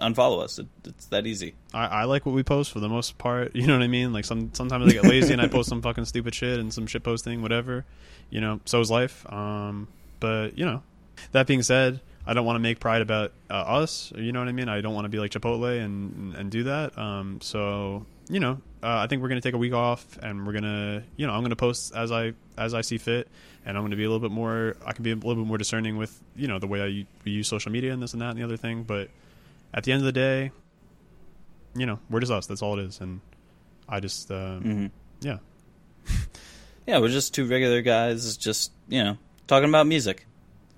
unfollow 0.00 0.42
us 0.42 0.58
it, 0.58 0.66
it's 0.84 1.06
that 1.06 1.26
easy 1.26 1.54
I, 1.74 1.86
I 1.86 2.04
like 2.04 2.24
what 2.26 2.34
we 2.34 2.42
post 2.42 2.72
for 2.72 2.80
the 2.80 2.88
most 2.88 3.18
part. 3.18 3.54
You 3.58 3.66
know 3.66 3.74
what 3.74 3.82
I 3.82 3.88
mean? 3.88 4.12
Like 4.12 4.24
some 4.24 4.50
sometimes 4.54 4.86
I 4.86 4.92
get 4.92 5.04
lazy 5.04 5.32
and 5.32 5.42
I 5.42 5.48
post 5.48 5.68
some 5.68 5.82
fucking 5.82 6.04
stupid 6.04 6.34
shit 6.34 6.58
and 6.58 6.72
some 6.72 6.86
shit 6.86 7.02
posting, 7.02 7.42
whatever. 7.42 7.84
You 8.30 8.40
know, 8.40 8.60
so 8.64 8.80
is 8.80 8.90
life. 8.90 9.30
Um, 9.30 9.88
but 10.20 10.56
you 10.56 10.64
know, 10.64 10.82
that 11.32 11.46
being 11.46 11.62
said, 11.62 12.00
I 12.26 12.34
don't 12.34 12.46
want 12.46 12.56
to 12.56 12.60
make 12.60 12.78
pride 12.78 13.02
about 13.02 13.32
uh, 13.50 13.54
us. 13.54 14.12
You 14.16 14.32
know 14.32 14.38
what 14.38 14.48
I 14.48 14.52
mean? 14.52 14.68
I 14.68 14.80
don't 14.80 14.94
want 14.94 15.06
to 15.06 15.08
be 15.08 15.18
like 15.18 15.32
Chipotle 15.32 15.82
and 15.82 16.34
and 16.34 16.50
do 16.50 16.64
that. 16.64 16.96
Um, 16.96 17.40
so 17.40 18.06
you 18.28 18.40
know, 18.40 18.60
uh, 18.82 18.98
I 18.98 19.06
think 19.06 19.22
we're 19.22 19.28
gonna 19.28 19.40
take 19.40 19.54
a 19.54 19.58
week 19.58 19.72
off 19.72 20.18
and 20.22 20.46
we're 20.46 20.52
gonna, 20.52 21.02
you 21.16 21.26
know, 21.26 21.32
I'm 21.32 21.42
gonna 21.42 21.56
post 21.56 21.94
as 21.94 22.12
I 22.12 22.34
as 22.56 22.74
I 22.74 22.82
see 22.82 22.98
fit, 22.98 23.28
and 23.64 23.76
I'm 23.76 23.82
gonna 23.82 23.96
be 23.96 24.04
a 24.04 24.08
little 24.10 24.26
bit 24.26 24.34
more. 24.34 24.76
I 24.86 24.92
can 24.92 25.02
be 25.02 25.10
a 25.10 25.16
little 25.16 25.34
bit 25.34 25.46
more 25.46 25.58
discerning 25.58 25.96
with 25.96 26.20
you 26.36 26.46
know 26.46 26.58
the 26.58 26.66
way 26.66 26.80
I 26.80 27.28
use 27.28 27.48
social 27.48 27.72
media 27.72 27.92
and 27.92 28.02
this 28.02 28.12
and 28.12 28.22
that 28.22 28.30
and 28.30 28.38
the 28.38 28.44
other 28.44 28.56
thing. 28.56 28.84
But 28.84 29.10
at 29.74 29.84
the 29.84 29.92
end 29.92 30.00
of 30.00 30.06
the 30.06 30.12
day, 30.12 30.50
you 31.74 31.86
know, 31.86 31.98
we're 32.10 32.20
just 32.20 32.32
us. 32.32 32.46
That's 32.46 32.62
all 32.62 32.78
it 32.78 32.82
is. 32.84 33.00
And 33.00 33.20
I 33.88 34.00
just, 34.00 34.30
um, 34.30 34.62
mm-hmm. 34.62 34.86
yeah, 35.20 35.38
yeah 36.86 36.98
we're 36.98 37.08
just 37.08 37.34
two 37.34 37.46
regular 37.46 37.82
guys 37.82 38.36
just 38.36 38.72
you 38.88 39.04
know 39.04 39.18
talking 39.46 39.68
about 39.68 39.86
music 39.86 40.26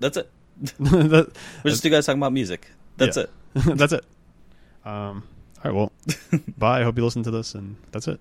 that's 0.01 0.17
it 0.17 0.31
that, 0.79 1.33
we're 1.65 1.71
just 1.71 1.83
two 1.83 1.91
guys 1.91 2.05
talking 2.05 2.21
about 2.21 2.33
music 2.33 2.67
that's 2.97 3.17
Yeah. 3.17 3.25
it 3.25 3.31
that's 3.79 3.93
it. 3.93 4.05
Um, 4.85 5.25
all 5.65 5.71
right, 5.71 5.75
well, 5.75 5.93
bye. 6.57 6.81
I 6.81 6.85
hope 6.85 6.97
you 6.97 7.05
listen 7.05 7.23
to 7.25 7.31
this, 7.33 7.55
and 7.55 7.77
that's 7.91 8.07
it. 8.09 8.21